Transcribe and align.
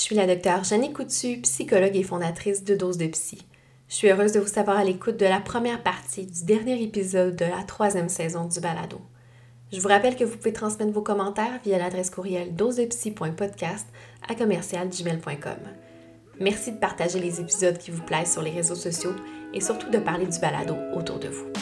Je 0.00 0.06
suis 0.06 0.16
la 0.16 0.26
docteure 0.26 0.64
Jeannie 0.64 0.94
Coutu, 0.94 1.42
psychologue 1.42 1.94
et 1.94 2.02
fondatrice 2.02 2.64
de 2.64 2.74
Dose 2.74 2.96
de 2.96 3.06
Psy. 3.08 3.46
Je 3.86 3.94
suis 3.94 4.08
heureuse 4.08 4.32
de 4.32 4.40
vous 4.40 4.48
savoir 4.48 4.78
à 4.78 4.84
l'écoute 4.84 5.18
de 5.18 5.26
la 5.26 5.40
première 5.40 5.82
partie 5.82 6.24
du 6.24 6.44
dernier 6.44 6.82
épisode 6.82 7.36
de 7.36 7.44
la 7.44 7.62
troisième 7.64 8.08
saison 8.08 8.46
du 8.46 8.60
balado. 8.60 8.98
Je 9.70 9.78
vous 9.78 9.88
rappelle 9.88 10.16
que 10.16 10.24
vous 10.24 10.38
pouvez 10.38 10.54
transmettre 10.54 10.90
vos 10.90 11.02
commentaires 11.02 11.60
via 11.62 11.76
l'adresse 11.76 12.08
courriel 12.08 12.56
dosedepsy.podcast 12.56 13.86
à 14.26 14.34
commercialgmail.com. 14.34 15.58
Merci 16.40 16.72
de 16.72 16.78
partager 16.78 17.20
les 17.20 17.38
épisodes 17.38 17.76
qui 17.76 17.90
vous 17.90 18.02
plaisent 18.02 18.32
sur 18.32 18.40
les 18.40 18.52
réseaux 18.52 18.76
sociaux 18.76 19.14
et 19.52 19.60
surtout 19.60 19.90
de 19.90 19.98
parler 19.98 20.26
du 20.26 20.38
balado 20.38 20.76
autour 20.94 21.18
de 21.18 21.28
vous. 21.28 21.52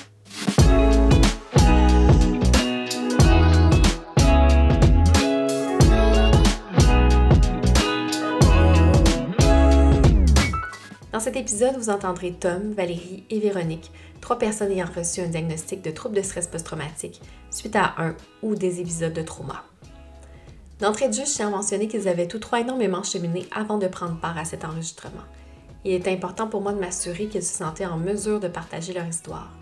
Cet 11.28 11.36
épisode, 11.36 11.76
vous 11.76 11.90
entendrez 11.90 12.32
Tom, 12.32 12.72
Valérie 12.72 13.22
et 13.28 13.38
Véronique, 13.38 13.92
trois 14.22 14.38
personnes 14.38 14.72
ayant 14.72 14.86
reçu 14.86 15.20
un 15.20 15.26
diagnostic 15.26 15.82
de 15.82 15.90
trouble 15.90 16.16
de 16.16 16.22
stress 16.22 16.46
post-traumatique 16.46 17.20
suite 17.50 17.76
à 17.76 17.92
un 17.98 18.16
ou 18.42 18.54
des 18.54 18.80
épisodes 18.80 19.12
de 19.12 19.20
trauma. 19.20 19.62
D'entrée 20.80 21.08
de 21.08 21.12
jeu, 21.12 21.26
je 21.26 21.32
tiens 21.34 21.48
à 21.48 21.50
mentionner 21.50 21.86
qu'ils 21.86 22.08
avaient 22.08 22.28
tous 22.28 22.38
trois 22.38 22.60
énormément 22.60 23.02
cheminé 23.02 23.46
avant 23.54 23.76
de 23.76 23.88
prendre 23.88 24.18
part 24.18 24.38
à 24.38 24.46
cet 24.46 24.64
enregistrement. 24.64 25.24
Il 25.84 25.92
est 25.92 26.08
important 26.08 26.46
pour 26.46 26.62
moi 26.62 26.72
de 26.72 26.80
m'assurer 26.80 27.26
qu'ils 27.26 27.42
se 27.42 27.58
sentaient 27.58 27.84
en 27.84 27.98
mesure 27.98 28.40
de 28.40 28.48
partager 28.48 28.94
leur 28.94 29.06
histoire, 29.06 29.52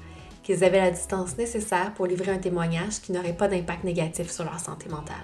qu'ils 0.44 0.62
avaient 0.62 0.78
la 0.78 0.92
distance 0.92 1.36
nécessaire 1.36 1.92
pour 1.94 2.06
livrer 2.06 2.30
un 2.30 2.38
témoignage 2.38 3.00
qui 3.00 3.10
n'aurait 3.10 3.36
pas 3.36 3.48
d'impact 3.48 3.82
négatif 3.82 4.30
sur 4.30 4.44
leur 4.44 4.60
santé 4.60 4.88
mentale. 4.88 5.16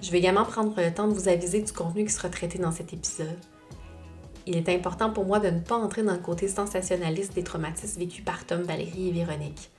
Je 0.00 0.12
vais 0.12 0.18
également 0.18 0.44
prendre 0.44 0.80
le 0.80 0.94
temps 0.94 1.08
de 1.08 1.14
vous 1.14 1.28
aviser 1.28 1.62
du 1.62 1.72
contenu 1.72 2.04
qui 2.04 2.12
sera 2.12 2.28
traité 2.28 2.58
dans 2.58 2.70
cet 2.70 2.92
épisode 2.92 3.40
il 4.46 4.56
est 4.56 4.68
important 4.68 5.10
pour 5.10 5.24
moi 5.24 5.40
de 5.40 5.50
ne 5.50 5.58
pas 5.58 5.74
entrer 5.74 6.02
dans 6.02 6.12
le 6.12 6.18
côté 6.18 6.46
sensationnaliste 6.46 7.34
des 7.34 7.42
traumatismes 7.42 7.98
vécus 7.98 8.24
par 8.24 8.46
Tom, 8.46 8.62
Valérie 8.62 9.08
et 9.08 9.12
Véronique. 9.12 9.70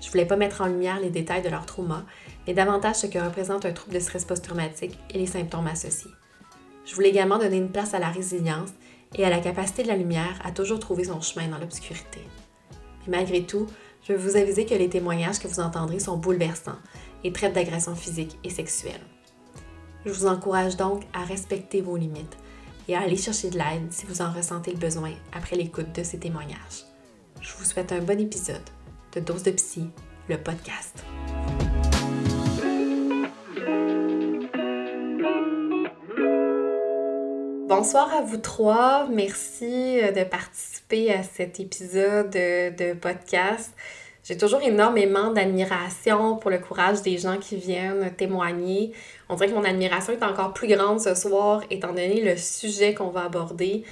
Je 0.00 0.10
voulais 0.10 0.26
pas 0.26 0.36
mettre 0.36 0.60
en 0.60 0.66
lumière 0.66 1.00
les 1.00 1.10
détails 1.10 1.42
de 1.42 1.48
leur 1.48 1.66
trauma, 1.66 2.04
mais 2.46 2.54
davantage 2.54 2.96
ce 2.96 3.06
que 3.06 3.18
représente 3.18 3.66
un 3.66 3.72
trouble 3.72 3.94
de 3.94 4.00
stress 4.00 4.24
post-traumatique 4.24 4.98
et 5.10 5.18
les 5.18 5.26
symptômes 5.26 5.66
associés. 5.66 6.10
Je 6.84 6.94
voulais 6.94 7.10
également 7.10 7.38
donner 7.38 7.56
une 7.56 7.70
place 7.70 7.94
à 7.94 7.98
la 7.98 8.10
résilience 8.10 8.70
et 9.14 9.24
à 9.24 9.30
la 9.30 9.40
capacité 9.40 9.82
de 9.82 9.88
la 9.88 9.96
lumière 9.96 10.40
à 10.44 10.52
toujours 10.52 10.80
trouver 10.80 11.04
son 11.04 11.20
chemin 11.20 11.48
dans 11.48 11.58
l'obscurité. 11.58 12.20
Mais 13.06 13.18
malgré 13.18 13.42
tout, 13.42 13.66
je 14.02 14.12
veux 14.12 14.18
vous 14.18 14.36
aviser 14.36 14.66
que 14.66 14.74
les 14.74 14.88
témoignages 14.88 15.38
que 15.38 15.48
vous 15.48 15.60
entendrez 15.60 16.00
sont 16.00 16.16
bouleversants 16.16 16.78
et 17.22 17.32
traitent 17.32 17.54
d'agressions 17.54 17.94
physiques 17.94 18.38
et 18.42 18.50
sexuelles. 18.50 19.00
Je 20.04 20.10
vous 20.10 20.26
encourage 20.26 20.76
donc 20.76 21.02
à 21.12 21.24
respecter 21.24 21.80
vos 21.80 21.96
limites 21.96 22.36
et 22.88 22.96
à 22.96 23.00
aller 23.00 23.16
chercher 23.16 23.50
de 23.50 23.58
l'aide 23.58 23.90
si 23.90 24.06
vous 24.06 24.22
en 24.22 24.32
ressentez 24.32 24.72
le 24.72 24.78
besoin 24.78 25.12
après 25.32 25.56
l'écoute 25.56 25.92
de 25.94 26.02
ces 26.02 26.18
témoignages. 26.18 26.84
Je 27.40 27.52
vous 27.56 27.64
souhaite 27.64 27.92
un 27.92 28.00
bon 28.00 28.20
épisode 28.20 28.62
de 29.14 29.20
Dose 29.20 29.42
de 29.42 29.50
Psy, 29.52 29.90
le 30.28 30.38
podcast. 30.38 31.04
Bonsoir 37.68 38.14
à 38.14 38.20
vous 38.20 38.36
trois. 38.36 39.08
Merci 39.10 40.00
euh, 40.00 40.12
de 40.12 40.24
participer 40.24 41.12
à 41.12 41.22
cet 41.22 41.58
épisode 41.58 42.30
de 42.30 42.92
podcast. 42.94 43.74
J'ai 44.24 44.36
toujours 44.36 44.62
énormément 44.62 45.32
d'admiration 45.32 46.36
pour 46.36 46.50
le 46.50 46.58
courage 46.58 47.02
des 47.02 47.18
gens 47.18 47.38
qui 47.38 47.56
viennent 47.56 48.12
témoigner. 48.16 48.92
On 49.28 49.34
dirait 49.34 49.48
que 49.48 49.54
mon 49.54 49.64
admiration 49.64 50.12
est 50.12 50.22
encore 50.22 50.52
plus 50.52 50.68
grande 50.68 51.00
ce 51.00 51.14
soir 51.14 51.62
étant 51.70 51.88
donné 51.88 52.20
le 52.20 52.36
sujet 52.36 52.94
qu'on 52.94 53.08
va 53.08 53.24
aborder. 53.24 53.82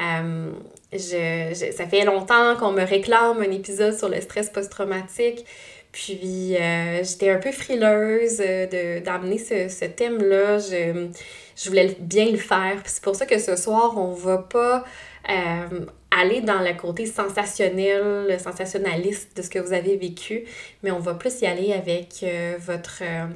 Euh, 0.00 0.50
je, 0.92 1.72
ça 1.76 1.86
fait 1.86 2.04
longtemps 2.04 2.56
qu'on 2.56 2.72
me 2.72 2.82
réclame 2.82 3.38
un 3.40 3.50
épisode 3.50 3.96
sur 3.96 4.08
le 4.08 4.20
stress 4.20 4.50
post-traumatique. 4.50 5.44
Puis 5.92 6.56
euh, 6.56 7.02
j'étais 7.02 7.30
un 7.30 7.38
peu 7.38 7.52
frileuse 7.52 8.38
d'amener 9.04 9.38
ce, 9.38 9.68
ce 9.68 9.84
thème-là. 9.84 10.58
Je, 10.58 11.06
je 11.56 11.68
voulais 11.68 11.96
bien 12.00 12.30
le 12.30 12.36
faire. 12.36 12.82
C'est 12.84 13.02
pour 13.02 13.14
ça 13.14 13.26
que 13.26 13.38
ce 13.38 13.56
soir, 13.56 13.96
on 13.96 14.12
va 14.12 14.38
pas 14.38 14.84
euh, 15.30 15.84
aller 16.10 16.40
dans 16.40 16.60
le 16.60 16.74
côté 16.74 17.04
sensationnel, 17.06 18.26
le 18.28 18.38
sensationnaliste 18.38 19.36
de 19.36 19.42
ce 19.42 19.50
que 19.50 19.58
vous 19.58 19.72
avez 19.72 19.96
vécu, 19.96 20.44
mais 20.82 20.90
on 20.90 20.98
va 20.98 21.14
plus 21.14 21.42
y 21.42 21.46
aller 21.46 21.72
avec 21.72 22.20
euh, 22.22 22.56
votre... 22.58 23.02
Euh, 23.02 23.26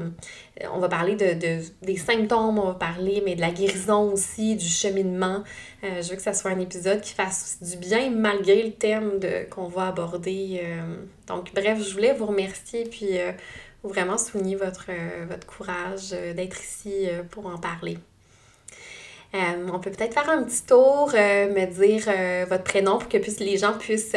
on 0.72 0.78
va 0.78 0.88
parler 0.88 1.14
de, 1.14 1.34
de, 1.34 1.62
des 1.82 1.96
symptômes, 1.96 2.58
on 2.58 2.66
va 2.68 2.74
parler, 2.74 3.22
mais 3.24 3.34
de 3.34 3.40
la 3.40 3.50
guérison 3.50 4.12
aussi, 4.12 4.56
du 4.56 4.66
cheminement. 4.66 5.42
je 5.82 6.08
veux 6.08 6.16
que 6.16 6.22
ça 6.22 6.34
soit 6.34 6.50
un 6.50 6.60
épisode 6.60 7.00
qui 7.00 7.14
fasse 7.14 7.58
du 7.62 7.76
bien 7.76 8.10
malgré 8.10 8.62
le 8.62 8.72
thème 8.72 9.18
qu'on 9.50 9.66
va 9.68 9.88
aborder. 9.88 10.62
donc, 11.26 11.52
bref, 11.54 11.82
je 11.82 11.92
voulais 11.92 12.12
vous 12.12 12.26
remercier 12.26 12.84
puis 12.84 13.18
vraiment 13.82 14.18
souligner 14.18 14.56
votre, 14.56 14.90
votre 15.28 15.46
courage 15.46 16.10
d'être 16.10 16.62
ici 16.62 17.08
pour 17.30 17.46
en 17.46 17.58
parler. 17.58 17.98
Euh, 19.34 19.68
on 19.72 19.80
peut 19.80 19.90
peut-être 19.90 20.12
faire 20.12 20.28
un 20.28 20.42
petit 20.42 20.64
tour, 20.66 21.10
euh, 21.14 21.48
me 21.48 21.66
dire 21.66 22.04
euh, 22.08 22.44
votre 22.46 22.64
prénom 22.64 22.98
pour 22.98 23.08
que 23.08 23.16
les 23.16 23.56
gens 23.56 23.78
puissent 23.78 24.16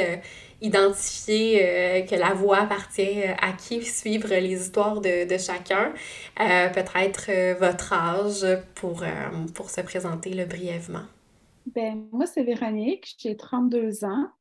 identifier 0.62 2.06
que 2.10 2.16
la 2.16 2.34
voix 2.34 2.60
appartient 2.60 3.24
à 3.24 3.54
qui 3.54 3.84
suivre 3.84 4.30
les 4.30 4.62
histoires 4.62 5.00
de, 5.02 5.28
de 5.28 5.38
chacun. 5.38 5.94
peut-être 6.38 7.60
votre 7.60 7.94
âge 7.94 8.46
pour, 8.74 9.04
pour 9.54 9.70
se 9.70 9.82
présenter 9.82 10.34
le 10.34 10.46
brièvement. 10.46 11.04
Ben, 11.76 12.08
moi, 12.12 12.26
c'est 12.26 12.44
Véronique, 12.44 13.16
j'ai 13.20 13.36
32 13.36 14.06
ans. 14.06 14.32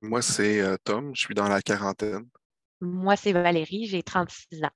Moi, 0.00 0.22
c'est 0.22 0.62
Tom, 0.84 1.10
je 1.14 1.20
suis 1.20 1.34
dans 1.34 1.48
la 1.48 1.60
quarantaine. 1.60 2.26
Moi, 2.80 3.16
c'est 3.16 3.32
Valérie, 3.32 3.86
j'ai 3.86 4.02
36 4.02 4.64
ans. 4.64 4.70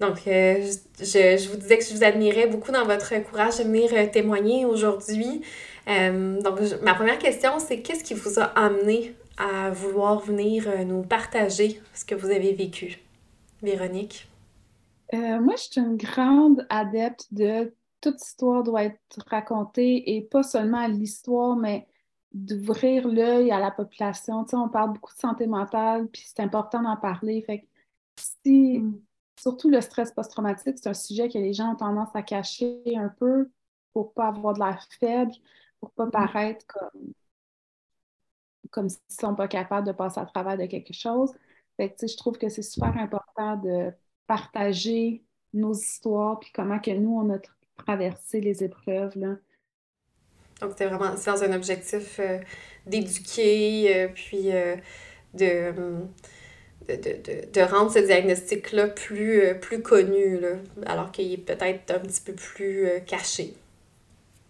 Donc, 0.00 0.26
euh, 0.26 0.66
je, 0.98 1.50
vous 1.50 1.56
disais 1.58 1.78
que 1.78 1.84
je 1.84 1.94
vous 1.94 2.02
admirais 2.02 2.46
beaucoup 2.46 2.72
dans 2.72 2.86
votre 2.86 3.14
courage 3.22 3.58
de 3.58 3.64
venir 3.64 3.90
euh, 3.92 4.06
témoigner 4.10 4.64
aujourd'hui. 4.64 5.42
Euh, 5.88 6.40
donc, 6.40 6.58
ma 6.82 6.94
première 6.94 7.18
question, 7.18 7.58
c'est 7.58 7.82
qu'est-ce 7.82 8.02
qui 8.02 8.14
vous 8.14 8.40
a 8.40 8.44
amené 8.44 9.14
à 9.36 9.70
vouloir 9.70 10.20
venir 10.20 10.84
nous 10.86 11.02
partager 11.02 11.80
ce 11.94 12.06
que 12.06 12.14
vous 12.14 12.30
avez 12.30 12.54
vécu? 12.54 12.98
Véronique? 13.62 14.26
moi, 15.12 15.54
je 15.56 15.62
suis 15.62 15.80
une 15.80 15.96
grande 15.96 16.64
adepte 16.70 17.26
de 17.32 17.74
toute 18.00 18.22
histoire 18.22 18.62
doit 18.62 18.84
être 18.84 19.18
racontée 19.26 20.16
et 20.16 20.22
pas 20.22 20.44
seulement 20.44 20.86
l'histoire, 20.86 21.56
mais 21.56 21.88
d'ouvrir 22.32 23.08
l'œil 23.08 23.50
à 23.50 23.58
la 23.58 23.72
population. 23.72 24.44
Tu 24.44 24.50
sais, 24.50 24.56
on 24.56 24.68
parle 24.68 24.92
beaucoup 24.92 25.12
de 25.12 25.18
santé 25.18 25.48
mentale, 25.48 26.06
puis 26.06 26.22
c'est 26.24 26.40
important 26.40 26.80
d'en 26.80 26.96
parler. 26.96 27.42
Fait 27.42 27.58
que 27.58 27.66
si, 28.16 28.78
mm 28.78 29.00
surtout 29.40 29.70
le 29.70 29.80
stress 29.80 30.12
post-traumatique, 30.12 30.76
c'est 30.78 30.88
un 30.88 30.94
sujet 30.94 31.28
que 31.28 31.38
les 31.38 31.52
gens 31.52 31.72
ont 31.72 31.76
tendance 31.76 32.14
à 32.14 32.22
cacher 32.22 32.82
un 32.96 33.08
peu 33.08 33.50
pour 33.92 34.08
ne 34.08 34.12
pas 34.12 34.28
avoir 34.28 34.54
de 34.54 34.60
l'air 34.60 34.86
faible, 34.98 35.32
pour 35.80 35.90
ne 35.90 35.94
pas 35.94 36.06
mm-hmm. 36.06 36.32
paraître 36.32 36.66
comme, 36.66 37.12
comme 38.70 38.88
s'ils 38.88 39.00
ne 39.10 39.28
sont 39.28 39.34
pas 39.34 39.48
capables 39.48 39.86
de 39.86 39.92
passer 39.92 40.20
à 40.20 40.26
travers 40.26 40.58
de 40.58 40.66
quelque 40.66 40.92
chose. 40.92 41.32
Fait 41.76 41.94
je 42.00 42.16
trouve 42.16 42.36
que 42.36 42.48
c'est 42.48 42.62
super 42.62 42.96
important 42.98 43.56
de 43.56 43.92
partager 44.26 45.24
nos 45.54 45.72
histoires 45.72 46.38
puis 46.38 46.50
comment 46.54 46.78
que 46.78 46.90
nous, 46.90 47.18
on 47.18 47.34
a 47.34 47.38
traversé 47.78 48.40
les 48.40 48.62
épreuves. 48.62 49.16
Là. 49.16 49.36
Donc, 50.60 50.72
c'est 50.76 50.86
vraiment 50.86 51.14
dans 51.14 51.42
un 51.42 51.52
objectif 51.52 52.20
euh, 52.20 52.38
d'éduquer, 52.86 53.96
euh, 53.96 54.08
puis 54.08 54.52
euh, 54.52 54.76
de 55.32 55.72
hum, 56.94 57.52
de, 57.52 57.60
rendre 57.60 57.92
ce 57.92 57.98
diagnostic-là 57.98 58.88
plus, 58.88 59.42
euh, 59.42 59.54
plus 59.54 59.82
connu, 59.82 60.38
alors 60.86 61.12
qu'il 61.12 61.32
est 61.32 61.36
peut-être 61.38 61.90
un 61.90 61.98
petit 62.00 62.20
peu 62.20 62.32
plus 62.32 62.86
euh, 62.86 63.00
caché. 63.00 63.54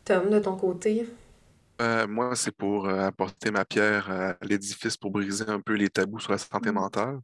Tom, 0.05 0.31
de 0.31 0.39
ton 0.39 0.57
côté? 0.57 1.07
Euh, 1.81 2.07
moi, 2.07 2.35
c'est 2.37 2.55
pour 2.55 2.89
apporter 2.89 3.51
ma 3.51 3.65
pierre 3.65 4.11
à 4.11 4.37
l'édifice 4.43 4.97
pour 4.97 5.11
briser 5.11 5.45
un 5.49 5.61
peu 5.61 5.75
les 5.75 5.89
tabous 5.89 6.21
sur 6.21 6.33
la 6.33 6.39
santé 6.39 6.71
mmh. 6.71 6.75
mentale. 6.75 7.21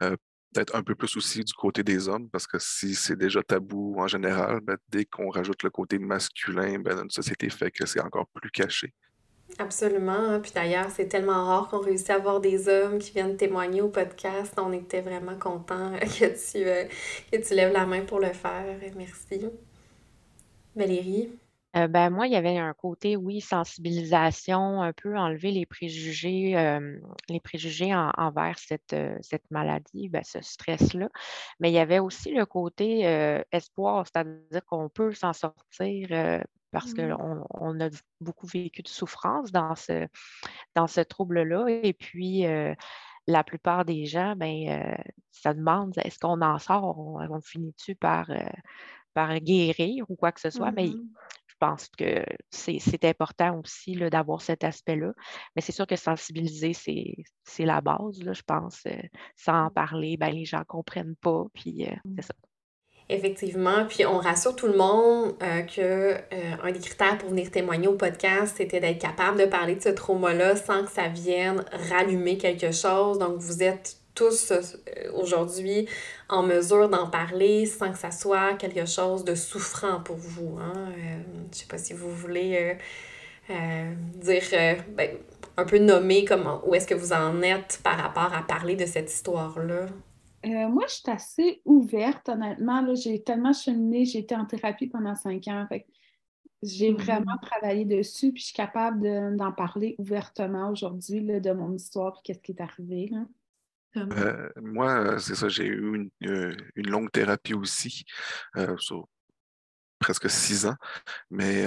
Peut-être 0.00 0.76
un 0.76 0.82
peu 0.82 0.94
plus 0.94 1.16
aussi 1.16 1.42
du 1.42 1.52
côté 1.54 1.82
des 1.82 2.08
hommes, 2.08 2.28
parce 2.28 2.46
que 2.46 2.58
si 2.58 2.94
c'est 2.94 3.16
déjà 3.16 3.42
tabou 3.42 3.94
en 3.98 4.06
général, 4.06 4.60
ben, 4.60 4.76
dès 4.88 5.06
qu'on 5.06 5.30
rajoute 5.30 5.62
le 5.62 5.70
côté 5.70 5.98
masculin, 5.98 6.78
ben, 6.78 7.04
une 7.04 7.10
société 7.10 7.48
fait 7.48 7.70
que 7.70 7.86
c'est 7.86 8.00
encore 8.00 8.26
plus 8.34 8.50
caché. 8.50 8.92
Absolument. 9.58 10.12
Hein. 10.12 10.40
Puis 10.40 10.52
d'ailleurs, 10.54 10.90
c'est 10.90 11.08
tellement 11.08 11.44
rare 11.44 11.68
qu'on 11.68 11.80
réussisse 11.80 12.10
à 12.10 12.14
avoir 12.14 12.40
des 12.40 12.68
hommes 12.68 12.98
qui 12.98 13.12
viennent 13.12 13.36
témoigner 13.36 13.82
au 13.82 13.88
podcast. 13.88 14.54
On 14.58 14.72
était 14.72 15.00
vraiment 15.00 15.38
contents 15.38 15.92
que 16.00 16.26
tu, 16.26 16.66
euh, 16.66 16.84
que 17.30 17.36
tu 17.36 17.54
lèves 17.54 17.72
la 17.72 17.86
main 17.86 18.02
pour 18.02 18.20
le 18.20 18.32
faire. 18.32 18.64
Merci. 18.96 19.46
Valérie? 20.74 21.30
Euh, 21.74 21.86
ben, 21.86 22.10
moi, 22.10 22.26
il 22.26 22.34
y 22.34 22.36
avait 22.36 22.58
un 22.58 22.74
côté, 22.74 23.16
oui, 23.16 23.40
sensibilisation, 23.40 24.82
un 24.82 24.92
peu 24.92 25.16
enlever 25.16 25.52
les 25.52 25.64
préjugés, 25.64 26.56
euh, 26.56 26.98
les 27.30 27.40
préjugés 27.40 27.94
envers 27.94 28.58
cette, 28.58 28.94
cette 29.22 29.50
maladie, 29.50 30.10
ben, 30.10 30.22
ce 30.22 30.42
stress-là. 30.42 31.08
Mais 31.60 31.70
il 31.70 31.74
y 31.74 31.78
avait 31.78 31.98
aussi 31.98 32.30
le 32.30 32.44
côté 32.44 33.02
espoir, 33.52 34.06
c'est-à-dire 34.06 34.64
qu'on 34.66 34.90
peut 34.90 35.12
s'en 35.14 35.32
sortir 35.32 36.42
parce 36.72 36.94
qu'on 36.94 37.46
on 37.50 37.80
a 37.80 37.88
beaucoup 38.20 38.46
vécu 38.46 38.82
de 38.82 38.88
souffrance 38.88 39.52
dans 39.52 39.74
ce, 39.74 40.08
dans 40.74 40.86
ce 40.86 41.00
trouble-là. 41.00 41.66
Et 41.68 41.92
puis, 41.92 42.44
la 43.26 43.44
plupart 43.44 43.84
des 43.84 44.06
gens, 44.06 44.34
ben, 44.36 44.96
ça 45.30 45.54
demande 45.54 45.92
est-ce 45.98 46.18
qu'on 46.18 46.40
en 46.40 46.58
sort, 46.58 46.98
on, 46.98 47.40
finit-tu 47.40 47.94
par, 47.94 48.30
par 49.14 49.38
guérir 49.40 50.04
ou 50.08 50.16
quoi 50.16 50.32
que 50.32 50.40
ce 50.40 50.50
soit, 50.50 50.72
mais 50.72 50.88
mmh 50.88 51.08
je 51.62 51.66
pense 51.68 51.88
que 51.90 52.24
c'est 52.50 53.04
important 53.04 53.60
aussi 53.60 53.94
d'avoir 53.94 54.42
cet 54.42 54.64
aspect-là. 54.64 55.12
Mais 55.54 55.62
c'est 55.62 55.70
sûr 55.70 55.86
que 55.86 55.94
sensibiliser, 55.94 56.72
c'est 56.74 57.64
la 57.64 57.80
base, 57.80 58.20
là, 58.24 58.32
je 58.32 58.42
pense. 58.42 58.82
sans 59.36 59.66
en 59.66 59.66
mmh. 59.66 59.72
parler, 59.72 60.16
ben, 60.16 60.30
les 60.30 60.44
gens 60.44 60.58
ne 60.58 60.64
comprennent 60.64 61.14
pas, 61.14 61.44
puis 61.54 61.84
c'est 61.86 62.00
mmh. 62.04 62.22
ça. 62.22 62.34
Effectivement, 63.12 63.84
puis 63.86 64.06
on 64.06 64.16
rassure 64.16 64.56
tout 64.56 64.66
le 64.66 64.76
monde 64.76 65.34
euh, 65.42 65.60
que 65.62 66.14
euh, 66.14 66.16
un 66.62 66.72
des 66.72 66.78
critères 66.78 67.18
pour 67.18 67.28
venir 67.28 67.50
témoigner 67.50 67.86
au 67.86 67.92
podcast, 67.92 68.54
c'était 68.56 68.80
d'être 68.80 69.02
capable 69.02 69.38
de 69.38 69.44
parler 69.44 69.74
de 69.74 69.82
ce 69.82 69.90
trauma-là 69.90 70.56
sans 70.56 70.84
que 70.84 70.90
ça 70.90 71.08
vienne 71.08 71.62
rallumer 71.90 72.38
quelque 72.38 72.72
chose. 72.72 73.18
Donc 73.18 73.36
vous 73.36 73.62
êtes 73.62 73.98
tous 74.14 74.50
euh, 74.50 74.62
aujourd'hui 75.14 75.86
en 76.30 76.42
mesure 76.42 76.88
d'en 76.88 77.10
parler 77.10 77.66
sans 77.66 77.92
que 77.92 77.98
ça 77.98 78.10
soit 78.10 78.54
quelque 78.54 78.86
chose 78.86 79.24
de 79.24 79.34
souffrant 79.34 80.00
pour 80.00 80.16
vous. 80.16 80.58
Hein? 80.58 80.72
je 81.52 81.58
sais 81.58 81.66
pas 81.66 81.76
si 81.76 81.92
vous 81.92 82.10
voulez 82.10 82.78
dire 83.50 84.42
ben, 84.96 85.10
un 85.58 85.64
peu 85.66 85.76
nommer 85.76 86.24
comment 86.24 86.62
où 86.66 86.74
est-ce 86.74 86.86
que 86.86 86.94
vous 86.94 87.12
en 87.12 87.42
êtes 87.42 87.78
par 87.84 87.98
rapport 87.98 88.32
à 88.32 88.42
parler 88.42 88.74
de 88.74 88.86
cette 88.86 89.12
histoire-là. 89.12 89.86
Euh, 90.44 90.68
moi, 90.68 90.84
je 90.88 90.94
suis 90.94 91.10
assez 91.10 91.62
ouverte, 91.64 92.28
honnêtement. 92.28 92.94
J'ai 92.94 93.22
tellement 93.22 93.52
cheminé, 93.52 94.04
j'ai 94.04 94.20
été 94.20 94.34
en 94.34 94.44
thérapie 94.44 94.88
pendant 94.88 95.14
cinq 95.14 95.46
ans. 95.48 95.66
j'ai 96.62 96.92
mm-hmm. 96.92 97.02
vraiment 97.02 97.36
travaillé 97.40 97.84
dessus, 97.84 98.32
puis 98.32 98.40
je 98.40 98.46
suis 98.46 98.56
capable 98.56 99.36
d'en 99.36 99.52
parler 99.52 99.94
ouvertement 99.98 100.70
aujourd'hui 100.70 101.22
de 101.22 101.52
mon 101.52 101.72
histoire 101.72 102.18
et 102.18 102.20
qu'est-ce 102.24 102.40
qui 102.40 102.52
est 102.52 102.60
arrivé. 102.60 103.10
Euh, 103.96 104.48
moi, 104.60 105.18
c'est 105.18 105.34
ça, 105.34 105.48
j'ai 105.48 105.66
eu 105.66 105.94
une, 105.94 106.10
euh, 106.28 106.56
longue 106.76 107.10
thérapie 107.10 107.54
aussi, 107.54 108.04
sur 108.78 109.06
presque 110.00 110.28
six 110.28 110.66
ans. 110.66 110.76
Mais 111.30 111.64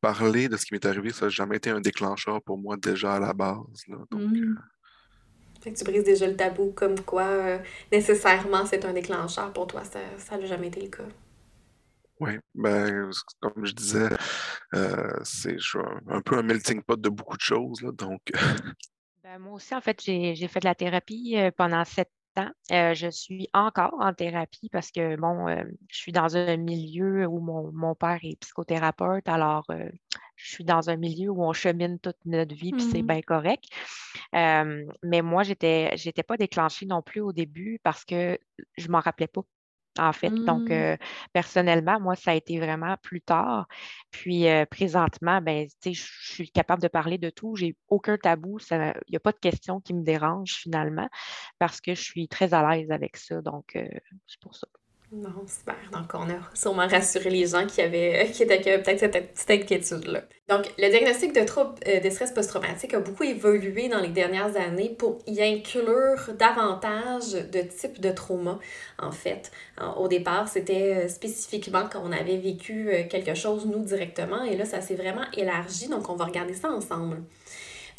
parler 0.00 0.48
de 0.48 0.56
ce 0.56 0.64
qui 0.64 0.74
m'est 0.74 0.86
arrivé, 0.86 1.10
ça 1.10 1.26
n'a 1.26 1.30
jamais 1.30 1.56
été 1.56 1.70
un 1.70 1.80
déclencheur 1.80 2.40
pour 2.42 2.58
moi 2.58 2.76
déjà 2.76 3.14
à 3.14 3.20
la 3.20 3.32
base. 3.32 3.84
donc, 3.88 4.12
mm. 4.12 4.56
Fait 5.62 5.72
que 5.72 5.78
tu 5.78 5.84
brises 5.84 6.02
déjà 6.02 6.26
le 6.26 6.36
tabou 6.36 6.72
comme 6.72 6.98
quoi 7.00 7.22
euh, 7.22 7.58
nécessairement 7.92 8.66
c'est 8.66 8.84
un 8.84 8.92
déclencheur 8.92 9.52
pour 9.52 9.68
toi. 9.68 9.82
Ça 9.84 10.36
n'a 10.36 10.46
jamais 10.46 10.66
été 10.68 10.80
le 10.80 10.88
cas. 10.88 11.04
Oui, 12.18 12.38
ben, 12.54 13.10
comme 13.40 13.64
je 13.64 13.72
disais, 13.72 14.08
euh, 14.74 15.12
c'est 15.22 15.56
un 16.08 16.20
peu 16.20 16.36
un 16.36 16.42
melting 16.42 16.82
pot 16.82 17.00
de 17.00 17.08
beaucoup 17.08 17.36
de 17.36 17.42
choses. 17.42 17.80
Là, 17.82 17.90
donc... 17.92 18.20
ben, 19.22 19.38
moi 19.38 19.54
aussi, 19.54 19.74
en 19.74 19.80
fait, 19.80 20.00
j'ai 20.00 20.48
fait 20.48 20.60
de 20.60 20.64
la 20.64 20.74
thérapie 20.74 21.36
euh, 21.36 21.50
pendant 21.56 21.84
sept 21.84 22.10
ans. 22.38 22.50
je 22.70 23.08
suis 23.10 23.48
encore 23.52 23.94
en 23.98 24.12
thérapie 24.12 24.68
parce 24.70 24.90
que, 24.90 25.16
bon, 25.16 25.46
je 25.88 25.96
suis 25.96 26.12
dans 26.12 26.36
un 26.36 26.56
milieu 26.56 27.26
où 27.26 27.40
mon, 27.40 27.70
mon 27.72 27.94
père 27.94 28.18
est 28.22 28.38
psychothérapeute, 28.40 29.28
alors 29.28 29.64
je 30.36 30.50
suis 30.50 30.64
dans 30.64 30.90
un 30.90 30.96
milieu 30.96 31.30
où 31.30 31.44
on 31.44 31.52
chemine 31.52 31.98
toute 31.98 32.16
notre 32.24 32.54
vie, 32.54 32.72
puis 32.72 32.82
c'est 32.82 33.02
mmh 33.02 33.06
bien 33.06 33.20
correct. 33.22 33.64
mais 34.32 35.22
moi, 35.22 35.42
j'étais 35.42 35.94
n'étais 36.04 36.22
pas 36.22 36.36
déclenchée 36.36 36.86
non 36.86 37.02
plus 37.02 37.20
au 37.20 37.32
début 37.32 37.80
parce 37.82 38.04
que 38.04 38.38
je 38.76 38.88
m'en 38.88 39.00
rappelais 39.00 39.28
pas. 39.28 39.42
En 39.98 40.12
fait. 40.12 40.30
Donc, 40.30 40.70
mmh. 40.70 40.96
personnellement, 41.32 42.00
moi, 42.00 42.16
ça 42.16 42.30
a 42.30 42.34
été 42.34 42.58
vraiment 42.58 42.96
plus 43.02 43.20
tard. 43.20 43.66
Puis, 44.10 44.46
présentement, 44.70 45.40
ben, 45.42 45.66
je 45.84 45.90
suis 45.92 46.50
capable 46.50 46.82
de 46.82 46.88
parler 46.88 47.18
de 47.18 47.30
tout. 47.30 47.56
J'ai 47.56 47.76
aucun 47.88 48.16
tabou. 48.16 48.58
Il 48.70 48.94
n'y 49.10 49.16
a 49.16 49.20
pas 49.20 49.32
de 49.32 49.38
questions 49.38 49.80
qui 49.80 49.92
me 49.94 50.02
dérangent 50.02 50.54
finalement 50.54 51.08
parce 51.58 51.80
que 51.80 51.94
je 51.94 52.02
suis 52.02 52.28
très 52.28 52.54
à 52.54 52.68
l'aise 52.70 52.90
avec 52.90 53.16
ça. 53.16 53.42
Donc, 53.42 53.72
c'est 54.26 54.40
pour 54.40 54.54
ça. 54.54 54.66
Non, 55.14 55.46
super. 55.46 55.76
Donc, 55.92 56.10
on 56.14 56.30
a 56.30 56.38
sûrement 56.54 56.86
rassuré 56.86 57.28
les 57.28 57.46
gens 57.46 57.66
qui 57.66 57.82
avaient, 57.82 58.30
qui 58.32 58.44
étaient 58.44 58.78
peut-être 58.78 58.98
cette 58.98 59.34
petite 59.34 59.50
inquiétude-là. 59.50 60.22
Donc, 60.48 60.72
le 60.78 60.88
diagnostic 60.88 61.34
de 61.34 61.44
trouble 61.44 61.74
euh, 61.86 62.00
de 62.00 62.08
stress 62.08 62.32
post-traumatique 62.32 62.94
a 62.94 63.00
beaucoup 63.00 63.24
évolué 63.24 63.88
dans 63.88 64.00
les 64.00 64.08
dernières 64.08 64.56
années 64.56 64.88
pour 64.88 65.18
y 65.26 65.42
inclure 65.42 66.30
davantage 66.38 67.32
de 67.32 67.60
types 67.60 68.00
de 68.00 68.10
traumas, 68.10 68.58
en 68.98 69.12
fait. 69.12 69.52
Au 69.98 70.08
départ, 70.08 70.48
c'était 70.48 71.04
euh, 71.04 71.08
spécifiquement 71.08 71.84
quand 71.92 72.00
on 72.02 72.12
avait 72.12 72.38
vécu 72.38 72.88
euh, 72.88 73.02
quelque 73.06 73.34
chose, 73.34 73.66
nous, 73.66 73.84
directement, 73.84 74.42
et 74.44 74.56
là, 74.56 74.64
ça 74.64 74.80
s'est 74.80 74.94
vraiment 74.94 75.24
élargi, 75.36 75.88
donc 75.88 76.08
on 76.08 76.16
va 76.16 76.24
regarder 76.24 76.54
ça 76.54 76.70
ensemble. 76.70 77.22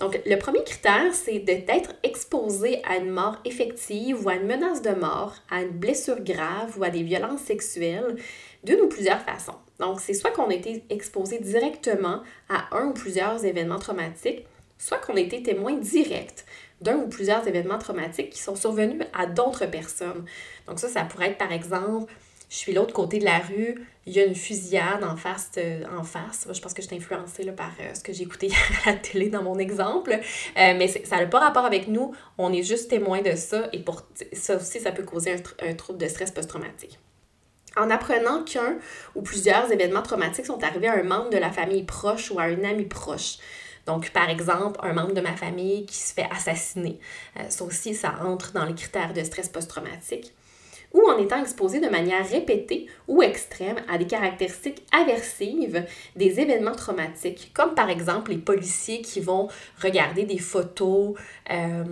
Donc, 0.03 0.19
le 0.25 0.35
premier 0.35 0.61
critère, 0.65 1.13
c'est 1.13 1.39
d'être 1.39 1.93
exposé 2.03 2.81
à 2.83 2.97
une 2.97 3.09
mort 3.09 3.37
effective 3.45 4.25
ou 4.25 4.27
à 4.27 4.35
une 4.35 4.47
menace 4.47 4.81
de 4.81 4.89
mort, 4.89 5.35
à 5.49 5.61
une 5.61 5.69
blessure 5.69 6.19
grave 6.19 6.77
ou 6.77 6.83
à 6.83 6.89
des 6.89 7.03
violences 7.03 7.39
sexuelles 7.39 8.17
d'une 8.65 8.81
ou 8.81 8.89
plusieurs 8.89 9.21
façons. 9.21 9.55
Donc, 9.79 10.01
c'est 10.01 10.13
soit 10.13 10.31
qu'on 10.31 10.49
a 10.49 10.55
été 10.55 10.83
exposé 10.89 11.39
directement 11.39 12.21
à 12.49 12.75
un 12.75 12.87
ou 12.87 12.91
plusieurs 12.91 13.45
événements 13.45 13.79
traumatiques, 13.79 14.45
soit 14.77 14.97
qu'on 14.97 15.15
a 15.15 15.21
été 15.21 15.41
témoin 15.41 15.77
direct 15.77 16.43
d'un 16.81 16.97
ou 16.97 17.07
plusieurs 17.07 17.47
événements 17.47 17.79
traumatiques 17.79 18.31
qui 18.31 18.41
sont 18.41 18.57
survenus 18.57 19.03
à 19.17 19.25
d'autres 19.25 19.67
personnes. 19.67 20.25
Donc 20.67 20.79
ça, 20.79 20.89
ça 20.89 21.05
pourrait 21.05 21.29
être 21.29 21.37
par 21.37 21.53
exemple 21.53 22.11
je 22.53 22.59
suis 22.59 22.71
l'autre 22.71 22.93
côté 22.93 23.17
de 23.17 23.25
la 23.25 23.39
rue, 23.39 23.83
il 24.05 24.13
y 24.13 24.19
a 24.19 24.25
une 24.25 24.35
fusillade 24.35 25.03
en 25.03 25.15
face. 25.15 25.49
en 25.97 26.03
face. 26.03 26.47
Je 26.53 26.61
pense 26.61 26.75
que 26.75 26.83
je 26.83 26.87
suis 26.87 26.95
influencée 26.95 27.43
par 27.51 27.71
euh, 27.79 27.95
ce 27.95 28.03
que 28.03 28.13
j'ai 28.13 28.21
écouté 28.23 28.51
à 28.85 28.91
la 28.91 28.95
télé 28.95 29.29
dans 29.29 29.41
mon 29.41 29.57
exemple. 29.57 30.11
Euh, 30.11 30.19
mais 30.55 30.87
ça 30.87 31.17
n'a 31.17 31.25
pas 31.25 31.39
rapport 31.39 31.65
avec 31.65 31.87
nous. 31.87 32.13
On 32.37 32.53
est 32.53 32.61
juste 32.61 32.91
témoin 32.91 33.23
de 33.23 33.35
ça. 33.35 33.69
Et 33.73 33.79
pour 33.79 34.03
ça 34.33 34.57
aussi, 34.57 34.79
ça 34.79 34.91
peut 34.91 35.01
causer 35.01 35.33
un, 35.33 35.67
un 35.67 35.73
trouble 35.73 35.97
de 35.97 36.07
stress 36.07 36.29
post-traumatique. 36.29 36.99
En 37.75 37.89
apprenant 37.89 38.43
qu'un 38.43 38.77
ou 39.15 39.23
plusieurs 39.23 39.71
événements 39.71 40.03
traumatiques 40.03 40.45
sont 40.45 40.63
arrivés 40.63 40.89
à 40.89 40.93
un 40.93 41.03
membre 41.03 41.31
de 41.31 41.37
la 41.37 41.51
famille 41.51 41.81
proche 41.81 42.29
ou 42.29 42.37
à 42.37 42.43
un 42.43 42.63
ami 42.63 42.85
proche. 42.85 43.37
Donc, 43.87 44.11
par 44.11 44.29
exemple, 44.29 44.79
un 44.83 44.93
membre 44.93 45.15
de 45.15 45.21
ma 45.21 45.35
famille 45.35 45.87
qui 45.87 45.97
se 45.97 46.13
fait 46.13 46.27
assassiner. 46.29 46.99
Euh, 47.39 47.49
ça 47.49 47.63
aussi, 47.63 47.95
ça 47.95 48.13
entre 48.23 48.51
dans 48.51 48.65
les 48.65 48.75
critères 48.75 49.13
de 49.13 49.23
stress 49.23 49.49
post-traumatique 49.49 50.35
ou 50.93 51.09
en 51.09 51.17
étant 51.17 51.41
exposé 51.41 51.79
de 51.79 51.89
manière 51.89 52.27
répétée 52.27 52.87
ou 53.07 53.21
extrême 53.23 53.77
à 53.89 53.97
des 53.97 54.05
caractéristiques 54.05 54.83
aversives 54.91 55.83
des 56.15 56.39
événements 56.39 56.75
traumatiques, 56.75 57.51
comme 57.53 57.73
par 57.73 57.89
exemple 57.89 58.31
les 58.31 58.37
policiers 58.37 59.01
qui 59.01 59.19
vont 59.19 59.47
regarder 59.81 60.23
des 60.23 60.37
photos 60.37 61.15
euh, 61.49 61.83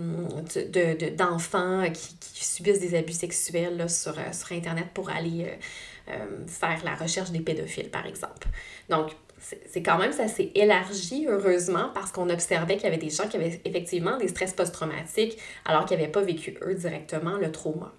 d'enfants 1.16 1.84
qui, 1.92 2.44
subissent 2.44 2.80
des 2.80 2.96
abus 2.96 3.12
sexuels 3.12 3.88
sur, 3.88 4.18
euh, 4.18 4.32
sur, 4.32 4.52
Internet 4.52 4.86
pour 4.92 5.10
aller 5.10 5.46
euh, 6.08 6.12
faire 6.46 6.80
la 6.84 6.94
recherche 6.94 7.30
des 7.30 7.40
pédophiles, 7.40 7.90
par 7.90 8.06
exemple. 8.06 8.48
Donc, 8.88 9.12
c'est 9.38 9.82
quand 9.82 9.98
même, 9.98 10.12
ça 10.12 10.28
s'est 10.28 10.52
élargi, 10.54 11.26
heureusement, 11.28 11.90
parce 11.94 12.12
qu'on 12.12 12.30
observait 12.30 12.76
qu'il 12.76 12.84
y 12.84 12.88
avait 12.88 12.98
des 12.98 13.10
gens 13.10 13.26
qui 13.26 13.36
avaient 13.36 13.60
effectivement 13.64 14.16
des 14.16 14.28
stress 14.28 14.52
post-traumatiques 14.52 15.38
alors 15.64 15.84
qu'ils 15.84 15.98
n'avaient 15.98 16.12
pas 16.12 16.22
vécu, 16.22 16.56
eux, 16.62 16.74
directement 16.74 17.36
le 17.36 17.50
trauma. 17.50 17.92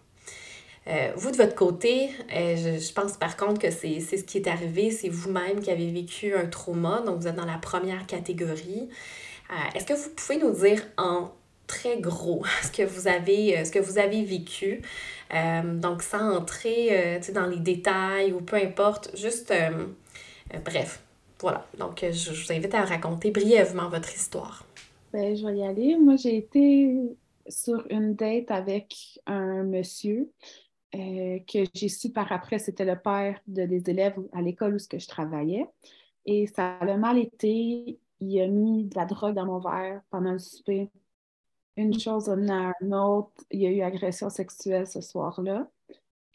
Euh, 0.87 1.11
vous, 1.15 1.31
de 1.31 1.37
votre 1.37 1.55
côté, 1.55 2.09
euh, 2.35 2.55
je, 2.57 2.93
pense 2.93 3.15
par 3.15 3.37
contre 3.37 3.61
que 3.61 3.71
c'est 3.71 4.01
ce 4.01 4.23
qui 4.23 4.37
est 4.37 4.47
arrivé, 4.47 4.91
c'est 4.91 5.07
vous-même 5.07 5.61
qui 5.61 5.71
avez 5.71 5.89
vécu 5.89 6.35
un 6.35 6.45
trauma, 6.45 7.01
donc 7.05 7.21
vous 7.21 7.27
êtes 7.27 7.35
dans 7.35 7.45
la 7.45 7.57
première 7.57 8.05
catégorie. 8.05 8.89
Euh, 9.49 9.55
est-ce 9.75 9.85
que 9.85 9.93
vous 9.93 10.09
pouvez 10.09 10.37
nous 10.37 10.51
dire 10.51 10.81
en 10.97 11.31
très 11.67 11.99
gros 11.99 12.43
ce 12.63 12.71
que 12.71 12.83
vous 12.83 13.07
avez, 13.07 13.63
ce 13.63 13.71
que 13.71 13.79
vous 13.79 13.97
avez 13.97 14.23
vécu? 14.23 14.81
donc, 15.81 16.03
sans 16.03 16.37
entrer 16.37 17.19
dans 17.33 17.47
les 17.47 17.57
détails 17.57 18.33
ou 18.33 18.41
peu 18.41 18.55
importe, 18.55 19.09
juste, 19.17 19.51
bref, 20.63 21.01
voilà. 21.39 21.65
Donc, 21.79 22.05
je, 22.07 22.29
vous 22.29 22.51
invite 22.51 22.75
à 22.75 22.85
raconter 22.85 23.31
brièvement 23.31 23.89
votre 23.89 24.13
histoire. 24.13 24.63
Ben, 25.11 25.35
je 25.35 25.43
vais 25.43 25.57
y 25.57 25.65
aller. 25.65 25.97
Moi, 25.97 26.17
j'ai 26.17 26.37
été 26.37 26.95
sur 27.47 27.83
une 27.89 28.13
date 28.13 28.51
avec 28.51 29.19
un 29.25 29.63
monsieur 29.63 30.29
euh, 30.95 31.39
que 31.39 31.59
j'ai 31.73 31.89
su 31.89 32.11
par 32.11 32.31
après, 32.31 32.59
c'était 32.59 32.85
le 32.85 32.97
père 32.99 33.39
de 33.47 33.65
des 33.65 33.89
élèves 33.89 34.17
à 34.31 34.41
l'école 34.41 34.75
où 34.75 34.79
ce 34.79 34.87
que 34.87 34.99
je 34.99 35.07
travaillais. 35.07 35.67
Et 36.25 36.47
ça 36.47 36.77
a 36.77 36.97
mal 36.97 37.17
été. 37.17 37.99
Il 38.19 38.41
a 38.41 38.47
mis 38.47 38.85
de 38.85 38.95
la 38.95 39.05
drogue 39.05 39.35
dans 39.35 39.45
mon 39.45 39.59
verre 39.59 40.01
pendant 40.09 40.31
le 40.31 40.39
souper. 40.39 40.89
Une 41.75 41.99
chose 41.99 42.29
a 42.29 42.33
à 42.33 42.73
une 42.81 42.93
autre. 42.93 43.43
Il 43.51 43.61
y 43.61 43.67
a 43.67 43.71
eu 43.71 43.81
agression 43.81 44.29
sexuelle 44.29 44.87
ce 44.87 45.01
soir-là. 45.01 45.67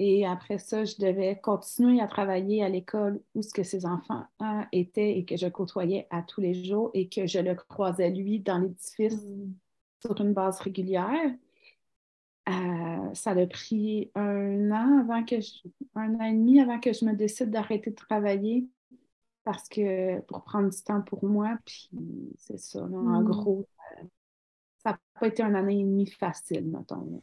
Et 0.00 0.26
après 0.26 0.58
ça, 0.58 0.84
je 0.84 0.96
devais 0.98 1.40
continuer 1.40 2.00
à 2.00 2.06
travailler 2.06 2.62
à 2.62 2.68
l'école 2.68 3.20
où 3.34 3.42
ce 3.42 3.52
que 3.52 3.64
ces 3.64 3.84
enfants 3.84 4.24
hein, 4.38 4.66
étaient 4.72 5.18
et 5.18 5.24
que 5.24 5.36
je 5.36 5.48
côtoyais 5.48 6.06
à 6.10 6.22
tous 6.22 6.40
les 6.40 6.64
jours 6.64 6.90
et 6.94 7.08
que 7.08 7.26
je 7.26 7.40
le 7.40 7.54
croisais 7.54 8.10
lui 8.10 8.38
dans 8.38 8.58
l'édifice 8.58 9.20
mm. 9.20 9.52
sur 10.04 10.20
une 10.20 10.34
base 10.34 10.60
régulière. 10.60 11.32
Euh, 12.48 13.14
ça 13.14 13.32
a 13.32 13.46
pris 13.46 14.10
un 14.14 14.70
an 14.70 15.00
avant 15.00 15.24
que 15.24 15.40
je, 15.40 15.50
un 15.94 16.14
an 16.14 16.24
et 16.24 16.32
demi 16.32 16.60
avant 16.60 16.80
que 16.80 16.92
je 16.92 17.04
me 17.04 17.14
décide 17.14 17.50
d'arrêter 17.50 17.90
de 17.90 17.96
travailler 17.96 18.66
parce 19.44 19.68
que 19.68 20.20
pour 20.22 20.42
prendre 20.44 20.70
du 20.70 20.82
temps 20.82 21.00
pour 21.02 21.24
moi, 21.24 21.58
puis 21.64 21.90
c'est 22.38 22.58
ça. 22.58 22.82
En 22.82 23.22
mm. 23.22 23.24
gros, 23.24 23.66
ça 24.82 24.90
n'a 24.90 24.98
pas 25.18 25.26
été 25.26 25.42
une 25.42 25.56
année 25.56 25.80
et 25.80 25.84
demie 25.84 26.10
facile, 26.10 26.66
mettons. 26.66 27.22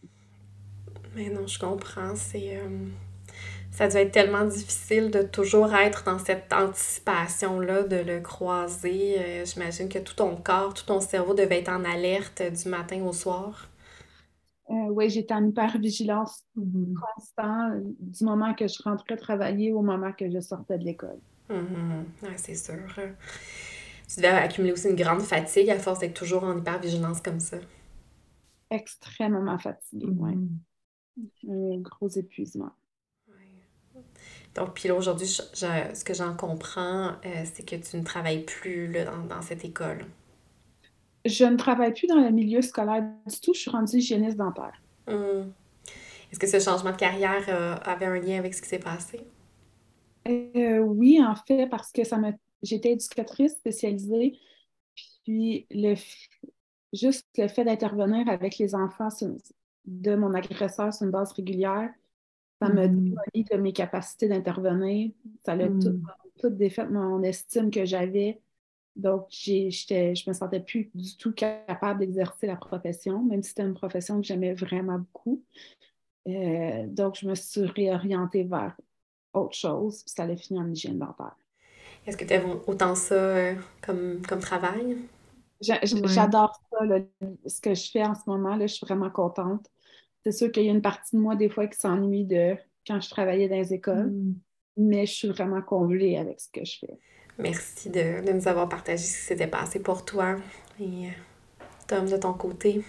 Mais 1.16 1.30
non, 1.30 1.48
je 1.48 1.60
comprends. 1.60 2.16
C'est. 2.16 2.58
Euh, 2.58 2.88
ça 3.72 3.88
doit 3.88 4.02
être 4.02 4.12
tellement 4.12 4.46
difficile 4.46 5.12
de 5.12 5.22
toujours 5.22 5.74
être 5.76 6.04
dans 6.06 6.18
cette 6.18 6.52
anticipation-là, 6.54 7.84
de 7.84 7.98
le 7.98 8.22
croiser. 8.22 9.20
Euh, 9.20 9.46
j'imagine 9.46 9.90
que 9.90 10.00
tout 10.00 10.16
ton 10.16 10.36
corps, 10.36 10.74
tout 10.74 10.86
ton 10.86 11.02
cerveau 11.02 11.34
devait 11.34 11.60
être 11.60 11.70
en 11.70 11.84
alerte 11.84 12.42
du 12.42 12.70
matin 12.70 13.02
au 13.04 13.12
soir. 13.12 13.70
Euh, 14.70 14.90
oui, 14.90 15.10
j'étais 15.10 15.34
en 15.34 15.46
hyper-vigilance 15.46 16.44
mm-hmm. 16.58 16.94
constante 16.94 17.84
du 18.00 18.24
moment 18.24 18.54
que 18.54 18.68
je 18.68 18.82
rentrais 18.82 19.16
travailler 19.16 19.72
au 19.72 19.82
moment 19.82 20.12
que 20.12 20.30
je 20.30 20.40
sortais 20.40 20.78
de 20.78 20.84
l'école. 20.84 21.20
Mm 21.50 22.04
c'est 22.38 22.56
sûr. 22.56 22.76
Tu 24.08 24.18
devais 24.18 24.30
accumuler 24.30 24.74
aussi 24.74 24.90
une 24.90 24.96
grande 24.96 25.22
fatigue 25.22 25.70
à 25.70 25.78
force 25.78 26.00
d'être 26.00 26.16
toujours 26.16 26.44
en 26.44 26.58
hyper-vigilance 26.58 27.22
comme 27.22 27.40
ça. 27.40 27.58
Extrêmement 28.72 29.58
fatiguée, 29.60 30.08
oui. 30.18 30.34
Mm-hmm. 31.48 31.76
Un 31.78 31.82
gros 31.82 32.10
épuisement. 32.10 32.72
Donc, 34.56 34.74
puis 34.74 34.88
là, 34.88 34.96
aujourd'hui, 34.96 35.28
ce 35.28 36.04
que 36.04 36.14
j'en 36.14 36.36
comprends, 36.36 37.10
euh, 37.26 37.44
c'est 37.54 37.66
que 37.66 37.76
tu 37.76 37.98
ne 37.98 38.04
travailles 38.04 38.44
plus 38.44 38.90
dans, 39.30 39.42
cette 39.42 39.66
école. 39.66 40.06
Je 41.26 41.46
ne 41.46 41.58
travaille 41.58 41.94
plus 41.94 42.08
dans 42.08 42.20
le 42.20 42.30
milieu 42.30 42.62
scolaire 42.62 43.02
du 43.02 43.40
tout. 43.40 43.54
Je 43.54 43.60
suis 43.60 43.72
rendue 43.72 43.98
hygiéniste 43.98 44.38
dentaire. 44.38 44.80
Hum. 45.08 45.52
Est-ce 46.32 46.40
que 46.40 46.48
ce 46.48 46.60
changement 46.60 46.92
de 46.92 46.98
carrière 46.98 47.44
euh, 47.50 47.76
avait 47.84 48.06
un 48.06 48.20
lien 48.20 48.40
avec 48.40 48.54
ce 48.54 48.62
qui 48.62 48.70
s'est 48.70 48.80
passé? 48.80 49.22
Euh, 50.28 50.80
oui, 50.80 51.20
en 51.24 51.36
fait, 51.36 51.68
parce 51.68 51.92
que 51.92 52.04
ça 52.04 52.20
j'étais 52.62 52.92
éducatrice 52.92 53.54
spécialisée. 53.54 54.38
Puis, 55.24 55.68
le, 55.72 55.96
juste 56.94 57.28
le 57.38 57.48
fait 57.48 57.64
d'intervenir 57.64 58.28
avec 58.28 58.58
les 58.58 58.76
enfants 58.76 59.10
de 59.86 60.16
mon 60.16 60.34
agresseur 60.34 60.94
sur 60.94 61.06
une 61.06 61.12
base 61.12 61.32
régulière, 61.32 61.90
ça 62.62 62.70
m'a 62.70 62.88
mm. 62.88 62.96
démoli 62.96 63.44
de 63.52 63.58
mes 63.58 63.74
capacités 63.74 64.28
d'intervenir. 64.28 65.12
Ça 65.46 65.54
a 65.54 65.68
tout, 65.68 65.74
mm. 65.74 66.08
tout, 66.40 66.50
défait 66.50 66.88
mon 66.88 67.22
estime 67.24 67.70
que 67.72 67.86
j'avais. 67.86 68.40
Donc, 68.96 69.28
je 69.32 70.30
me 70.30 70.34
sentais 70.34 70.60
plus 70.60 70.90
du 70.94 71.18
tout 71.18 71.34
capable 71.34 72.00
d'exercer 72.00 72.48
la 72.48 72.56
profession, 72.56 73.24
même 73.24 73.44
si 73.44 73.50
c'était 73.50 73.64
une 73.64 73.74
profession 73.74 74.22
que 74.22 74.28
j'aimais 74.28 74.54
vraiment 74.54 75.00
beaucoup. 75.00 75.44
Euh, 76.28 76.86
donc, 76.88 77.18
je 77.20 77.28
me 77.28 77.36
suis 77.36 77.66
réorientée 77.66 78.44
vers 78.44 78.76
autre 79.34 79.56
chose, 79.56 80.02
puis 80.04 80.14
ça 80.16 80.24
allait 80.24 80.38
finir 80.38 80.62
en 80.64 80.72
hygiène 80.72 80.98
dentaire. 80.98 81.36
Est-ce 82.08 82.18
que 82.18 82.26
tu 82.26 82.34
aimes 82.34 82.60
autant 82.68 82.96
ça 82.96 83.16
euh, 83.16 83.56
comme, 83.82 84.22
comme 84.28 84.40
travail? 84.40 84.98
J'adore 85.62 86.60
ça, 86.72 86.86
ce 87.46 87.62
que 87.62 87.74
je 87.74 87.92
fais 87.92 88.04
en 88.04 88.16
ce 88.16 88.22
moment. 88.28 88.56
Là, 88.56 88.68
je 88.68 88.74
suis 88.74 88.86
vraiment 88.86 89.10
contente 89.10 89.70
c'est 90.26 90.32
sûr 90.32 90.52
qu'il 90.52 90.64
y 90.64 90.70
a 90.70 90.72
une 90.72 90.82
partie 90.82 91.16
de 91.16 91.22
moi, 91.22 91.36
des 91.36 91.50
fois, 91.50 91.68
qui 91.68 91.78
s'ennuie 91.78 92.26
de 92.26 92.58
quand 92.88 93.00
je 93.00 93.10
travaillais 93.10 93.48
dans 93.48 93.58
les 93.58 93.74
écoles, 93.74 94.10
mm. 94.10 94.36
mais 94.78 95.06
je 95.06 95.14
suis 95.14 95.28
vraiment 95.28 95.62
comblée 95.62 96.18
avec 96.18 96.40
ce 96.40 96.50
que 96.52 96.66
je 96.66 96.80
fais. 96.80 97.00
Merci 97.38 97.90
de, 97.90 98.32
nous 98.32 98.48
avoir 98.48 98.70
partagé 98.70 99.04
ce 99.04 99.18
qui 99.18 99.24
s'était 99.24 99.48
passé 99.48 99.80
pour 99.80 100.06
toi. 100.06 100.38
Et 100.80 101.08
euh, 101.08 101.12
Tom, 101.88 102.06
de 102.08 102.18
ton 102.18 102.34
côté? 102.34 102.84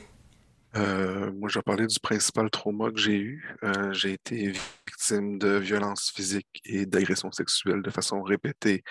Euh, 0.76 1.32
moi, 1.32 1.48
je 1.48 1.58
vais 1.58 1.62
parler 1.62 1.86
du 1.86 1.98
principal 1.98 2.48
trauma 2.50 2.90
que 2.90 2.98
j'ai 2.98 3.16
eu. 3.16 3.56
Euh, 3.64 3.92
j'ai 3.92 4.12
été 4.12 4.52
victime 4.86 5.38
de 5.38 5.56
violences 5.56 6.12
physiques 6.14 6.62
et 6.64 6.86
d'agressions 6.86 7.32
sexuelles 7.32 7.82
de 7.82 7.90
façon 7.90 8.22
répétée 8.22 8.82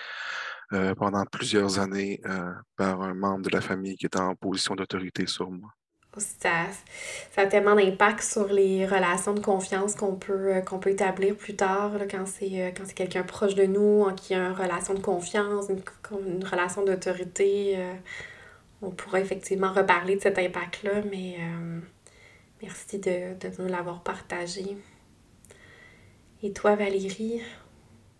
pendant 0.98 1.24
plusieurs 1.26 1.78
années 1.78 2.20
par 2.74 3.00
un 3.00 3.14
membre 3.14 3.44
de 3.44 3.50
la 3.50 3.60
famille 3.60 3.94
qui 3.94 4.06
était 4.06 4.18
en 4.18 4.34
position 4.34 4.74
d'autorité 4.74 5.28
sur 5.28 5.48
moi 5.48 5.70
ça, 6.20 6.66
ça 7.32 7.42
a 7.42 7.46
tellement 7.46 7.74
d'impact 7.74 8.22
sur 8.22 8.46
les 8.46 8.86
relations 8.86 9.34
de 9.34 9.40
confiance 9.40 9.94
qu'on 9.94 10.14
peut, 10.14 10.56
euh, 10.56 10.60
qu'on 10.60 10.78
peut 10.78 10.90
établir 10.90 11.36
plus 11.36 11.56
tard 11.56 11.92
quand 12.10 12.26
c'est, 12.26 12.62
euh, 12.62 12.70
quand 12.76 12.84
c'est 12.86 12.94
quelqu'un 12.94 13.22
proche 13.22 13.54
de 13.54 13.64
nous, 13.64 14.06
qui 14.16 14.34
a 14.34 14.48
une 14.48 14.52
relation 14.52 14.94
de 14.94 15.00
confiance, 15.00 15.66
une, 15.68 16.44
relation 16.44 16.84
d'autorité. 16.84 17.74
Euh, 17.76 17.94
on 18.82 18.90
pourra 18.90 19.20
effectivement 19.20 19.72
reparler 19.72 20.16
de 20.16 20.20
cet 20.20 20.38
impact-là, 20.38 21.02
mais 21.10 21.38
merci 22.62 22.98
de, 22.98 23.34
de 23.38 23.62
nous 23.62 23.68
l'avoir 23.68 24.02
partagé. 24.02 24.76
Et 26.42 26.52
toi, 26.52 26.76
Valérie? 26.76 27.40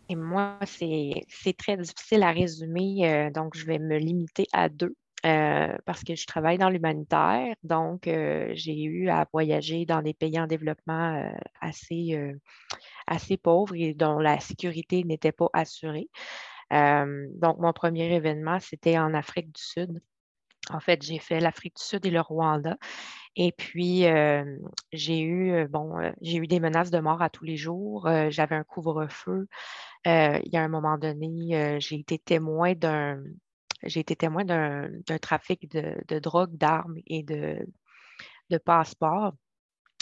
Et 0.09 0.17
moi, 0.17 0.59
c'est 0.65 1.57
très 1.59 1.77
difficile 1.77 2.23
à 2.23 2.31
résumer, 2.31 3.31
donc 3.35 3.55
je 3.55 3.67
vais 3.67 3.79
me 3.79 3.99
limiter 3.99 4.47
à 4.53 4.71
deux. 4.71 4.97
Euh, 5.25 5.77
parce 5.87 6.05
que 6.05 6.15
je 6.15 6.27
travaille 6.27 6.59
dans 6.59 6.69
l'humanitaire, 6.69 7.57
donc 7.65 8.07
euh, 8.07 8.51
j'ai 8.53 8.83
eu 8.85 9.09
à 9.09 9.27
voyager 9.33 9.87
dans 9.87 10.03
des 10.03 10.15
pays 10.15 10.39
en 10.39 10.47
développement 10.47 11.17
euh, 11.17 11.31
assez, 11.61 12.17
assez 13.07 13.37
pauvres 13.37 13.75
et 13.75 13.95
dont 13.95 14.19
la 14.19 14.39
sécurité 14.41 15.05
n'était 15.05 15.33
pas 15.33 15.49
assurée. 15.53 16.09
donc, 16.71 17.59
mon 17.59 17.73
premier 17.73 18.15
événement, 18.15 18.61
c'était 18.61 18.99
en 18.99 19.15
Afrique 19.15 19.53
du 19.53 19.63
Sud. 19.63 20.01
En 20.71 20.81
fait, 20.81 21.03
j'ai 21.03 21.19
fait 21.19 21.41
l'Afrique 21.41 21.77
du 21.77 21.83
Sud 21.83 22.05
et 22.07 22.11
le 22.11 22.21
Rwanda. 22.21 22.77
Et 23.37 23.53
puis, 23.53 24.05
j'ai 24.93 25.21
eu, 25.23 25.67
bon, 25.69 25.95
j'ai 26.21 26.39
eu 26.39 26.47
des 26.47 26.61
menaces 26.61 26.91
de 26.91 26.99
mort 26.99 27.23
à 27.23 27.31
tous 27.31 27.45
les 27.45 27.57
jours. 27.57 28.09
J'avais 28.31 28.57
un 28.57 28.65
couvre-feu. 28.65 29.49
il 30.05 30.51
y 30.53 30.57
a 30.57 30.63
un 30.63 30.69
moment 30.69 30.99
donné, 30.99 31.79
j'ai 31.81 31.97
été 32.01 32.19
témoin 32.19 32.75
d'un, 32.75 33.23
j'ai 33.87 34.01
été 34.01 34.17
témoin 34.17 34.45
d'un 34.45 35.19
trafic 35.21 35.71
de, 35.71 36.19
drogue, 36.19 36.57
d'armes 36.57 36.97
et 37.07 37.23
de, 37.23 37.67
passeports. 38.65 39.35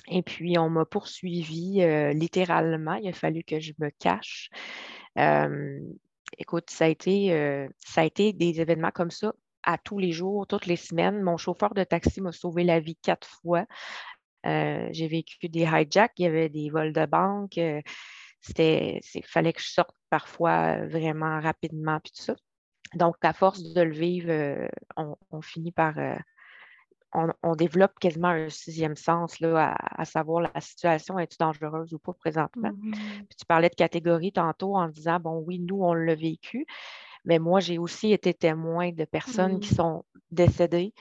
Et 0.08 0.22
puis, 0.22 0.58
on 0.58 0.68
m'a 0.68 0.84
poursuivi 0.84 1.82
euh, 1.82 2.12
littéralement. 2.12 2.94
Il 2.94 3.08
a 3.08 3.12
fallu 3.12 3.42
que 3.42 3.58
je 3.60 3.72
me 3.78 3.90
cache. 3.90 4.50
écoute, 6.38 6.70
ça 6.70 6.84
a, 6.86 6.88
été, 6.88 7.32
euh, 7.32 7.68
ça 7.78 8.02
a 8.02 8.04
été 8.04 8.32
des 8.32 8.60
événements 8.60 8.90
comme 8.90 9.10
ça 9.10 9.34
à 9.62 9.78
tous 9.78 9.98
les 9.98 10.12
jours, 10.12 10.46
toutes 10.46 10.66
les 10.66 10.76
semaines. 10.76 11.22
Mon 11.22 11.36
chauffeur 11.36 11.74
de 11.74 11.84
taxi 11.84 12.20
m'a 12.20 12.32
sauvé 12.32 12.64
la 12.64 12.80
vie 12.80 12.96
quatre 12.96 13.26
fois. 13.26 13.66
Euh, 14.46 14.88
j'ai 14.92 15.08
vécu 15.08 15.48
des 15.48 15.62
hijacks, 15.62 16.12
il 16.18 16.24
y 16.24 16.26
avait 16.26 16.50
des 16.50 16.68
vols 16.68 16.92
de 16.92 17.06
banque. 17.06 17.56
il 17.56 17.82
fallait 19.24 19.52
que 19.54 19.62
je 19.62 19.68
sorte 19.68 19.96
parfois 20.10 20.86
vraiment 20.86 21.40
rapidement, 21.40 21.98
puis 22.00 22.12
tout 22.14 22.22
ça. 22.22 22.36
Donc, 22.96 23.16
à 23.22 23.32
force 23.32 23.62
de 23.62 23.80
le 23.80 23.92
vivre, 23.92 24.30
euh, 24.30 24.68
on, 24.96 25.40
finit 25.40 25.72
par. 25.72 25.98
Euh, 25.98 26.16
on, 27.42 27.54
développe 27.54 27.98
quasiment 28.00 28.28
un 28.28 28.48
sixième 28.48 28.96
sens 28.96 29.38
là, 29.38 29.76
à, 29.78 30.04
savoir 30.04 30.50
la 30.52 30.60
situation 30.60 31.16
est-tu 31.18 31.36
dangereuse 31.38 31.94
ou 31.94 31.98
pas 31.98 32.12
présentement? 32.12 32.70
Mm-hmm. 32.70 32.92
Puis 32.92 33.36
tu 33.38 33.46
parlais 33.46 33.68
de 33.68 33.74
catégorie 33.76 34.32
tantôt 34.32 34.76
en 34.76 34.88
disant 34.88 35.20
bon, 35.20 35.42
oui, 35.46 35.60
nous, 35.60 35.80
on 35.82 35.94
l'a 35.94 36.16
vécu, 36.16 36.66
mais 37.24 37.38
moi, 37.38 37.60
j'ai 37.60 37.78
aussi 37.78 38.12
été 38.12 38.34
témoin 38.34 38.90
de 38.90 39.04
personnes 39.04 39.60
qui 39.60 39.72
mm-hmm. 39.72 39.76
sont 39.76 40.04
décédées 40.32 40.92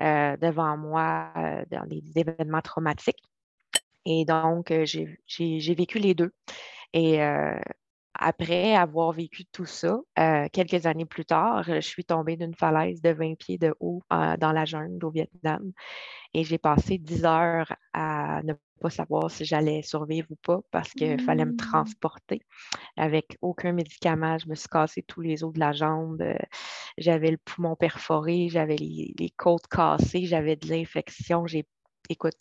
euh, 0.00 0.36
devant 0.38 0.76
moi 0.76 1.32
dans 1.70 1.86
des 1.86 2.02
événements 2.16 2.62
traumatiques. 2.62 3.22
Et 4.04 4.24
donc, 4.24 4.72
j'ai 4.84 5.74
vécu 5.74 6.00
les 6.00 6.14
deux. 6.14 6.32
Et 6.92 7.20
après 8.22 8.76
avoir 8.76 9.12
vécu 9.12 9.46
tout 9.46 9.64
ça, 9.64 9.98
euh, 10.18 10.46
quelques 10.52 10.84
années 10.84 11.06
plus 11.06 11.24
tard, 11.24 11.62
je 11.62 11.80
suis 11.80 12.04
tombée 12.04 12.36
d'une 12.36 12.54
falaise 12.54 13.00
de 13.00 13.08
20 13.08 13.34
pieds 13.38 13.56
de 13.56 13.74
haut 13.80 14.02
euh, 14.12 14.36
dans 14.36 14.52
la 14.52 14.66
jungle 14.66 15.02
au 15.06 15.10
Vietnam 15.10 15.72
et 16.34 16.44
j'ai 16.44 16.58
passé 16.58 16.98
10 16.98 17.24
heures 17.24 17.74
à 17.94 18.42
ne 18.44 18.52
pas 18.82 18.90
savoir 18.90 19.30
si 19.30 19.46
j'allais 19.46 19.80
survivre 19.80 20.26
ou 20.30 20.36
pas 20.36 20.60
parce 20.70 20.90
qu'il 20.90 21.18
fallait 21.22 21.46
me 21.46 21.52
mmh. 21.52 21.56
transporter 21.56 22.42
avec 22.98 23.38
aucun 23.40 23.72
médicament. 23.72 24.36
Je 24.36 24.48
me 24.48 24.54
suis 24.54 24.68
cassé 24.68 25.02
tous 25.02 25.22
les 25.22 25.42
os 25.42 25.54
de 25.54 25.58
la 25.58 25.72
jambe. 25.72 26.20
Euh, 26.20 26.34
j'avais 26.98 27.30
le 27.30 27.38
poumon 27.38 27.74
perforé, 27.74 28.50
j'avais 28.50 28.76
les, 28.76 29.32
côtes 29.38 29.66
cassées, 29.66 30.26
j'avais 30.26 30.56
de 30.56 30.68
l'infection. 30.68 31.46
J'ai 31.46 31.66
écoute, 32.10 32.36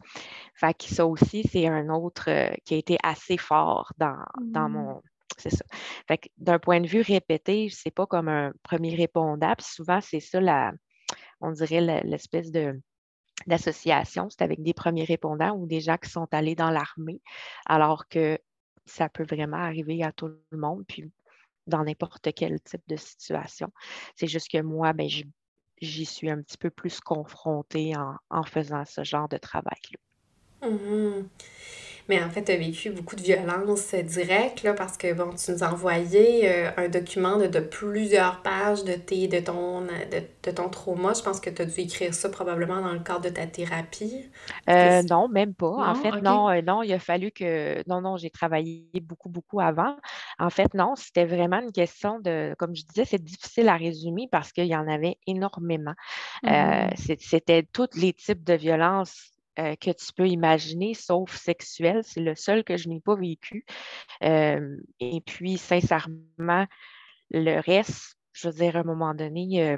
fait 0.56 0.74
que 0.74 0.86
ça 0.94 1.06
aussi, 1.06 1.44
c'est 1.50 1.68
un 1.68 1.88
autre 1.88 2.26
qui 2.66 2.74
a 2.74 2.78
été 2.78 2.98
assez 3.02 3.38
fort 3.38 3.94
dans, 3.98 4.26
dans 4.42 4.68
mmh. 4.68 4.74
mon 4.74 5.02
c'est 5.38 5.52
ça. 5.52 5.66
D'un 6.38 6.60
point 6.60 6.82
de 6.82 6.88
vue 6.88 7.02
répété, 7.02 7.70
c'est 7.70 7.92
pas 7.92 8.06
comme 8.06 8.28
un 8.28 8.52
premier 8.64 8.96
répondant. 8.96 9.54
souvent, 9.60 10.02
c'est 10.02 10.20
ça, 10.20 10.42
la, 10.42 10.74
on 11.42 11.52
dirait 11.52 12.04
l'espèce 12.04 12.52
de 12.52 12.80
d'association, 13.48 14.30
c'est 14.30 14.42
avec 14.42 14.62
des 14.62 14.74
premiers 14.74 15.06
répondants 15.06 15.56
ou 15.56 15.66
des 15.66 15.80
gens 15.80 15.98
qui 15.98 16.10
sont 16.10 16.28
allés 16.34 16.56
dans 16.56 16.72
l'armée, 16.72 17.22
alors 17.66 18.10
que 18.10 18.38
ça 18.86 19.08
peut 19.08 19.24
vraiment 19.24 19.58
arriver 19.58 20.04
à 20.04 20.12
tout 20.12 20.28
le 20.52 20.58
monde, 20.58 20.84
puis 20.88 21.10
dans 21.68 21.84
n'importe 21.84 22.34
quel 22.34 22.60
type 22.62 22.82
de 22.88 22.98
situation. 22.98 23.72
C'est 24.16 24.28
juste 24.28 24.50
que 24.50 24.62
moi, 24.62 24.94
ben, 24.94 25.08
j'y 25.82 26.06
suis 26.06 26.30
un 26.30 26.42
petit 26.42 26.58
peu 26.58 26.70
plus 26.70 27.00
confrontée 27.00 27.94
en, 28.30 28.44
faisant 28.44 28.84
ce 28.86 29.04
genre 29.04 29.30
de 29.30 29.38
travail-là. 29.38 30.00
Mmh 30.62 31.24
Mais 32.10 32.24
en 32.24 32.30
fait, 32.30 32.44
tu 32.44 32.52
as 32.52 32.58
vécu 32.58 32.90
beaucoup 32.90 33.16
de 33.16 33.22
violences 33.22 33.94
directes, 33.94 34.64
là, 34.64 34.74
parce 34.74 34.98
que, 34.98 35.14
bon, 35.14 35.30
tu 35.36 35.52
nous 35.52 35.64
as 35.64 35.72
envoyé 35.72 36.50
euh, 36.50 36.72
un 36.76 36.90
document 36.90 37.38
de, 37.38 37.60
plusieurs 37.60 38.42
pages 38.42 38.84
de, 38.84 38.94
tes, 38.94 39.28
de, 39.28 39.40
ton, 39.40 39.82
de, 39.82 40.52
ton 40.52 40.70
trauma. 40.70 41.14
Je 41.14 41.22
pense 41.22 41.40
que 41.40 41.52
tu 41.52 41.62
as 41.62 41.66
dû 41.66 41.80
écrire 41.82 42.14
ça 42.14 42.30
probablement 42.30 42.82
dans 42.82 42.94
le 42.94 43.00
cadre 43.00 43.22
de 43.22 43.30
ta 43.30 43.46
thérapie. 43.46 44.30
Euh, 44.70 45.04
non, 45.04 45.30
même 45.30 45.54
pas. 45.54 45.92
En 45.92 45.96
fait, 45.96 46.12
non, 46.22 46.50
euh, 46.50 46.62
non, 46.62 46.82
il 46.82 46.92
a 46.92 47.00
fallu 47.00 47.32
que... 47.32 47.88
Non, 47.88 48.02
non, 48.02 48.18
j'ai 48.18 48.32
travaillé 48.32 48.90
beaucoup, 49.02 49.30
beaucoup 49.30 49.62
avant. 49.62 49.96
En 50.40 50.50
fait, 50.50 50.74
non, 50.74 50.96
c'était 50.96 51.26
vraiment 51.26 51.62
une 51.62 51.72
question 51.72 52.20
de... 52.20 52.56
Comme 52.58 52.76
je 52.76 52.84
disais, 52.86 53.06
c'est 53.06 53.24
difficile 53.24 53.70
à 53.70 53.78
résumer 53.78 54.28
parce 54.32 54.52
qu'il 54.52 54.66
y 54.66 54.76
en 54.76 54.88
avait 54.88 55.18
énormément. 55.28 55.94
Mm-hmm. 56.44 57.18
C'était 57.20 57.64
tous 57.72 57.90
les 57.96 58.14
types 58.14 58.44
de 58.44 58.56
violences 58.56 59.32
euh, 59.60 59.76
que 59.76 59.92
tu 59.92 60.14
peux 60.16 60.28
imaginer, 60.28 60.94
sauf 60.94 61.36
sexuel. 61.36 62.02
C'est 62.04 62.22
le 62.22 62.36
seul 62.36 62.64
que 62.64 62.78
je 62.78 62.88
n'ai 62.88 63.02
pas 63.02 63.16
vécu. 63.16 63.66
Euh, 64.24 64.78
et 65.00 65.22
puis, 65.22 65.58
sincèrement, 65.58 66.66
le 67.32 67.60
reste, 67.60 68.18
je 68.34 68.48
veux 68.48 68.54
dire, 68.54 68.78
à 68.78 68.80
un 68.80 68.84
moment 68.84 69.14
donné, 69.14 69.64
euh, 69.64 69.78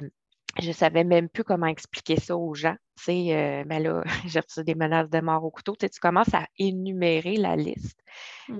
je 0.60 0.68
ne 0.68 0.72
savais 0.72 1.04
même 1.04 1.28
plus 1.28 1.42
comment 1.42 1.66
expliquer 1.66 2.16
ça 2.16 2.36
aux 2.36 2.54
gens. 2.54 2.76
Tu 2.98 3.04
sais, 3.04 3.64
mais 3.66 3.80
là, 3.80 4.04
j'ai 4.26 4.40
reçu 4.40 4.62
des 4.62 4.74
menaces 4.74 5.10
de 5.10 5.20
mort 5.20 5.44
au 5.44 5.50
couteau. 5.50 5.74
Tu, 5.74 5.88
commences 6.00 6.32
à 6.34 6.46
énumérer 6.58 7.36
la 7.36 7.56
liste. 7.56 7.98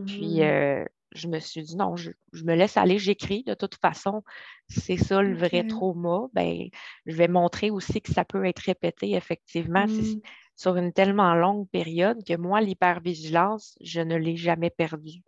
Puis, 0.07 0.41
mmh 0.41 0.87
je 1.15 1.29
me 1.29 1.39
suis 1.41 1.63
dit, 1.63 1.77
non, 1.77 1.95
je, 1.95 2.11
me 2.43 2.55
laisse 2.55 2.79
aller, 2.79 2.99
j'écris. 2.99 3.45
De 3.45 3.53
toute 3.53 3.75
façon, 3.75 4.23
c'est 4.69 4.97
ça 4.97 5.21
le 5.21 5.37
vrai 5.37 5.67
trauma. 5.67 6.29
Ben, 6.33 6.69
je 7.05 7.15
vais 7.15 7.29
montrer 7.29 7.71
aussi 7.71 8.01
que 8.01 8.13
ça 8.13 8.25
peut 8.25 8.47
être 8.47 8.61
répété, 8.61 9.13
effectivement. 9.13 9.87
Mmh 9.87 10.21
sur 10.57 10.77
une 10.77 10.93
tellement 10.93 11.35
longue 11.35 11.69
période 11.69 12.25
que 12.25 12.37
moi, 12.37 12.61
l'hypervigilance, 12.61 13.77
je 13.81 14.01
ne 14.01 14.17
l'ai 14.17 14.37
jamais 14.37 14.71
perdue. 14.71 15.23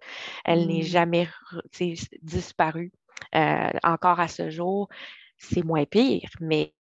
Elle 0.45 0.67
n'est 0.67 0.81
mmh. 0.81 0.83
jamais 0.83 1.29
disparue. 2.23 2.93
Euh, 3.35 3.71
encore 3.83 4.21
à 4.21 4.29
ce 4.29 4.51
jour, 4.51 4.89
c'est 5.39 5.65
moins 5.65 5.85
pire, 5.85 6.29
mais 6.41 6.75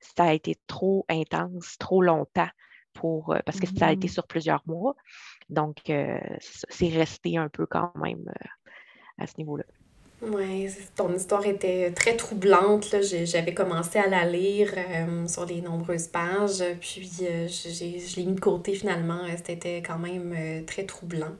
ça 0.00 0.24
a 0.24 0.32
été 0.32 0.56
trop 0.66 1.04
intense, 1.08 1.76
trop 1.78 2.02
longtemps 2.02 2.48
pour, 2.92 3.32
euh, 3.32 3.38
parce 3.44 3.60
que 3.60 3.66
ça 3.66 3.88
a 3.88 3.92
été 3.92 4.08
mmh. 4.08 4.10
sur 4.10 4.26
plusieurs 4.26 4.62
mois. 4.66 4.94
Donc, 5.48 5.90
euh, 5.90 6.18
c'est 6.40 6.88
resté 6.88 7.36
un 7.36 7.48
peu 7.48 7.66
quand 7.66 7.92
même 7.96 8.24
à 9.18 9.26
ce 9.26 9.34
niveau-là. 9.38 9.64
Oui, 10.22 10.68
ton 10.96 11.14
histoire 11.14 11.46
était 11.46 11.92
très 11.92 12.14
troublante. 12.14 12.94
J'avais 13.24 13.54
commencé 13.54 13.98
à 13.98 14.06
la 14.06 14.26
lire 14.26 14.70
euh, 14.76 15.26
sur 15.26 15.46
les 15.46 15.62
nombreuses 15.62 16.08
pages, 16.08 16.62
puis 16.78 17.10
euh, 17.22 17.48
je 17.48 18.16
l'ai 18.16 18.26
mis 18.26 18.34
de 18.34 18.40
côté 18.40 18.74
finalement. 18.74 19.22
C'était 19.42 19.78
quand 19.78 19.98
même 19.98 20.34
euh, 20.36 20.62
très 20.66 20.84
troublant. 20.84 21.34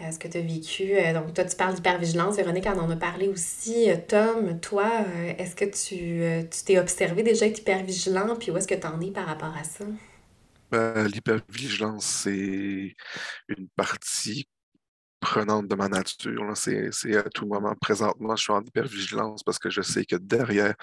ce 0.00 0.18
que 0.18 0.28
tu 0.28 0.36
as 0.36 0.42
vécu. 0.42 0.92
donc, 1.14 1.32
toi, 1.32 1.44
tu 1.46 1.56
parles 1.56 1.74
d'hypervigilance. 1.74 2.36
Véronique 2.36 2.66
en 2.66 2.78
en 2.78 2.90
a 2.90 2.96
parlé 2.96 3.28
aussi. 3.28 3.88
Tom, 4.06 4.60
toi, 4.60 4.90
est-ce 5.38 5.56
que 5.56 5.64
tu 5.64 6.46
t'es 6.66 6.78
observé 6.78 7.22
déjà 7.22 7.46
être 7.46 7.60
hypervigilant, 7.60 8.36
puis 8.36 8.50
où 8.50 8.56
est-ce 8.58 8.68
que 8.68 8.74
tu 8.74 8.86
en 8.86 9.00
es 9.00 9.10
par 9.10 9.26
rapport 9.26 9.56
à 9.56 9.64
ça? 9.64 9.84
Ben, 10.70 11.06
l'hypervigilance, 11.06 12.04
c'est 12.24 12.94
une 13.48 13.68
partie 13.76 14.46
prenante 15.22 15.68
de 15.68 15.74
ma 15.74 15.88
nature. 15.88 16.44
C'est 16.54 17.16
à 17.16 17.22
tout 17.22 17.46
moment. 17.46 17.74
Présentement, 17.80 18.36
je 18.36 18.42
suis 18.42 18.52
en 18.52 18.62
hypervigilance 18.62 19.42
parce 19.42 19.58
que 19.58 19.70
je 19.70 19.80
sais 19.80 20.04
que 20.04 20.16
derrière 20.16 20.74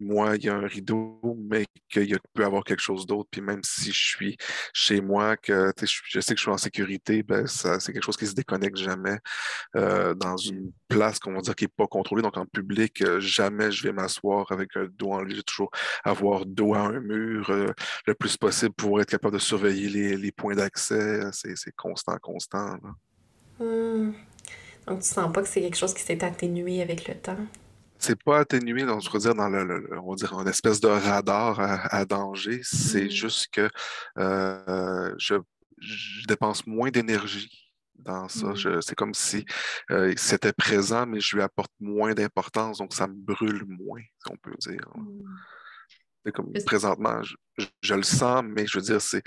moi, 0.00 0.36
il 0.36 0.44
y 0.44 0.48
a 0.48 0.54
un 0.54 0.66
rideau, 0.66 1.20
mais 1.48 1.66
qu'il 1.88 2.18
peut 2.34 2.42
y 2.42 2.44
avoir 2.44 2.64
quelque 2.64 2.80
chose 2.80 3.06
d'autre. 3.06 3.28
Puis 3.30 3.40
même 3.40 3.62
si 3.62 3.92
je 3.92 4.06
suis 4.08 4.36
chez 4.72 5.00
moi, 5.00 5.36
que 5.36 5.72
je 5.80 6.20
sais 6.20 6.34
que 6.34 6.38
je 6.38 6.42
suis 6.42 6.50
en 6.50 6.58
sécurité, 6.58 7.22
ben, 7.22 7.46
c'est 7.46 7.92
quelque 7.92 8.04
chose 8.04 8.16
qui 8.16 8.26
se 8.26 8.34
déconnecte 8.34 8.76
jamais. 8.76 9.18
Euh, 9.76 10.14
dans 10.14 10.36
une 10.36 10.72
place 10.88 11.18
qu'on 11.18 11.34
va 11.34 11.40
dire 11.40 11.54
qui 11.54 11.64
n'est 11.64 11.68
pas 11.68 11.86
contrôlée, 11.86 12.22
donc 12.22 12.36
en 12.36 12.46
public, 12.46 13.02
euh, 13.02 13.20
jamais 13.20 13.70
je 13.72 13.82
vais 13.84 13.92
m'asseoir 13.92 14.50
avec 14.52 14.76
un 14.76 14.86
dos 14.98 15.12
en 15.12 15.22
lit. 15.22 15.32
Je 15.32 15.36
vais 15.38 15.42
toujours 15.42 15.70
avoir 16.04 16.46
dos 16.46 16.74
à 16.74 16.80
un 16.80 17.00
mur 17.00 17.50
euh, 17.50 17.72
le 18.06 18.14
plus 18.14 18.36
possible 18.36 18.74
pour 18.74 19.00
être 19.00 19.10
capable 19.10 19.34
de 19.34 19.40
surveiller 19.40 20.16
les 20.16 20.32
points 20.32 20.54
d'accès. 20.54 21.20
C'est 21.32 21.74
constant, 21.76 22.16
constant. 22.18 22.78
Hmm. 23.58 24.12
Donc, 24.86 25.00
tu 25.00 25.08
sens 25.08 25.32
pas 25.32 25.42
que 25.42 25.48
c'est 25.48 25.60
quelque 25.60 25.76
chose 25.76 25.94
qui 25.94 26.02
s'est 26.02 26.22
atténué 26.22 26.82
avec 26.82 27.08
le 27.08 27.14
temps? 27.14 27.38
C'est 27.98 28.22
pas 28.22 28.40
atténué, 28.40 28.84
donc, 28.84 29.02
je 29.02 29.10
veux 29.10 29.18
dire, 29.18 29.34
dans 29.34 29.48
le, 29.48 29.98
on 30.00 30.10
va 30.10 30.16
dire, 30.16 30.32
une 30.38 30.48
espèce 30.48 30.80
de 30.80 30.88
radar 30.88 31.58
à, 31.60 32.04
danger. 32.04 32.60
C'est 32.62 33.06
hmm. 33.06 33.10
juste 33.10 33.48
que 33.52 33.68
euh, 34.18 35.14
je, 35.18 35.36
dépense 36.26 36.66
moins 36.66 36.90
d'énergie 36.90 37.50
dans 37.94 38.28
ça. 38.28 38.48
Hmm. 38.48 38.80
C'est 38.80 38.94
comme 38.94 39.14
si 39.14 39.44
euh, 39.90 40.12
c'était 40.16 40.52
présent, 40.52 41.06
mais 41.06 41.20
je 41.20 41.36
lui 41.36 41.42
apporte 41.42 41.72
moins 41.80 42.14
d'importance, 42.14 42.78
donc 42.78 42.94
ça 42.94 43.06
me 43.06 43.14
brûle 43.14 43.64
moins, 43.66 44.00
si 44.00 44.32
on 44.32 44.36
peut 44.36 44.54
dire. 44.60 44.88
C'est 46.24 46.32
comme 46.32 46.52
présentement, 46.66 47.22
je, 47.22 47.94
le 47.94 48.02
sens, 48.02 48.42
mais 48.44 48.66
je 48.66 48.78
veux 48.78 48.84
dire, 48.84 49.00
c'est 49.00 49.22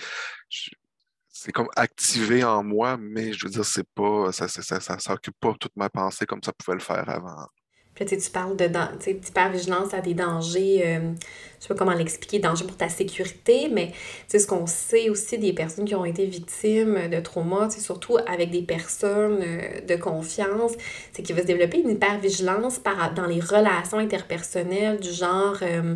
c'est 1.31 1.51
comme 1.51 1.69
activé 1.75 2.43
en 2.43 2.63
moi, 2.63 2.97
mais 2.97 3.33
je 3.33 3.45
veux 3.45 3.51
dire, 3.51 3.65
c'est 3.65 3.87
pas, 3.95 4.31
ça, 4.31 4.47
ça, 4.47 4.79
ça, 4.79 4.99
s'occupe 4.99 5.35
pas 5.39 5.53
toute 5.59 5.75
ma 5.75 5.89
pensée 5.89 6.25
comme 6.25 6.41
ça 6.43 6.51
pouvait 6.53 6.77
le 6.77 6.83
faire 6.83 7.07
avant. 7.09 7.47
Puis 7.95 8.17
tu 8.17 8.31
parles 8.31 8.55
de 8.55 8.67
d'hypervigilance 8.67 9.93
à 9.93 9.99
des 9.99 10.13
dangers, 10.13 10.83
euh, 10.85 11.11
je 11.59 11.63
sais 11.63 11.67
pas 11.67 11.75
comment 11.75 11.93
l'expliquer, 11.93 12.39
dangers 12.39 12.65
pour 12.65 12.77
ta 12.77 12.87
sécurité, 12.87 13.67
mais 13.69 13.91
ce 14.29 14.45
qu'on 14.47 14.67
sait 14.67 15.09
aussi 15.09 15.37
des 15.37 15.51
personnes 15.51 15.83
qui 15.83 15.95
ont 15.95 16.05
été 16.05 16.25
victimes 16.25 17.09
de 17.09 17.19
trauma, 17.19 17.69
surtout 17.69 18.17
avec 18.25 18.51
des 18.51 18.61
personnes 18.61 19.43
euh, 19.45 19.81
de 19.81 19.95
confiance, 19.97 20.73
c'est 21.11 21.23
qu'il 21.23 21.35
va 21.35 21.41
se 21.41 21.47
développer 21.47 21.81
une 21.81 21.89
hypervigilance 21.89 22.79
par, 22.79 23.13
dans 23.13 23.25
les 23.25 23.41
relations 23.41 23.97
interpersonnelles 23.97 24.99
du 24.99 25.11
genre... 25.11 25.57
Euh, 25.61 25.95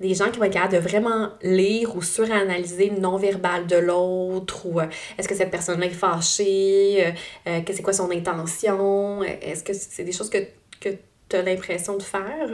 des 0.00 0.14
gens 0.14 0.30
qui 0.30 0.38
vont 0.38 0.48
de 0.48 0.78
vraiment 0.78 1.32
lire 1.42 1.94
ou 1.94 2.02
suranalyser 2.02 2.88
le 2.88 2.98
non-verbal 2.98 3.66
de 3.66 3.76
l'autre 3.76 4.66
ou 4.66 4.80
euh, 4.80 4.86
est-ce 5.18 5.28
que 5.28 5.34
cette 5.34 5.50
personne-là 5.50 5.86
est 5.86 5.90
fâchée, 5.90 7.06
euh, 7.06 7.12
euh, 7.46 7.60
que 7.60 7.74
c'est 7.74 7.82
quoi 7.82 7.92
son 7.92 8.10
intention, 8.10 9.22
est-ce 9.22 9.62
que 9.62 9.74
c'est 9.74 10.04
des 10.04 10.12
choses 10.12 10.30
que, 10.30 10.38
que 10.80 10.88
tu 11.28 11.36
as 11.36 11.42
l'impression 11.42 11.96
de 11.96 12.02
faire? 12.02 12.48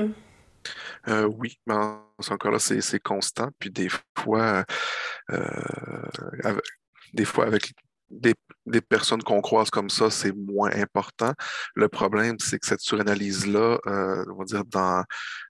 oui, 1.39 1.57
mais 1.69 1.75
encore 1.75 2.51
là, 2.51 2.59
c'est 2.59 2.99
constant. 2.99 3.51
Puis 3.61 3.71
des 3.71 3.89
fois, 4.19 4.65
des 7.15 7.25
fois 7.25 7.47
avec 7.47 7.73
des, 8.11 8.35
des 8.67 8.81
personnes 8.81 9.23
qu'on 9.23 9.41
croise 9.41 9.71
comme 9.71 9.91
ça, 9.91 10.11
c'est 10.11 10.33
moins 10.33 10.71
important. 10.73 11.33
Le 11.75 11.89
problème, 11.89 12.37
c'est 12.39 12.59
que 12.59 12.67
cette 12.67 12.81
suranalyse-là, 12.81 13.79
euh, 13.87 14.25
on 14.29 14.39
va 14.39 14.45
dire 14.45 14.65
dans, 14.65 15.05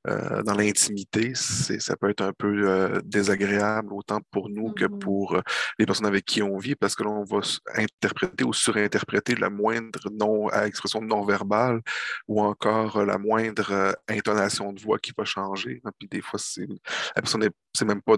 euh, 0.09 0.43
dans 0.43 0.55
l'intimité, 0.55 1.33
ça 1.35 1.97
peut 1.97 2.11
être 2.11 2.23
un 2.23 2.33
peu 2.33 2.69
euh, 2.69 3.01
désagréable, 3.05 3.93
autant 3.93 4.21
pour 4.31 4.49
nous 4.49 4.73
que 4.73 4.85
mm-hmm. 4.85 4.99
pour 4.99 5.41
les 5.79 5.87
personnes 5.87 6.07
avec 6.07 6.25
qui 6.25 6.43
on 6.43 6.59
vit, 6.59 6.75
parce 6.75 6.95
que 6.95 7.05
là, 7.05 7.11
on 7.11 7.25
va 7.25 7.41
interpréter 7.75 8.45
ou 8.45 8.53
surinterpréter 8.53 9.35
la 9.35 9.51
moindre 9.51 10.11
non, 10.13 10.51
expression 10.51 11.01
non 11.01 11.25
verbale 11.25 11.81
ou 12.29 12.43
encore 12.43 13.05
la 13.05 13.19
moindre 13.19 13.97
intonation 14.09 14.73
de 14.73 14.81
voix 14.81 14.99
qui 14.99 15.13
va 15.17 15.25
changer. 15.25 15.83
Puis 15.99 16.09
des 16.09 16.21
fois, 16.21 16.39
la 16.59 17.23
personne 17.23 17.41
n'est 17.41 17.87
même 17.87 18.03
pas, 18.03 18.17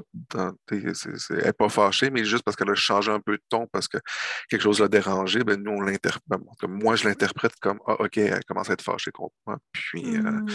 elle 0.70 1.44
n'est 1.44 1.52
pas 1.52 1.68
fâchée, 1.68 2.10
mais 2.10 2.24
juste 2.24 2.42
parce 2.42 2.56
qu'elle 2.56 2.70
a 2.70 2.74
changé 2.74 3.10
un 3.10 3.20
peu 3.20 3.32
de 3.32 3.42
ton, 3.48 3.66
parce 3.66 3.88
que 3.88 3.98
quelque 4.48 4.62
chose 4.62 4.80
l'a 4.80 4.88
dérangé, 4.88 5.44
ben 5.44 5.62
nous, 5.62 5.72
on 5.72 5.80
l'interprète. 5.80 6.22
Ben, 6.26 6.38
moi, 6.68 6.96
je 6.96 7.08
l'interprète 7.08 7.54
comme 7.60 7.80
Ah, 7.86 7.96
OK, 8.00 8.18
elle 8.18 8.44
commence 8.44 8.70
à 8.70 8.74
être 8.74 8.82
fâchée 8.82 9.10
contre 9.10 9.34
moi. 9.46 9.58
Puis, 9.72 10.16
euh, 10.16 10.22
mmh. 10.22 10.46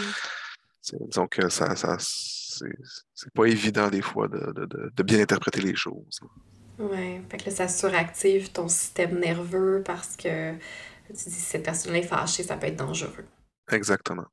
disons 1.08 1.26
que 1.26 1.48
ça, 1.48 1.76
ça 1.76 1.96
c'est 1.98 3.32
pas 3.34 3.46
évident 3.46 3.88
des 3.88 4.02
fois 4.02 4.28
de, 4.28 4.52
de, 4.94 5.02
bien 5.02 5.20
interpréter 5.20 5.60
les 5.60 5.74
choses. 5.74 6.20
Oui, 6.78 7.20
fait 7.28 7.38
que 7.38 7.46
là, 7.46 7.50
ça 7.50 7.68
suractive 7.68 8.52
ton 8.52 8.68
système 8.68 9.18
nerveux 9.18 9.82
parce 9.84 10.16
que 10.16 10.52
tu 10.52 11.12
dis 11.12 11.30
cette 11.30 11.64
personne-là 11.64 11.98
est 11.98 12.02
fâchée, 12.02 12.42
ça 12.42 12.56
peut 12.56 12.66
être 12.66 12.76
dangereux. 12.76 13.26
Exactement. 13.70 14.26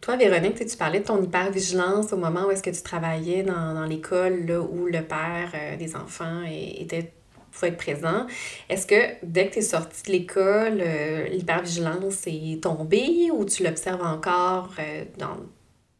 Toi, 0.00 0.16
Véronique, 0.16 0.64
tu 0.64 0.76
parlais 0.78 1.00
de 1.00 1.04
ton 1.04 1.22
hypervigilance 1.22 2.12
au 2.12 2.16
moment 2.16 2.46
où 2.46 2.50
est-ce 2.50 2.62
que 2.62 2.70
tu 2.70 2.82
travaillais 2.82 3.42
dans, 3.42 3.74
dans 3.74 3.84
l'école 3.84 4.50
où 4.70 4.86
le 4.86 5.02
père 5.02 5.52
euh, 5.54 5.76
des 5.76 5.94
enfants 5.94 6.42
était 6.42 7.12
faut 7.60 7.66
être 7.66 7.76
présent. 7.76 8.26
Est-ce 8.68 8.86
que 8.86 9.24
dès 9.24 9.48
que 9.48 9.54
tu 9.54 9.58
es 9.58 9.62
sorti 9.62 10.02
de 10.04 10.12
l'école, 10.12 10.80
euh, 10.80 11.28
l'hypervigilance 11.28 12.26
est 12.26 12.62
tombée 12.62 13.30
ou 13.30 13.44
tu 13.44 13.62
l'observes 13.62 14.02
encore 14.02 14.74
euh, 14.78 15.04
dans... 15.18 15.36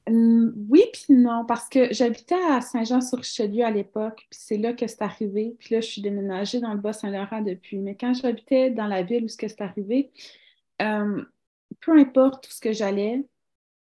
Oui, 0.09 0.83
puis 0.93 1.15
non, 1.15 1.45
parce 1.47 1.69
que 1.69 1.93
j'habitais 1.93 2.43
à 2.51 2.61
Saint-Jean-sur-Richelieu 2.61 3.65
à 3.65 3.71
l'époque, 3.71 4.27
puis 4.29 4.41
c'est 4.41 4.57
là 4.57 4.73
que 4.73 4.89
c'est 4.89 5.03
arrivé. 5.03 5.55
Puis 5.61 5.75
là, 5.75 5.81
je 5.81 5.87
suis 5.87 6.03
déménagée 6.03 6.59
dans 6.59 6.73
le 6.73 6.81
Bas-Saint-Laurent 6.81 7.43
depuis. 7.43 7.79
Mais 7.79 7.95
quand 7.95 8.13
j'habitais 8.15 8.71
dans 8.71 8.87
la 8.87 9.03
ville 9.03 9.25
où 9.25 9.29
c'est 9.29 9.61
arrivé, 9.61 10.11
peu 10.79 11.97
importe 11.97 12.49
où 12.49 12.51
ce 12.51 12.61
que 12.61 12.73
j'allais, 12.73 13.25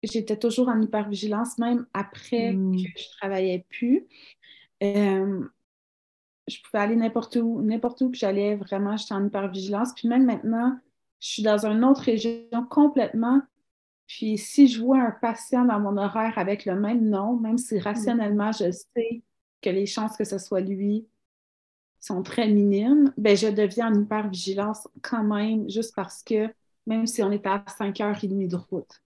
j'étais 0.04 0.38
toujours 0.38 0.70
en 0.70 0.82
hypervigilance, 0.82 1.58
même 1.58 1.86
après 1.94 2.50
hum. 2.50 2.76
que 2.76 2.90
je 3.00 3.18
travaillais 3.20 3.66
plus. 3.70 4.08
Je 6.48 6.62
pouvais 6.62 6.82
aller 6.82 6.96
n'importe 6.96 7.36
où, 7.36 7.62
n'importe 7.62 8.02
où 8.02 8.10
que 8.10 8.18
j'allais, 8.18 8.56
vraiment, 8.56 8.96
j'étais 8.98 9.14
en 9.14 9.26
hypervigilance. 9.26 9.94
Puis 9.94 10.08
même 10.08 10.26
maintenant, 10.26 10.78
je 11.20 11.28
suis 11.28 11.44
dans 11.44 11.66
une 11.66 11.84
autre 11.84 12.02
région 12.02 12.66
complètement. 12.70 13.42
Puis 14.08 14.38
si 14.38 14.68
je 14.68 14.82
vois 14.82 15.00
un 15.00 15.12
patient 15.12 15.66
dans 15.66 15.80
mon 15.80 15.98
horaire 15.98 16.38
avec 16.38 16.66
le 16.66 16.80
même 16.80 17.10
nom, 17.10 17.36
même 17.36 17.58
si 17.58 17.78
rationnellement 17.80 18.52
je 18.52 18.72
sais 18.72 19.22
que 19.62 19.70
les 19.70 19.86
chances 19.86 20.16
que 20.16 20.24
ce 20.24 20.38
soit 20.38 20.62
lui 20.62 21.06
sont 22.00 22.24
très 22.24 22.48
minimes, 22.48 23.14
ben 23.18 23.36
je 23.36 23.48
deviens 23.48 23.92
en 23.92 24.02
hypervigilance 24.02 24.88
quand 25.02 25.24
même, 25.24 25.70
juste 25.70 25.94
parce 25.96 26.24
que 26.24 26.48
même 26.86 27.06
si 27.06 27.22
on 27.22 27.32
est 27.32 27.46
à 27.46 27.66
5h30 27.68 28.48
de 28.48 28.56
route. 28.56 29.02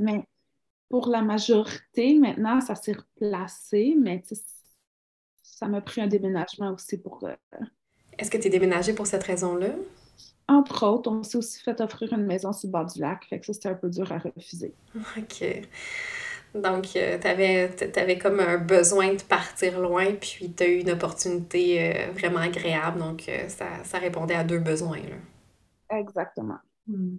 mais 0.00 0.24
pour 0.88 1.08
la 1.08 1.22
majorité, 1.22 2.18
maintenant, 2.18 2.60
ça 2.60 2.74
s'est 2.74 2.92
replacé, 2.92 3.96
mais 3.98 4.22
ça 5.64 5.70
m'a 5.70 5.80
pris 5.80 6.02
un 6.02 6.06
déménagement 6.06 6.72
aussi 6.72 6.98
pour. 6.98 7.24
Euh, 7.24 7.64
Est-ce 8.18 8.30
que 8.30 8.36
tu 8.36 8.48
es 8.48 8.50
déménagé 8.50 8.92
pour 8.92 9.06
cette 9.06 9.22
raison-là? 9.22 9.68
Entre 10.46 10.86
autres, 10.86 11.10
on 11.10 11.22
s'est 11.22 11.38
aussi 11.38 11.62
fait 11.62 11.80
offrir 11.80 12.12
une 12.12 12.26
maison 12.26 12.52
sur 12.52 12.68
le 12.68 12.72
bord 12.72 12.84
du 12.84 13.00
lac, 13.00 13.24
fait 13.24 13.40
que 13.40 13.46
ça, 13.46 13.54
c'était 13.54 13.70
un 13.70 13.74
peu 13.74 13.88
dur 13.88 14.12
à 14.12 14.18
refuser. 14.18 14.74
OK. 14.94 15.62
Donc, 16.54 16.94
euh, 16.96 17.18
tu 17.18 17.98
avais, 17.98 18.18
comme 18.18 18.40
un 18.40 18.58
besoin 18.58 19.14
de 19.14 19.22
partir 19.22 19.80
loin, 19.80 20.12
puis 20.20 20.52
tu 20.52 20.62
as 20.62 20.66
eu 20.68 20.80
une 20.80 20.90
opportunité 20.90 21.80
euh, 21.80 22.12
vraiment 22.12 22.40
agréable. 22.40 22.98
Donc, 22.98 23.28
ça, 23.48 23.98
répondait 23.98 24.34
à 24.34 24.44
deux 24.44 24.60
besoins. 24.60 24.98
Là. 24.98 25.98
Exactement. 25.98 26.58
Hmm. 26.86 27.16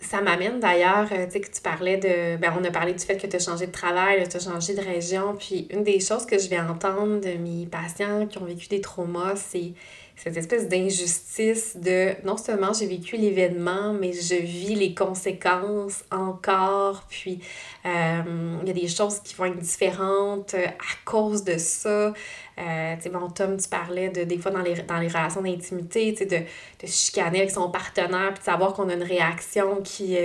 Ça 0.00 0.20
m'amène 0.20 0.60
d'ailleurs, 0.60 1.08
tu 1.08 1.14
sais, 1.14 1.40
que 1.40 1.50
tu 1.50 1.60
parlais 1.60 1.96
de. 1.96 2.36
Ben, 2.36 2.54
on 2.58 2.64
a 2.64 2.70
parlé 2.70 2.92
du 2.92 3.04
fait 3.04 3.16
que 3.16 3.26
tu 3.26 3.34
as 3.34 3.40
changé 3.40 3.66
de 3.66 3.72
travail, 3.72 4.26
tu 4.28 4.36
as 4.36 4.40
changé 4.40 4.74
de 4.74 4.80
région. 4.80 5.34
Puis, 5.36 5.66
une 5.70 5.82
des 5.82 5.98
choses 5.98 6.24
que 6.24 6.38
je 6.38 6.48
vais 6.48 6.60
entendre 6.60 7.20
de 7.20 7.36
mes 7.36 7.66
patients 7.66 8.26
qui 8.26 8.38
ont 8.38 8.44
vécu 8.44 8.68
des 8.68 8.80
traumas, 8.80 9.34
c'est 9.34 9.72
cette 10.18 10.36
espèce 10.36 10.68
d'injustice 10.68 11.76
de 11.76 12.14
non 12.24 12.36
seulement 12.36 12.72
j'ai 12.72 12.86
vécu 12.86 13.16
l'événement, 13.16 13.92
mais 13.92 14.12
je 14.12 14.34
vis 14.34 14.74
les 14.74 14.92
conséquences 14.92 16.02
encore, 16.10 17.04
puis 17.08 17.40
euh, 17.86 18.56
il 18.62 18.66
y 18.66 18.70
a 18.70 18.74
des 18.74 18.88
choses 18.88 19.20
qui 19.20 19.36
vont 19.36 19.44
être 19.44 19.58
différentes 19.58 20.54
euh, 20.54 20.66
à 20.66 21.04
cause 21.04 21.44
de 21.44 21.56
ça. 21.56 22.12
Euh, 22.58 22.96
tu 22.96 23.02
sais, 23.02 23.10
bon, 23.10 23.30
Tom, 23.30 23.56
tu 23.56 23.68
parlais 23.68 24.08
de 24.08 24.24
des 24.24 24.38
fois 24.38 24.50
dans 24.50 24.62
les, 24.62 24.74
dans 24.82 24.98
les 24.98 25.06
relations 25.06 25.40
d'intimité, 25.40 26.12
tu 26.12 26.18
sais, 26.18 26.26
de, 26.26 26.38
de 26.38 26.90
chicaner 26.90 27.38
avec 27.38 27.52
son 27.52 27.70
partenaire, 27.70 28.30
puis 28.34 28.40
de 28.40 28.44
savoir 28.44 28.72
qu'on 28.72 28.88
a 28.88 28.94
une 28.94 29.04
réaction 29.04 29.80
qui, 29.82 30.16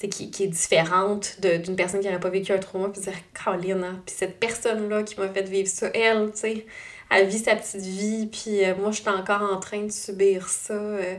qui, 0.00 0.30
qui 0.32 0.42
est 0.42 0.48
différente 0.48 1.38
d'une 1.40 1.76
personne 1.76 2.00
qui 2.00 2.06
n'aurait 2.06 2.18
pas 2.18 2.28
vécu 2.28 2.52
un 2.52 2.58
trauma, 2.58 2.88
puis 2.88 3.00
de 3.00 3.04
dire, 3.04 3.18
Caroline, 3.32 3.84
hein, 3.84 4.02
puis 4.04 4.16
cette 4.18 4.40
personne-là 4.40 5.04
qui 5.04 5.20
m'a 5.20 5.28
fait 5.28 5.48
vivre 5.48 5.68
ça, 5.68 5.90
elle, 5.94 6.32
tu 6.32 6.38
sais 6.38 6.66
elle 7.10 7.28
vit 7.28 7.38
sa 7.38 7.56
petite 7.56 7.80
vie, 7.80 8.26
puis 8.26 8.64
euh, 8.64 8.74
moi, 8.76 8.90
je 8.90 9.00
suis 9.00 9.08
encore 9.08 9.42
en 9.42 9.58
train 9.60 9.84
de 9.84 9.90
subir 9.90 10.48
ça. 10.48 10.74
Euh, 10.74 11.16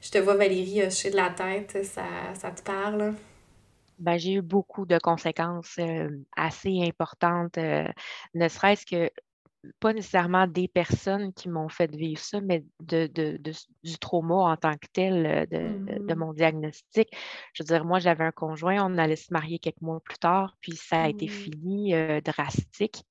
je 0.00 0.10
te 0.10 0.18
vois, 0.18 0.36
Valérie, 0.36 0.82
hocher 0.82 1.10
de 1.10 1.16
la 1.16 1.30
tête, 1.30 1.84
ça, 1.84 2.04
ça 2.34 2.50
te 2.50 2.62
parle? 2.62 3.14
Ben, 3.98 4.16
j'ai 4.16 4.34
eu 4.34 4.42
beaucoup 4.42 4.86
de 4.86 4.98
conséquences 4.98 5.76
euh, 5.78 6.08
assez 6.36 6.82
importantes, 6.82 7.58
ne 7.58 8.48
serait-ce 8.48 8.86
que 8.86 9.10
pas 9.78 9.92
nécessairement 9.92 10.46
des 10.46 10.68
personnes 10.68 11.32
qui 11.32 11.48
m'ont 11.48 11.68
fait 11.68 11.94
vivre 11.94 12.20
ça, 12.20 12.40
mais 12.40 12.64
de, 12.80 13.06
du 13.82 13.98
trauma 13.98 14.34
en 14.34 14.56
tant 14.56 14.74
que 14.74 14.86
tel 14.92 15.26
euh, 15.26 15.46
de, 15.46 16.14
mmh. 16.14 16.18
mon 16.18 16.32
diagnostic. 16.32 17.08
Je 17.52 17.62
veux 17.62 17.66
dire, 17.66 17.84
moi, 17.84 17.98
j'avais 17.98 18.24
un 18.24 18.32
conjoint, 18.32 18.84
on 18.84 18.96
allait 18.98 19.16
se 19.16 19.32
marier 19.32 19.58
quelques 19.58 19.80
mois 19.80 20.00
plus 20.00 20.18
tard, 20.18 20.56
puis 20.60 20.76
ça 20.76 21.02
a 21.02 21.08
été 21.08 21.26
mmh. 21.26 21.28
fini, 21.28 21.94
euh, 21.94 22.20
drastique. 22.20 23.04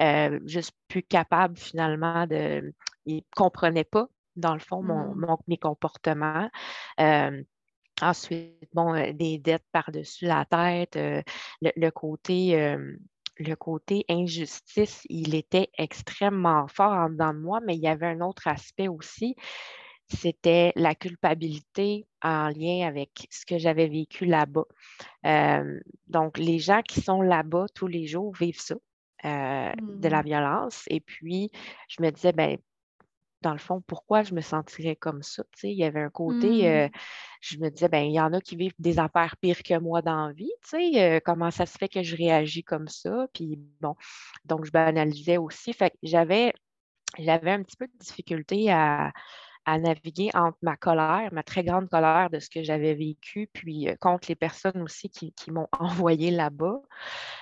Euh, 0.00 0.38
suis 0.46 0.72
plus 0.88 1.02
capable 1.02 1.56
finalement 1.56 2.26
de. 2.26 2.72
Il 3.06 3.16
ne 3.16 3.20
comprenait 3.34 3.84
pas, 3.84 4.08
dans 4.36 4.54
le 4.54 4.60
fond, 4.60 4.82
mon, 4.82 5.14
mmh. 5.14 5.36
mes 5.48 5.58
comportements. 5.58 6.48
Ensuite, 8.00 8.68
bon, 8.74 8.92
des 9.12 9.38
dettes 9.38 9.66
par-dessus 9.72 10.26
la 10.26 10.44
tête, 10.44 10.96
le, 11.60 11.90
côté 11.90 12.76
le 13.38 13.54
côté 13.54 14.04
injustice, 14.08 15.02
il 15.08 15.34
était 15.34 15.70
extrêmement 15.78 16.66
fort 16.68 16.92
en 16.92 17.10
dedans 17.10 17.32
de 17.32 17.38
moi, 17.38 17.60
mais 17.64 17.76
il 17.76 17.82
y 17.82 17.88
avait 17.88 18.06
un 18.06 18.20
autre 18.20 18.48
aspect 18.48 18.88
aussi, 18.88 19.36
c'était 20.08 20.72
la 20.74 20.94
culpabilité 20.94 22.06
en 22.22 22.48
lien 22.48 22.86
avec 22.86 23.26
ce 23.30 23.44
que 23.44 23.58
j'avais 23.58 23.88
vécu 23.88 24.24
là-bas. 24.24 24.64
Euh, 25.26 25.80
donc, 26.06 26.38
les 26.38 26.58
gens 26.58 26.82
qui 26.82 27.00
sont 27.00 27.20
là-bas 27.20 27.66
tous 27.74 27.86
les 27.86 28.06
jours 28.06 28.34
vivent 28.34 28.60
ça, 28.60 28.76
euh, 29.24 29.72
de 29.80 30.08
la 30.08 30.22
mmh. 30.22 30.26
violence. 30.26 30.84
Et 30.88 31.00
puis, 31.00 31.50
je 31.88 32.02
me 32.02 32.10
disais, 32.10 32.32
ben, 32.32 32.56
dans 33.42 33.52
le 33.52 33.58
fond, 33.58 33.80
pourquoi 33.86 34.22
je 34.22 34.34
me 34.34 34.40
sentirais 34.40 34.96
comme 34.96 35.22
ça. 35.22 35.44
il 35.62 35.72
y 35.72 35.84
avait 35.84 36.00
un 36.00 36.10
côté, 36.10 36.62
mmh. 36.62 36.66
euh, 36.66 36.88
je 37.40 37.58
me 37.58 37.70
disais, 37.70 37.88
ben 37.88 38.04
il 38.04 38.12
y 38.12 38.20
en 38.20 38.32
a 38.32 38.40
qui 38.40 38.56
vivent 38.56 38.74
des 38.78 38.98
affaires 38.98 39.36
pires 39.36 39.62
que 39.62 39.78
moi 39.78 40.02
dans 40.02 40.26
la 40.26 40.32
vie. 40.32 40.50
Euh, 40.74 41.20
comment 41.24 41.50
ça 41.50 41.66
se 41.66 41.78
fait 41.78 41.88
que 41.88 42.02
je 42.02 42.16
réagis 42.16 42.64
comme 42.64 42.88
ça? 42.88 43.26
Puis 43.32 43.58
bon, 43.80 43.94
donc 44.44 44.64
je 44.64 44.72
banalisais 44.72 45.36
aussi. 45.36 45.72
Fait 45.72 45.92
j'avais, 46.02 46.52
j'avais 47.18 47.52
un 47.52 47.62
petit 47.62 47.76
peu 47.76 47.86
de 47.86 47.98
difficulté 47.98 48.70
à, 48.72 49.12
naviguer 49.66 50.30
entre 50.32 50.56
ma 50.62 50.78
colère, 50.78 51.28
ma 51.30 51.42
très 51.42 51.62
grande 51.62 51.90
colère 51.90 52.30
de 52.30 52.38
ce 52.38 52.48
que 52.48 52.62
j'avais 52.62 52.94
vécu, 52.94 53.50
puis 53.52 53.86
euh, 53.90 53.96
contre 54.00 54.28
les 54.30 54.34
personnes 54.34 54.80
aussi 54.80 55.10
qui, 55.10 55.50
m'ont 55.50 55.68
envoyé 55.78 56.30
là-bas. 56.30 56.80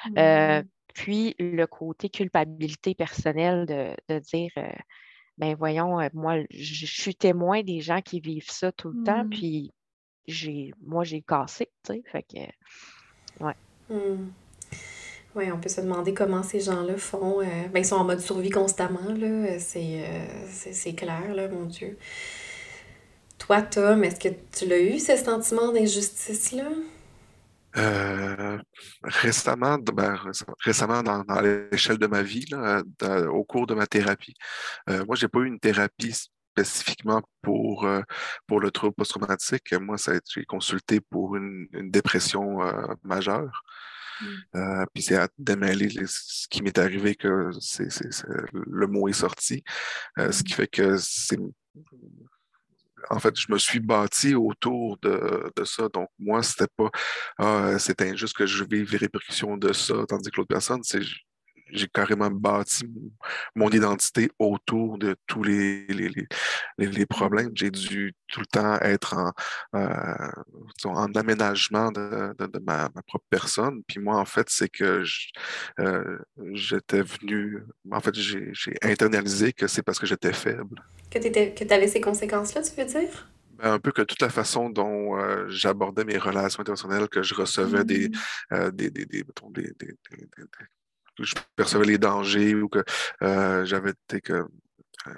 Mmh. 0.06 0.62
puis 0.92 1.36
le 1.38 1.66
côté 1.66 2.10
culpabilité 2.10 2.96
personnelle 2.96 3.64
de, 3.66 3.94
de 4.08 4.18
dire 4.18 4.50
ben 5.38 5.54
voyons, 5.54 6.00
euh, 6.00 6.08
moi, 6.14 6.36
je 6.50 6.86
suis 6.86 7.14
témoin 7.14 7.62
des 7.62 7.80
gens 7.80 8.00
qui 8.00 8.20
vivent 8.20 8.50
ça 8.50 8.72
tout 8.72 8.90
le 8.90 9.04
temps, 9.04 9.24
mmh. 9.24 9.30
puis 9.30 9.72
j'ai, 10.26 10.72
moi, 10.84 11.04
j'ai 11.04 11.22
cassé, 11.22 11.70
tu 11.84 11.94
sais, 11.94 12.02
fait 12.10 12.22
que, 12.22 13.44
ouais. 13.44 13.54
Mmh. 13.90 14.30
Oui, 15.34 15.52
on 15.52 15.60
peut 15.60 15.68
se 15.68 15.82
demander 15.82 16.14
comment 16.14 16.42
ces 16.42 16.60
gens-là 16.60 16.96
font. 16.96 17.42
Euh, 17.42 17.68
ben, 17.70 17.80
ils 17.80 17.84
sont 17.84 17.96
en 17.96 18.04
mode 18.04 18.20
survie 18.20 18.48
constamment, 18.48 19.12
là, 19.12 19.58
c'est, 19.58 20.02
euh, 20.02 20.26
c'est, 20.48 20.94
clair, 20.94 21.34
là, 21.34 21.48
mon 21.48 21.66
Dieu. 21.66 21.98
Toi, 23.38 23.60
Tom, 23.60 24.02
est-ce 24.02 24.18
que 24.18 24.34
tu 24.56 24.66
l'as 24.66 24.80
eu, 24.80 24.98
ce 24.98 25.14
sentiment 25.16 25.72
d'injustice-là? 25.72 26.70
Euh, 27.76 28.58
récemment, 29.02 29.78
ben, 29.78 30.18
récemment 30.64 31.02
dans, 31.02 31.40
l'échelle 31.40 31.98
de 31.98 32.06
ma 32.06 32.22
vie, 32.22 32.46
au 33.28 33.44
cours 33.44 33.66
de 33.66 33.74
ma 33.74 33.86
thérapie, 33.86 34.34
euh, 34.88 35.04
moi, 35.06 35.16
j'ai 35.16 35.28
pas 35.28 35.40
eu 35.40 35.46
une 35.46 35.60
thérapie 35.60 36.14
spécifiquement 36.52 37.22
pour, 37.42 37.84
euh, 37.84 38.00
pour 38.46 38.60
le 38.60 38.70
trouble 38.70 38.94
post-traumatique. 38.94 39.74
Moi, 39.74 39.96
j'ai 39.98 40.44
consulté 40.44 41.00
pour 41.00 41.36
une, 41.36 41.68
dépression 41.90 42.58
majeure. 43.02 43.62
Mmh. 44.22 44.84
puis 44.94 45.02
c'est 45.02 45.16
à 45.16 45.28
démêler 45.36 45.90
ce 46.06 46.48
qui 46.48 46.62
m'est 46.62 46.78
arrivé 46.78 47.14
que 47.14 47.50
c'est, 47.60 47.86
le 48.54 48.86
mot 48.86 49.08
est 49.08 49.12
sorti. 49.12 49.62
ce 50.16 50.42
qui 50.42 50.54
mmh. 50.54 50.56
fait 50.56 50.68
que 50.68 50.96
c'est 50.96 51.38
en 53.10 53.18
fait, 53.18 53.38
je 53.38 53.46
me 53.50 53.58
suis 53.58 53.80
bâti 53.80 54.34
autour 54.34 54.98
de, 54.98 55.52
ça. 55.64 55.88
Donc, 55.92 56.08
moi, 56.18 56.42
c'était 56.42 56.68
pas 56.76 56.90
ah, 57.38 57.78
c'est 57.78 58.00
injuste 58.02 58.36
que 58.36 58.46
je 58.46 58.64
vive 58.64 58.90
les 58.92 58.98
répercussions 58.98 59.56
de 59.56 59.72
ça, 59.72 59.94
tandis 60.08 60.30
que 60.30 60.36
l'autre 60.38 60.48
personne, 60.48 60.82
c'est 60.82 61.00
j'ai 61.72 61.88
carrément 61.88 62.30
bâti 62.30 62.88
mon 63.54 63.68
identité 63.70 64.30
autour 64.38 64.98
de 64.98 65.16
tous 65.26 65.42
les, 65.42 65.86
problèmes. 67.08 67.50
J'ai 67.54 67.70
dû 67.70 68.14
tout 68.28 68.40
le 68.40 68.46
temps 68.46 68.74
être 68.80 69.14
en, 69.14 69.32
euh, 69.74 70.30
en 70.84 71.12
aménagement 71.14 71.90
de, 71.90 72.58
ma, 72.64 72.88
propre 73.06 73.26
personne. 73.30 73.82
Puis 73.86 74.00
moi, 74.00 74.16
en 74.16 74.24
fait, 74.24 74.48
c'est 74.48 74.68
que 74.68 75.02
euh, 75.80 76.18
j'étais 76.52 77.02
venu, 77.02 77.62
en 77.90 78.00
fait, 78.00 78.14
j'ai 78.14 78.52
internalisé 78.82 79.52
que 79.52 79.66
c'est 79.66 79.82
parce 79.82 79.98
que 79.98 80.06
j'étais 80.06 80.32
faible. 80.32 80.82
Que 81.10 81.18
tu 81.18 81.72
avais 81.72 81.88
ces 81.88 82.00
conséquences-là, 82.00 82.62
tu 82.62 82.74
veux 82.76 82.86
dire? 82.86 83.28
Ben, 83.58 83.72
un 83.72 83.78
peu 83.78 83.90
que 83.90 84.02
toute 84.02 84.20
la 84.20 84.28
façon 84.28 84.68
dont 84.68 85.18
euh, 85.18 85.48
j'abordais 85.48 86.04
mes 86.04 86.18
relations 86.18 86.60
internationales, 86.60 87.08
que 87.08 87.22
je 87.22 87.34
recevais 87.34 87.84
des, 87.84 88.10
des, 88.72 88.90
des, 88.90 89.06
des, 89.06 89.24
je 91.18 91.34
percevais 91.54 91.86
les 91.86 91.98
dangers 91.98 92.54
ou 92.54 92.68
que 92.68 92.84
euh, 93.22 93.64
j'avais 93.64 93.92
que 94.22 94.46
euh, 95.06 95.12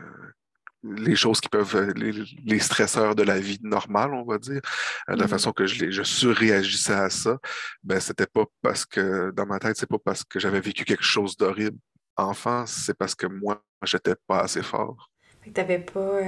les 0.84 1.16
choses 1.16 1.40
qui 1.40 1.48
peuvent, 1.48 1.92
les, 1.96 2.58
stresseurs 2.60 3.16
de 3.16 3.24
la 3.24 3.40
vie 3.40 3.58
normale, 3.62 4.14
on 4.14 4.24
va 4.24 4.38
dire, 4.38 4.60
la 5.08 5.24
mmh 5.24 5.28
façon 5.28 5.52
que 5.52 5.66
je, 5.66 5.90
je 5.90 6.02
surréagissais 6.04 6.92
à 6.92 7.10
ça, 7.10 7.38
ben 7.82 7.98
c'était 7.98 8.28
pas 8.28 8.44
parce 8.62 8.86
que 8.86 9.32
dans 9.32 9.46
ma 9.46 9.58
tête, 9.58 9.76
c'est 9.76 9.88
pas 9.88 9.98
parce 9.98 10.22
que 10.22 10.38
j'avais 10.38 10.60
vécu 10.60 10.84
quelque 10.84 11.02
chose 11.02 11.36
d'horrible 11.36 11.78
enfant, 12.16 12.64
c'est 12.66 12.96
parce 12.96 13.14
que 13.14 13.26
moi, 13.26 13.62
j'étais 13.84 14.14
pas 14.26 14.40
assez 14.40 14.62
fort. 14.62 15.10
Tu 15.54 15.60
n'avais 15.60 15.78
pas 15.78 16.20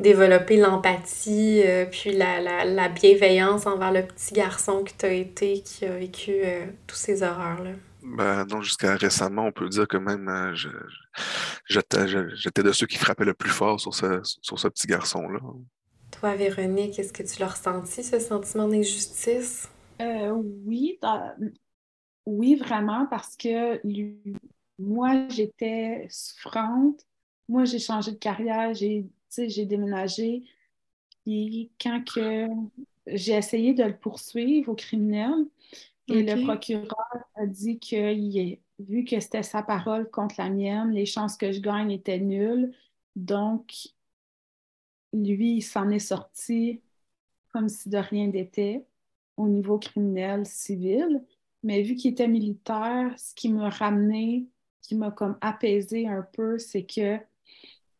développé 0.00 0.56
l'empathie, 0.56 1.62
puis 1.90 2.12
la, 2.12 2.40
la, 2.40 2.64
la, 2.64 2.88
bienveillance 2.88 3.66
envers 3.66 3.92
le 3.92 4.02
petit 4.02 4.34
garçon 4.34 4.84
que 4.84 4.92
tu 4.96 5.06
as 5.06 5.12
été, 5.12 5.60
qui 5.62 5.84
a 5.86 5.96
vécu 5.96 6.32
tous 6.86 6.96
ces 6.96 7.22
horreurs-là? 7.22 7.72
Ben 8.02 8.46
non, 8.46 8.62
jusqu'à 8.62 8.96
récemment, 8.96 9.46
on 9.46 9.52
peut 9.52 9.68
dire 9.68 9.88
que 9.88 9.96
même 9.96 10.28
euh, 10.28 10.54
j'étais 11.66 12.62
de 12.62 12.72
ceux 12.72 12.86
qui 12.86 12.96
frappaient 12.96 13.24
le 13.24 13.34
plus 13.34 13.50
fort 13.50 13.80
sur 13.80 13.94
ce, 13.94 14.20
sur 14.22 14.58
ce 14.58 14.68
petit 14.68 14.86
garçon-là. 14.86 15.40
Toi, 16.12 16.34
Véronique, 16.36 16.98
est-ce 16.98 17.12
que 17.12 17.22
tu 17.22 17.40
l'as 17.40 17.48
ressenti, 17.48 18.02
ce 18.02 18.18
sentiment 18.18 18.68
d'injustice? 18.68 19.68
Euh, 20.00 20.30
oui, 20.64 20.98
oui, 22.24 22.54
vraiment, 22.54 23.06
parce 23.06 23.36
que 23.36 23.80
moi, 24.78 25.28
j'étais 25.28 26.06
souffrante. 26.08 27.04
Moi, 27.48 27.64
j'ai 27.64 27.78
changé 27.78 28.12
de 28.12 28.16
carrière, 28.16 28.74
j'ai 28.74 29.06
déménagé. 29.66 30.44
Puis 31.24 31.70
quand 31.80 32.02
que 32.04 32.46
j'ai 33.06 33.32
essayé 33.32 33.74
de 33.74 33.84
le 33.84 33.96
poursuivre 33.96 34.72
au 34.72 34.74
criminel, 34.74 35.46
et 36.08 36.22
le 36.22 36.42
procureur 36.44 36.94
a 37.34 37.46
dit 37.46 37.78
que 37.78 38.14
vu 38.82 39.04
que 39.04 39.20
c'était 39.20 39.42
sa 39.42 39.62
parole 39.62 40.10
contre 40.10 40.36
la 40.38 40.48
mienne, 40.48 40.92
les 40.92 41.04
chances 41.04 41.36
que 41.36 41.52
je 41.52 41.60
gagne 41.60 41.90
étaient 41.90 42.18
nulles. 42.18 42.72
Donc, 43.14 43.74
lui, 45.12 45.56
il 45.56 45.62
s'en 45.62 45.90
est 45.90 45.98
sorti 45.98 46.80
comme 47.52 47.68
si 47.68 47.88
de 47.88 47.98
rien 47.98 48.28
n'était 48.28 48.86
au 49.36 49.48
niveau 49.48 49.78
criminel, 49.78 50.46
civil. 50.46 51.22
Mais 51.62 51.82
vu 51.82 51.94
qu'il 51.94 52.12
était 52.12 52.28
militaire, 52.28 53.12
ce 53.18 53.34
qui 53.34 53.50
m'a 53.50 53.68
ramené, 53.68 54.46
qui 54.80 54.94
m'a 54.94 55.10
comme 55.10 55.36
apaisé 55.40 56.06
un 56.06 56.22
peu, 56.22 56.58
c'est 56.58 56.84
que 56.84 57.18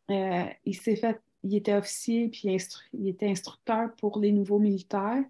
euh, 0.09 0.45
il 0.65 0.75
s'est 0.75 0.95
fait, 0.95 1.19
il 1.43 1.55
était 1.55 1.73
officier 1.73 2.29
puis 2.29 2.57
il 2.93 3.07
était 3.07 3.29
instructeur 3.29 3.93
pour 3.95 4.19
les 4.19 4.31
nouveaux 4.31 4.59
militaires. 4.59 5.23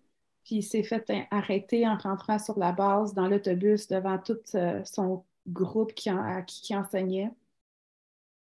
Puis 0.44 0.58
il 0.58 0.64
s'est 0.64 0.84
fait 0.84 1.28
arrêter 1.32 1.88
en 1.88 1.98
rentrant 1.98 2.40
sur 2.40 2.58
la 2.58 2.72
base 2.72 3.14
dans 3.14 3.28
l'autobus 3.28 3.88
devant 3.88 4.18
tout 4.18 4.40
euh, 4.56 4.84
son 4.86 5.24
groupe 5.48 5.94
qui 5.94 6.10
à 6.10 6.42
qui 6.42 6.74
il 6.74 6.78
enseignait. 6.78 7.32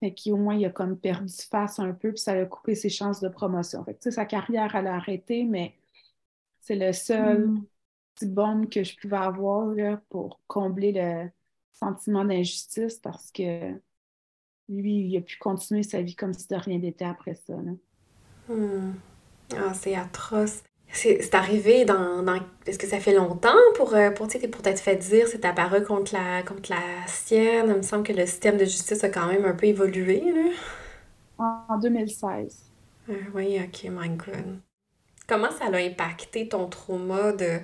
Fait 0.00 0.32
au 0.32 0.36
moins, 0.36 0.56
il 0.56 0.64
a 0.66 0.70
comme 0.70 0.98
perdu 0.98 1.32
face 1.48 1.78
un 1.78 1.92
peu, 1.92 2.10
puis 2.10 2.18
ça 2.18 2.32
a 2.32 2.44
coupé 2.44 2.74
ses 2.74 2.88
chances 2.88 3.20
de 3.20 3.28
promotion. 3.28 3.84
Fait 3.84 3.94
que, 3.94 4.10
sa 4.10 4.24
carrière, 4.24 4.74
elle 4.74 4.88
a 4.88 4.96
arrêté, 4.96 5.44
mais 5.44 5.76
c'est 6.60 6.74
le 6.74 6.92
seul 6.92 7.46
mm. 7.46 7.64
petit 8.14 8.26
baume 8.26 8.68
que 8.68 8.82
je 8.82 8.96
pouvais 8.96 9.16
avoir 9.16 9.66
là, 9.66 10.02
pour 10.08 10.40
combler 10.48 10.90
le 10.90 11.30
sentiment 11.72 12.24
d'injustice 12.24 12.98
parce 12.98 13.30
que 13.30 13.80
lui, 14.72 15.08
il 15.08 15.16
a 15.16 15.20
pu 15.20 15.36
continuer 15.38 15.82
sa 15.82 16.00
vie 16.00 16.14
comme 16.14 16.32
si 16.32 16.48
de 16.48 16.56
rien 16.56 16.78
n'était 16.78 17.04
après 17.04 17.34
ça. 17.34 17.54
Hmm. 18.48 18.92
Ah, 19.56 19.74
c'est 19.74 19.94
atroce. 19.94 20.62
C'est 20.94 21.34
arrivé 21.34 21.86
dans, 21.86 22.22
dans 22.22 22.38
Est-ce 22.66 22.78
que 22.78 22.86
ça 22.86 23.00
fait 23.00 23.14
longtemps 23.14 23.56
pour, 23.76 23.94
euh, 23.94 24.10
pour, 24.10 24.28
pour 24.28 24.62
t'être 24.62 24.80
fait 24.80 24.96
dire 24.96 25.26
c'est 25.26 25.40
ta 25.40 25.54
parole 25.54 25.84
contre 25.84 26.12
la, 26.12 26.42
contre 26.42 26.70
la 26.70 27.06
sienne? 27.06 27.66
Il 27.68 27.76
me 27.76 27.82
semble 27.82 28.02
que 28.02 28.12
le 28.12 28.26
système 28.26 28.58
de 28.58 28.64
justice 28.64 29.02
a 29.02 29.08
quand 29.08 29.26
même 29.26 29.46
un 29.46 29.54
peu 29.54 29.66
évolué. 29.66 30.20
Là. 30.20 30.50
En 31.68 31.78
2016. 31.78 32.72
Ah 33.08 33.12
oui, 33.34 33.58
ok, 33.58 33.90
my 33.90 34.10
God. 34.10 34.60
Comment 35.26 35.50
ça 35.50 35.66
a 35.66 35.76
impacté 35.78 36.48
ton 36.48 36.68
trauma 36.68 37.32
de. 37.32 37.60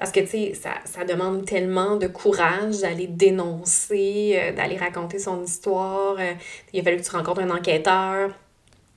Parce 0.00 0.10
que, 0.12 0.20
tu 0.20 0.26
sais, 0.26 0.54
ça, 0.54 0.72
ça, 0.84 1.04
demande 1.04 1.44
tellement 1.44 1.96
de 1.96 2.08
courage 2.08 2.80
d'aller 2.80 3.06
dénoncer, 3.06 4.32
euh, 4.36 4.52
d'aller 4.52 4.76
raconter 4.76 5.20
son 5.20 5.44
histoire. 5.44 6.16
Euh, 6.18 6.32
il 6.72 6.80
a 6.80 6.82
fallu 6.82 6.96
que 6.96 7.02
tu 7.02 7.10
rencontres 7.14 7.42
un 7.42 7.50
enquêteur 7.50 8.32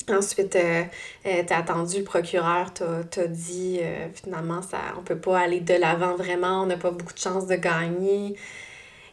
Ensuite, 0.09 0.55
euh, 0.57 0.83
euh, 1.25 1.43
tu 1.45 1.53
as 1.53 1.57
attendu, 1.57 1.99
le 1.99 2.03
procureur 2.03 2.73
t'a 2.73 3.27
dit 3.27 3.79
euh, 3.81 4.09
finalement, 4.13 4.61
ça, 4.61 4.79
on 4.97 5.03
peut 5.03 5.19
pas 5.19 5.39
aller 5.39 5.61
de 5.61 5.73
l'avant 5.75 6.15
vraiment, 6.15 6.63
on 6.63 6.65
n'a 6.65 6.77
pas 6.77 6.91
beaucoup 6.91 7.13
de 7.13 7.19
chances 7.19 7.47
de 7.47 7.55
gagner. 7.55 8.35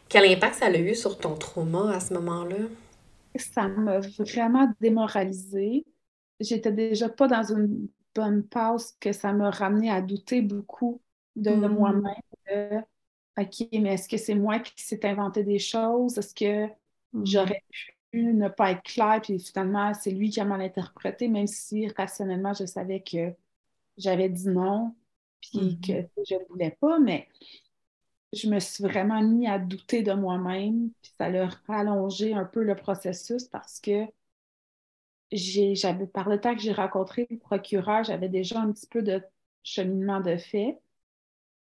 Quel 0.09 0.29
impact 0.29 0.55
ça 0.55 0.65
a 0.65 0.77
eu 0.77 0.93
sur 0.93 1.17
ton 1.17 1.35
trauma 1.35 1.95
à 1.95 1.99
ce 2.01 2.13
moment-là? 2.15 2.57
Ça 3.37 3.69
m'a 3.69 3.99
vraiment 3.99 4.69
démoralisée. 4.81 5.85
J'étais 6.41 6.73
déjà 6.73 7.07
pas 7.07 7.27
dans 7.27 7.43
une 7.43 7.87
bonne 8.13 8.43
passe 8.43 8.97
que 8.99 9.13
ça 9.13 9.31
m'a 9.31 9.49
ramené 9.49 9.89
à 9.89 10.01
douter 10.01 10.41
beaucoup 10.41 10.99
de 11.35 11.51
mm. 11.51 11.67
moi-même. 11.67 12.83
OK, 13.37 13.67
mais 13.73 13.93
est-ce 13.93 14.09
que 14.09 14.17
c'est 14.17 14.35
moi 14.35 14.59
qui 14.59 14.83
s'est 14.83 15.05
inventé 15.05 15.43
des 15.43 15.59
choses? 15.59 16.17
Est-ce 16.17 16.35
que 16.35 16.67
mm. 17.13 17.25
j'aurais 17.25 17.63
pu 18.11 18.23
ne 18.33 18.49
pas 18.49 18.71
être 18.71 18.83
clair, 18.83 19.19
puis 19.21 19.39
finalement, 19.39 19.93
c'est 19.93 20.11
lui 20.11 20.29
qui 20.29 20.39
a 20.39 20.45
mal 20.45 20.61
interprété, 20.61 21.27
même 21.27 21.47
si 21.47 21.87
rationnellement, 21.89 22.53
je 22.53 22.65
savais 22.65 23.01
que 23.01 23.33
j'avais 23.97 24.29
dit 24.29 24.49
non, 24.49 24.93
puis 25.39 25.59
mm-hmm. 25.59 26.07
que 26.15 26.23
je 26.27 26.35
ne 26.35 26.45
voulais 26.49 26.77
pas, 26.79 26.99
mais 26.99 27.27
je 28.33 28.49
me 28.49 28.59
suis 28.59 28.83
vraiment 28.83 29.21
mis 29.21 29.47
à 29.47 29.59
douter 29.59 30.03
de 30.03 30.13
moi-même, 30.13 30.91
puis 31.01 31.11
ça 31.17 31.25
a 31.25 31.49
rallongé 31.67 32.33
un 32.33 32.45
peu 32.45 32.63
le 32.63 32.75
processus 32.75 33.45
parce 33.45 33.79
que 33.79 34.05
j'avais, 35.31 36.07
par 36.07 36.29
le 36.29 36.39
temps 36.39 36.55
que 36.55 36.61
j'ai 36.61 36.73
rencontré 36.73 37.27
le 37.29 37.37
procureur, 37.37 38.03
j'avais 38.03 38.29
déjà 38.29 38.59
un 38.59 38.71
petit 38.71 38.87
peu 38.87 39.01
de 39.01 39.21
cheminement 39.63 40.19
de 40.19 40.37
fait. 40.37 40.79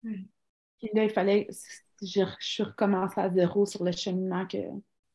Puis 0.02 0.90
là, 0.94 1.04
il 1.04 1.10
fallait, 1.10 1.48
je, 2.02 2.22
je 2.40 2.46
suis 2.46 2.62
recommencée 2.62 3.20
à 3.20 3.30
zéro 3.30 3.66
sur 3.66 3.84
le 3.84 3.92
cheminement 3.92 4.46
que, 4.46 4.58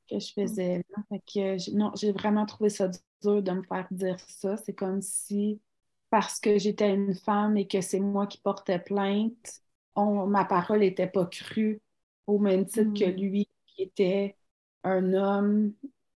que 0.09 0.19
je 0.19 0.33
faisais. 0.33 0.83
que, 1.11 1.75
non, 1.75 1.91
j'ai 1.95 2.11
vraiment 2.11 2.45
trouvé 2.45 2.69
ça 2.69 2.89
dur 3.21 3.41
de 3.41 3.51
me 3.51 3.63
faire 3.63 3.87
dire 3.91 4.19
ça. 4.19 4.57
C'est 4.57 4.73
comme 4.73 5.01
si, 5.01 5.61
parce 6.09 6.39
que 6.39 6.57
j'étais 6.57 6.93
une 6.93 7.15
femme 7.15 7.57
et 7.57 7.67
que 7.67 7.81
c'est 7.81 7.99
moi 7.99 8.27
qui 8.27 8.39
portais 8.39 8.79
plainte, 8.79 9.61
on, 9.95 10.27
ma 10.27 10.45
parole 10.45 10.79
n'était 10.79 11.07
pas 11.07 11.25
crue 11.25 11.81
au 12.27 12.39
même 12.39 12.65
titre 12.65 12.93
que 12.93 13.05
mm. 13.05 13.15
lui, 13.15 13.47
qui 13.67 13.83
était 13.83 14.35
un 14.83 15.13
homme 15.13 15.73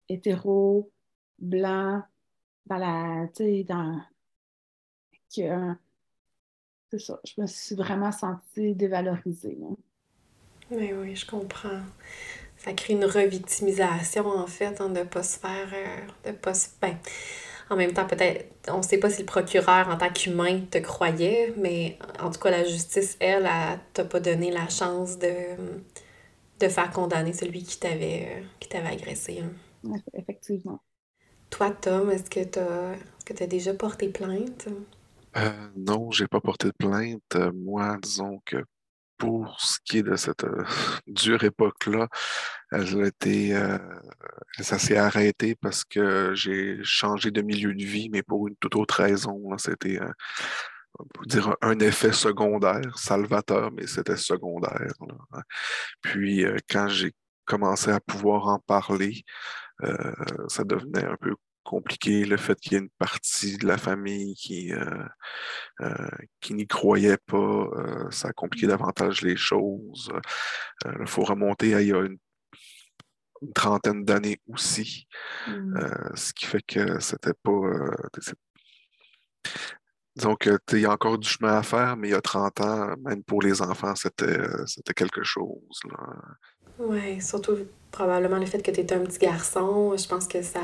hétéro, 0.08 0.90
blanc, 1.38 2.02
dans 2.66 2.76
la, 2.78 3.28
tu 3.28 3.44
sais, 3.44 3.64
dans... 3.64 4.00
c'est 6.90 6.98
ça, 6.98 7.20
je 7.24 7.40
me 7.40 7.46
suis 7.46 7.74
vraiment 7.76 8.12
sentie 8.12 8.74
dévalorisée. 8.74 9.58
Oui, 10.70 10.92
oui, 10.92 11.14
je 11.16 11.26
comprends 11.26 11.80
ça 12.58 12.72
crée 12.74 12.94
une 12.94 13.04
revictimisation, 13.06 14.26
en 14.28 14.46
fait, 14.46 14.80
hein, 14.80 14.90
de 14.90 15.00
ne 15.00 15.04
pas 15.04 15.22
se 15.22 15.38
faire. 15.38 15.68
Euh, 15.74 16.30
de 16.32 16.36
pas 16.36 16.54
se... 16.54 16.68
Ben, 16.82 16.98
en 17.70 17.76
même 17.76 17.92
temps, 17.92 18.06
peut-être, 18.06 18.46
on 18.68 18.78
ne 18.78 18.82
sait 18.82 18.98
pas 18.98 19.10
si 19.10 19.20
le 19.20 19.26
procureur, 19.26 19.88
en 19.88 19.96
tant 19.98 20.10
qu'humain, 20.10 20.60
te 20.70 20.78
croyait, 20.78 21.54
mais 21.58 21.98
en 22.20 22.30
tout 22.30 22.40
cas, 22.40 22.50
la 22.50 22.64
justice, 22.64 23.16
elle, 23.20 23.46
elle 23.46 23.80
t'a 23.94 24.04
pas 24.04 24.20
donné 24.20 24.50
la 24.52 24.68
chance 24.68 25.18
de, 25.18 25.30
de 26.60 26.68
faire 26.68 26.90
condamner 26.90 27.32
celui 27.32 27.62
qui 27.62 27.78
t'avait 27.78 28.42
qui 28.60 28.68
t'avait 28.68 28.88
agressé. 28.88 29.40
Hein. 29.40 29.52
Effectivement. 30.14 30.80
Toi, 31.50 31.70
Tom, 31.70 32.10
est-ce 32.10 32.30
que 32.30 32.44
tu 32.44 32.58
as, 32.60 33.42
as 33.42 33.46
déjà 33.46 33.74
porté 33.74 34.08
plainte? 34.08 34.68
Euh, 35.36 35.68
non, 35.76 36.10
j'ai 36.10 36.26
pas 36.26 36.40
porté 36.40 36.68
de 36.68 36.72
plainte. 36.72 37.36
Moi, 37.54 37.98
disons 38.02 38.40
que 38.44 38.64
pour 39.18 39.60
ce 39.60 39.78
qui 39.84 39.98
est 39.98 40.02
de 40.02 40.16
cette 40.16 40.44
euh, 40.44 40.64
dure 41.06 41.44
époque-là, 41.44 42.08
elle 42.72 43.06
été, 43.06 43.54
euh, 43.54 43.78
ça 44.60 44.78
s'est 44.78 44.96
arrêté 44.96 45.54
parce 45.56 45.84
que 45.84 46.34
j'ai 46.34 46.78
changé 46.82 47.30
de 47.30 47.42
milieu 47.42 47.74
de 47.74 47.84
vie, 47.84 48.08
mais 48.10 48.22
pour 48.22 48.48
une 48.48 48.56
toute 48.56 48.76
autre 48.76 49.02
raison. 49.02 49.56
C'était, 49.58 50.00
euh, 50.00 50.10
dire, 51.26 51.54
un 51.62 51.78
effet 51.80 52.12
secondaire, 52.12 52.98
salvateur, 52.98 53.70
mais 53.72 53.86
c'était 53.86 54.16
secondaire. 54.16 54.92
Hein. 55.32 55.42
Puis 56.00 56.44
quand 56.70 56.88
j'ai 56.88 57.14
commencé 57.44 57.90
à 57.90 58.00
pouvoir 58.00 58.48
en 58.48 58.58
parler, 58.58 59.22
ça 60.48 60.64
devenait 60.64 61.04
un 61.04 61.16
peu 61.20 61.34
compliqué, 61.66 62.24
le 62.24 62.36
fait 62.36 62.58
qu'il 62.58 62.72
y 62.72 62.74
ait 62.76 62.78
une 62.78 62.90
partie 62.90 63.58
de 63.58 63.66
la 63.66 63.76
famille 63.76 64.34
qui, 64.34 64.72
euh, 64.72 65.04
euh, 65.82 66.08
qui 66.40 66.54
n'y 66.54 66.66
croyait 66.66 67.18
pas, 67.18 67.36
euh, 67.36 68.10
ça 68.10 68.28
a 68.28 68.32
compliqué 68.32 68.66
mmh. 68.66 68.70
davantage 68.70 69.22
les 69.22 69.36
choses. 69.36 70.10
Il 70.84 71.06
faut 71.06 71.24
remonter 71.24 71.74
à 71.74 71.82
il 71.82 71.88
y 71.88 71.92
a 71.92 72.00
une, 72.00 72.18
trentaine 73.54 74.02
d'années 74.02 74.40
aussi, 74.48 75.06
mmh. 75.46 75.78
ce 76.14 76.32
qui 76.32 76.46
fait 76.46 76.62
que 76.62 76.98
c'était 77.00 77.34
pas... 77.34 77.60
disons 80.16 80.36
que 80.36 80.58
il 80.72 80.80
y 80.80 80.86
a 80.86 80.92
encore 80.92 81.18
du 81.18 81.28
chemin 81.28 81.58
à 81.58 81.62
faire, 81.62 81.98
mais 81.98 82.08
il 82.08 82.10
y 82.12 82.14
a 82.14 82.22
30 82.22 82.60
ans, 82.62 82.94
même 83.04 83.22
pour 83.22 83.42
les 83.42 83.60
enfants, 83.60 83.94
c'était 83.94 84.94
quelque 84.94 85.22
chose. 85.22 85.82
Oui, 86.78 87.20
surtout 87.20 87.58
probablement 87.90 88.38
le 88.38 88.46
fait 88.46 88.62
que 88.62 88.70
tu 88.70 88.80
étais 88.80 88.94
un 88.94 89.04
petit 89.04 89.18
garçon, 89.18 89.94
je 89.96 90.08
pense 90.08 90.26
que 90.26 90.40
ça 90.40 90.60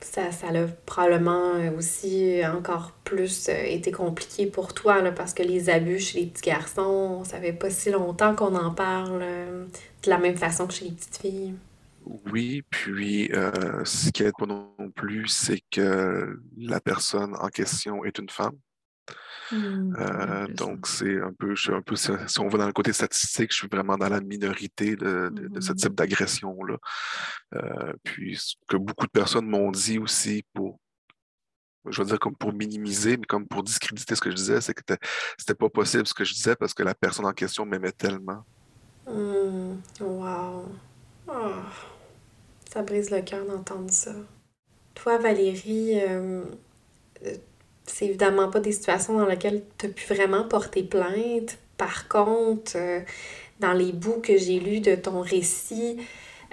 ça, 0.00 0.30
ça 0.30 0.48
a 0.48 0.66
probablement 0.84 1.54
aussi 1.76 2.40
encore 2.44 2.92
plus 3.04 3.48
euh, 3.48 3.64
été 3.64 3.90
compliqué 3.90 4.46
pour 4.46 4.74
toi, 4.74 5.02
parce 5.12 5.32
que 5.32 5.42
les 5.42 5.70
abus 5.70 6.00
chez 6.00 6.20
les 6.20 6.26
petits 6.26 6.50
garçons, 6.50 7.24
ça 7.24 7.40
fait 7.40 7.52
pas 7.52 7.70
si 7.70 7.90
longtemps 7.90 8.34
qu'on 8.34 8.54
en 8.54 8.72
parle 8.72 9.20
euh, 9.22 9.64
de 10.02 10.10
la 10.10 10.18
même 10.18 10.36
façon 10.36 10.66
que 10.66 10.74
chez 10.74 10.86
les 10.86 10.92
petites 10.92 11.16
filles. 11.16 11.54
Oui, 12.30 12.62
puis 12.70 13.32
euh, 13.32 13.84
ce 13.84 14.10
qui 14.10 14.22
n'aide 14.22 14.34
pas 14.38 14.46
non 14.46 14.70
plus, 14.94 15.26
c'est 15.28 15.60
que 15.70 16.40
la 16.56 16.80
personne 16.80 17.34
en 17.40 17.48
question 17.48 18.04
est 18.04 18.18
une 18.18 18.30
femme. 18.30 18.56
Hmm, 19.52 19.94
Euh, 19.98 20.46
donc, 20.48 20.86
c'est 20.88 21.20
un 21.20 21.32
peu, 21.32 21.54
je 21.54 21.62
suis 21.62 21.72
un 21.72 21.80
peu, 21.82 21.94
si 21.96 22.10
on 22.40 22.48
va 22.48 22.58
dans 22.58 22.66
le 22.66 22.72
côté 22.72 22.92
statistique, 22.92 23.50
je 23.52 23.56
suis 23.58 23.68
vraiment 23.68 23.96
dans 23.96 24.08
la 24.08 24.20
minorité 24.20 24.96
de, 24.96 25.30
de- 25.32 25.48
de 25.48 25.60
ce 25.60 25.72
type 25.72 25.94
d'agression-là. 25.94 26.76
Euh, 27.54 27.92
puis, 28.02 28.36
ce 28.36 28.54
que 28.68 28.76
beaucoup 28.76 29.06
de 29.06 29.10
personnes 29.12 29.46
m'ont 29.46 29.70
dit 29.70 29.98
aussi 29.98 30.44
pour, 30.52 30.80
je 31.88 32.02
veux 32.02 32.08
dire 32.08 32.18
comme 32.18 32.34
pour 32.34 32.52
minimiser, 32.52 33.16
mais 33.16 33.26
comme 33.26 33.46
pour 33.46 33.62
discréditer 33.62 34.16
ce 34.16 34.20
que 34.20 34.30
je 34.30 34.36
disais, 34.36 34.60
c'est 34.60 34.74
que 34.74 34.82
c'était 35.38 35.54
pas 35.54 35.68
possible 35.68 36.06
ce 36.06 36.14
que 36.14 36.24
je 36.24 36.34
disais 36.34 36.56
parce 36.56 36.74
que 36.74 36.82
la 36.82 36.94
personne 36.94 37.24
en 37.26 37.32
question 37.32 37.64
m'aimait 37.64 37.92
tellement. 37.92 38.44
Hmm, 39.06 39.76
wow. 40.00 40.64
Ah, 41.28 41.62
ça 42.72 42.82
brise 42.82 43.10
le 43.10 43.22
cœur 43.22 43.46
d'entendre 43.46 43.90
ça. 43.92 44.12
Toi, 44.94 45.18
Valérie, 45.18 46.00
euh, 46.00 46.44
c'est 47.86 48.06
évidemment 48.06 48.50
pas 48.50 48.60
des 48.60 48.72
situations 48.72 49.18
dans 49.18 49.26
lesquelles 49.26 49.62
tu 49.78 49.86
as 49.86 49.88
pu 49.88 50.12
vraiment 50.12 50.44
porter 50.44 50.82
plainte. 50.82 51.58
Par 51.76 52.08
contre, 52.08 52.72
euh, 52.76 53.00
dans 53.60 53.72
les 53.72 53.92
bouts 53.92 54.20
que 54.22 54.36
j'ai 54.36 54.58
lus 54.58 54.80
de 54.80 54.94
ton 54.94 55.20
récit, 55.20 55.98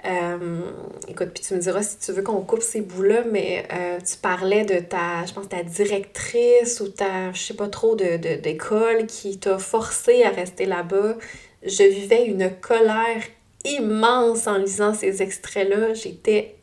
euh, 0.06 0.60
écoute, 1.08 1.30
puis 1.34 1.42
tu 1.42 1.54
me 1.54 1.60
diras 1.60 1.82
si 1.82 1.98
tu 1.98 2.12
veux 2.12 2.22
qu'on 2.22 2.42
coupe 2.42 2.60
ces 2.60 2.82
bouts-là, 2.82 3.24
mais 3.30 3.66
euh, 3.72 3.98
tu 4.00 4.18
parlais 4.18 4.64
de 4.64 4.78
ta, 4.80 5.24
je 5.26 5.32
pense, 5.32 5.48
ta 5.48 5.62
directrice 5.62 6.80
ou 6.80 6.88
ta, 6.88 7.32
je 7.32 7.40
sais 7.40 7.54
pas 7.54 7.68
trop, 7.68 7.96
de, 7.96 8.16
d'école 8.36 9.06
qui 9.06 9.38
t'a 9.38 9.58
forcé 9.58 10.24
à 10.24 10.30
rester 10.30 10.66
là-bas. 10.66 11.16
Je 11.62 11.84
vivais 11.84 12.26
une 12.26 12.50
colère 12.60 13.22
immense 13.64 14.46
en 14.46 14.58
lisant 14.58 14.92
ces 14.92 15.22
extraits-là. 15.22 15.94
J'étais 15.94 16.56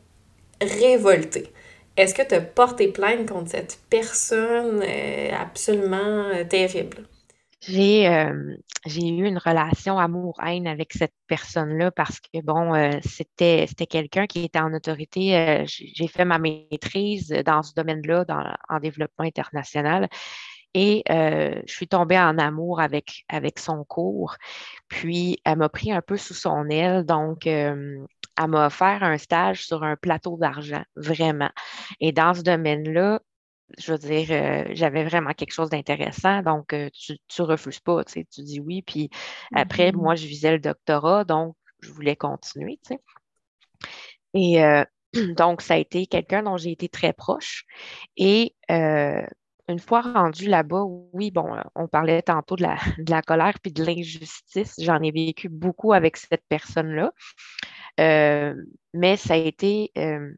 révoltée. 0.60 1.51
Est-ce 1.96 2.14
que 2.14 2.22
tu 2.22 2.34
as 2.34 2.40
porté 2.40 2.88
plainte 2.88 3.28
contre 3.28 3.50
cette 3.50 3.78
personne 3.90 4.82
euh, 4.82 5.30
absolument 5.32 6.30
euh, 6.30 6.44
terrible? 6.44 7.06
J'ai 7.60 8.08
euh, 8.08 8.56
j'ai 8.86 9.06
eu 9.08 9.26
une 9.26 9.38
relation 9.38 9.98
amour-haine 9.98 10.66
avec 10.66 10.92
cette 10.94 11.14
personne-là 11.28 11.92
parce 11.92 12.18
que, 12.18 12.40
bon, 12.42 12.72
c'était 13.04 13.68
quelqu'un 13.88 14.26
qui 14.26 14.42
était 14.42 14.58
en 14.58 14.74
autorité. 14.74 15.64
j'ai 15.68 16.08
fait 16.08 16.24
ma 16.24 16.38
maîtrise 16.38 17.28
dans 17.28 17.62
ce 17.62 17.72
domaine-là, 17.74 18.24
en 18.68 18.80
développement 18.80 19.24
international, 19.24 20.08
et 20.74 21.04
je 21.08 21.62
suis 21.72 21.86
tombée 21.86 22.18
en 22.18 22.36
amour 22.38 22.80
avec, 22.80 23.24
avec 23.28 23.60
son 23.60 23.84
cours. 23.84 24.34
Puis, 24.88 25.38
elle 25.44 25.58
m'a 25.58 25.68
pris 25.68 25.92
un 25.92 26.02
peu 26.02 26.16
sous 26.16 26.34
son 26.34 26.68
aile, 26.68 27.06
donc 27.06 27.46
elle 28.40 28.48
m'a 28.48 28.66
offert 28.66 29.02
un 29.02 29.18
stage 29.18 29.66
sur 29.66 29.82
un 29.84 29.96
plateau 29.96 30.36
d'argent, 30.38 30.82
vraiment. 30.96 31.50
Et 32.00 32.12
dans 32.12 32.34
ce 32.34 32.42
domaine-là, 32.42 33.20
je 33.78 33.92
veux 33.92 33.98
dire, 33.98 34.28
euh, 34.30 34.64
j'avais 34.74 35.04
vraiment 35.04 35.32
quelque 35.32 35.52
chose 35.52 35.70
d'intéressant, 35.70 36.42
donc 36.42 36.72
euh, 36.74 36.90
tu, 36.92 37.16
tu 37.28 37.42
refuses 37.42 37.80
pas, 37.80 38.04
tu 38.04 38.12
sais, 38.12 38.26
tu 38.30 38.42
dis 38.42 38.60
oui. 38.60 38.82
Puis 38.82 39.08
après, 39.54 39.92
Mhm. 39.92 40.00
moi, 40.00 40.14
je 40.14 40.26
visais 40.26 40.52
le 40.52 40.58
doctorat, 40.58 41.24
donc 41.24 41.56
je 41.80 41.90
voulais 41.90 42.16
continuer, 42.16 42.78
tu 42.84 42.94
sais. 42.94 43.00
Et 44.34 44.62
euh, 44.64 44.84
donc, 45.36 45.62
ça 45.62 45.74
a 45.74 45.76
été 45.78 46.06
quelqu'un 46.06 46.42
dont 46.42 46.56
j'ai 46.56 46.72
été 46.72 46.88
très 46.88 47.12
proche. 47.12 47.64
Et 48.16 48.54
une 49.68 49.78
fois 49.78 50.02
rendu 50.02 50.48
là-bas, 50.48 50.82
oui, 51.12 51.30
bon, 51.30 51.56
on 51.74 51.88
parlait 51.88 52.22
tantôt 52.22 52.56
de 52.56 52.62
la, 52.62 52.76
de 52.98 53.10
la 53.10 53.22
colère 53.22 53.54
puis 53.62 53.72
de 53.72 53.84
l'injustice. 53.84 54.74
J'en 54.78 55.00
ai 55.02 55.10
vécu 55.10 55.48
beaucoup 55.48 55.92
avec 55.92 56.16
cette 56.16 56.44
personne-là. 56.48 57.12
Euh, 58.00 58.54
mais 58.94 59.16
ça 59.16 59.34
a 59.34 59.36
été, 59.36 59.92
euh, 59.98 60.32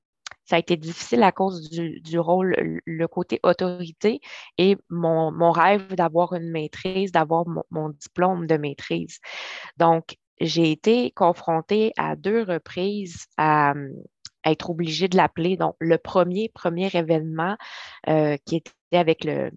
ça 0.44 0.56
a 0.56 0.58
été 0.58 0.76
difficile 0.76 1.22
à 1.22 1.32
cause 1.32 1.70
du, 1.70 2.00
du 2.00 2.18
rôle, 2.18 2.80
le- 2.84 3.08
côté 3.08 3.40
autorité 3.42 4.20
et 4.58 4.76
mon, 4.90 5.32
mon 5.32 5.50
rêve 5.52 5.94
d'avoir 5.94 6.34
une 6.34 6.50
maîtrise, 6.50 7.12
d'avoir 7.12 7.44
mon, 7.70 7.90
diplôme 7.90 8.46
de 8.46 8.56
maîtrise. 8.56 9.18
Donc, 9.76 10.16
j'ai 10.40 10.70
été 10.72 11.12
confrontée 11.12 11.92
à 11.96 12.16
deux 12.16 12.42
reprises 12.42 13.26
à, 13.36 13.72
euh, 13.74 13.88
être 14.44 14.70
obligée 14.70 15.08
de 15.08 15.16
l'appeler. 15.16 15.56
Donc, 15.56 15.76
le 15.80 15.96
premier, 15.96 16.50
premier 16.50 16.90
événement 16.94 17.56
qui 18.44 18.56
était 18.56 18.72
avec 18.92 19.24
le, 19.24 19.50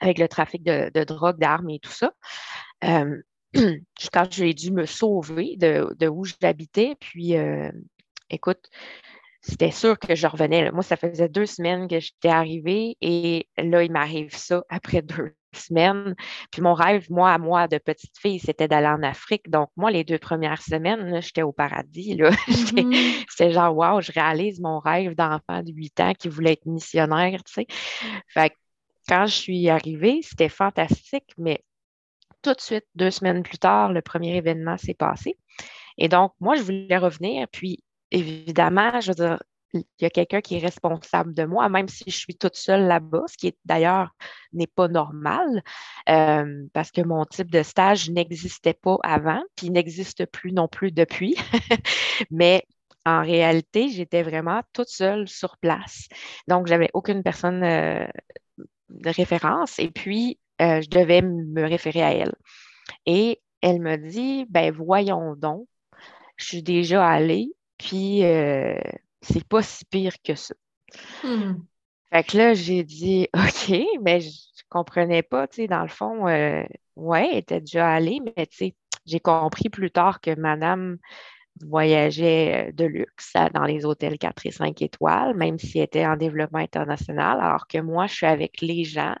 avec 0.00 0.18
le 0.18 0.28
trafic 0.28 0.62
de, 0.62 0.90
de 0.94 1.04
drogue, 1.04 1.38
d'armes 1.38 1.70
et 1.70 1.80
tout 1.80 1.90
ça. 1.90 2.12
Quand 4.12 4.26
j'ai 4.30 4.54
dû 4.54 4.72
me 4.72 4.86
sauver 4.86 5.56
de, 5.56 5.94
de 5.98 6.08
où 6.08 6.24
j'habitais, 6.24 6.96
puis 7.00 7.36
euh, 7.36 7.70
écoute, 8.30 8.68
c'était 9.42 9.70
sûr 9.70 9.98
que 9.98 10.14
je 10.14 10.26
revenais. 10.26 10.64
là. 10.64 10.72
Moi, 10.72 10.82
ça 10.82 10.96
faisait 10.96 11.28
deux 11.28 11.46
semaines 11.46 11.88
que 11.88 11.98
j'étais 11.98 12.28
arrivée 12.28 12.96
et 13.00 13.48
là, 13.56 13.82
il 13.82 13.90
m'arrive 13.90 14.36
ça 14.36 14.62
après 14.68 15.02
deux 15.02 15.34
semaines. 15.54 16.14
Puis 16.52 16.62
mon 16.62 16.74
rêve, 16.74 17.06
moi, 17.10 17.32
à 17.32 17.38
moi, 17.38 17.66
de 17.66 17.78
petite 17.78 18.16
fille, 18.18 18.38
c'était 18.38 18.68
d'aller 18.68 18.86
en 18.86 19.02
Afrique. 19.02 19.50
Donc, 19.50 19.70
moi, 19.76 19.90
les 19.90 20.04
deux 20.04 20.18
premières 20.18 20.62
semaines, 20.62 21.20
j'étais 21.22 21.42
au 21.42 21.52
paradis. 21.52 22.16
Là. 22.16 22.30
C'était 23.28 23.50
genre, 23.52 23.74
wow, 23.76 24.00
je 24.00 24.12
réalise 24.12 24.60
mon 24.60 24.78
rêve 24.78 25.14
d'enfant 25.14 25.62
de 25.62 25.72
8 25.72 26.00
ans 26.00 26.12
qui 26.16 26.28
voulait 26.28 26.52
être 26.52 26.66
missionnaire, 26.66 27.42
tu 27.44 27.52
sais. 27.52 27.66
Fait 28.28 28.50
que 28.50 28.54
quand 29.08 29.26
je 29.26 29.34
suis 29.34 29.68
arrivée, 29.68 30.20
c'était 30.22 30.48
fantastique, 30.48 31.32
mais 31.36 31.64
tout 32.42 32.54
de 32.54 32.60
suite, 32.60 32.86
deux 32.94 33.10
semaines 33.10 33.42
plus 33.42 33.58
tard, 33.58 33.92
le 33.92 34.02
premier 34.02 34.36
événement 34.36 34.76
s'est 34.78 34.94
passé. 34.94 35.36
Et 35.98 36.08
donc, 36.08 36.32
moi, 36.40 36.56
je 36.56 36.62
voulais 36.62 36.98
revenir, 36.98 37.46
puis 37.48 37.82
évidemment, 38.10 39.00
je 39.00 39.12
veux 39.12 39.14
dire, 39.14 39.38
il 39.72 39.84
y 40.00 40.04
a 40.04 40.10
quelqu'un 40.10 40.40
qui 40.40 40.56
est 40.56 40.60
responsable 40.60 41.32
de 41.34 41.44
moi, 41.44 41.68
même 41.68 41.88
si 41.88 42.04
je 42.06 42.16
suis 42.16 42.34
toute 42.34 42.56
seule 42.56 42.86
là-bas, 42.86 43.22
ce 43.28 43.36
qui 43.36 43.54
d'ailleurs 43.64 44.14
n'est 44.52 44.66
pas 44.66 44.88
normal, 44.88 45.62
euh, 46.08 46.66
parce 46.72 46.90
que 46.90 47.02
mon 47.02 47.24
type 47.24 47.50
de 47.50 47.62
stage 47.62 48.10
n'existait 48.10 48.74
pas 48.74 48.96
avant, 49.02 49.42
puis 49.56 49.70
n'existe 49.70 50.26
plus 50.26 50.52
non 50.52 50.68
plus 50.68 50.90
depuis. 50.90 51.36
Mais 52.30 52.66
en 53.06 53.22
réalité, 53.22 53.88
j'étais 53.88 54.22
vraiment 54.22 54.62
toute 54.72 54.88
seule 54.88 55.28
sur 55.28 55.56
place. 55.58 56.08
Donc, 56.48 56.66
j'avais 56.66 56.90
aucune 56.92 57.22
personne 57.22 57.62
euh, 57.62 58.06
de 58.90 59.10
référence 59.10 59.78
et 59.78 59.90
puis 59.90 60.38
euh, 60.60 60.80
je 60.82 60.88
devais 60.88 61.22
me 61.22 61.66
référer 61.66 62.02
à 62.02 62.12
elle. 62.12 62.34
Et 63.06 63.40
elle 63.60 63.80
me 63.80 63.96
dit, 63.96 64.46
ben 64.48 64.72
voyons 64.72 65.34
donc, 65.36 65.66
je 66.36 66.44
suis 66.46 66.62
déjà 66.62 67.06
allée, 67.06 67.52
puis 67.78 68.24
euh, 68.24 68.78
c'est 69.20 69.46
pas 69.46 69.62
si 69.62 69.84
pire 69.84 70.14
que 70.22 70.34
ça. 70.34 70.54
Hmm. 71.22 71.54
Fait 72.12 72.24
que 72.24 72.36
là, 72.36 72.54
j'ai 72.54 72.82
dit, 72.82 73.28
OK, 73.34 73.74
mais 74.02 74.20
je 74.20 74.62
comprenais 74.68 75.22
pas, 75.22 75.46
tu 75.48 75.56
sais, 75.56 75.66
dans 75.68 75.82
le 75.82 75.88
fond, 75.88 76.26
euh, 76.28 76.64
ouais, 76.96 77.28
elle 77.32 77.38
était 77.38 77.60
déjà 77.60 77.88
allée, 77.88 78.20
mais 78.36 78.46
tu 78.46 78.56
sais, 78.56 78.76
j'ai 79.06 79.20
compris 79.20 79.68
plus 79.68 79.90
tard 79.90 80.20
que 80.20 80.34
madame 80.38 80.98
voyageait 81.64 82.68
euh, 82.68 82.72
de 82.72 82.84
luxe 82.84 83.32
dans 83.54 83.64
les 83.64 83.84
hôtels 83.84 84.18
4 84.18 84.46
et 84.46 84.50
5 84.50 84.80
étoiles, 84.82 85.34
même 85.36 85.58
si 85.58 85.78
elle 85.78 85.84
était 85.84 86.06
en 86.06 86.16
développement 86.16 86.58
international, 86.60 87.38
alors 87.40 87.66
que 87.66 87.78
moi, 87.78 88.06
je 88.06 88.14
suis 88.14 88.26
avec 88.26 88.60
les 88.62 88.84
gens. 88.84 89.14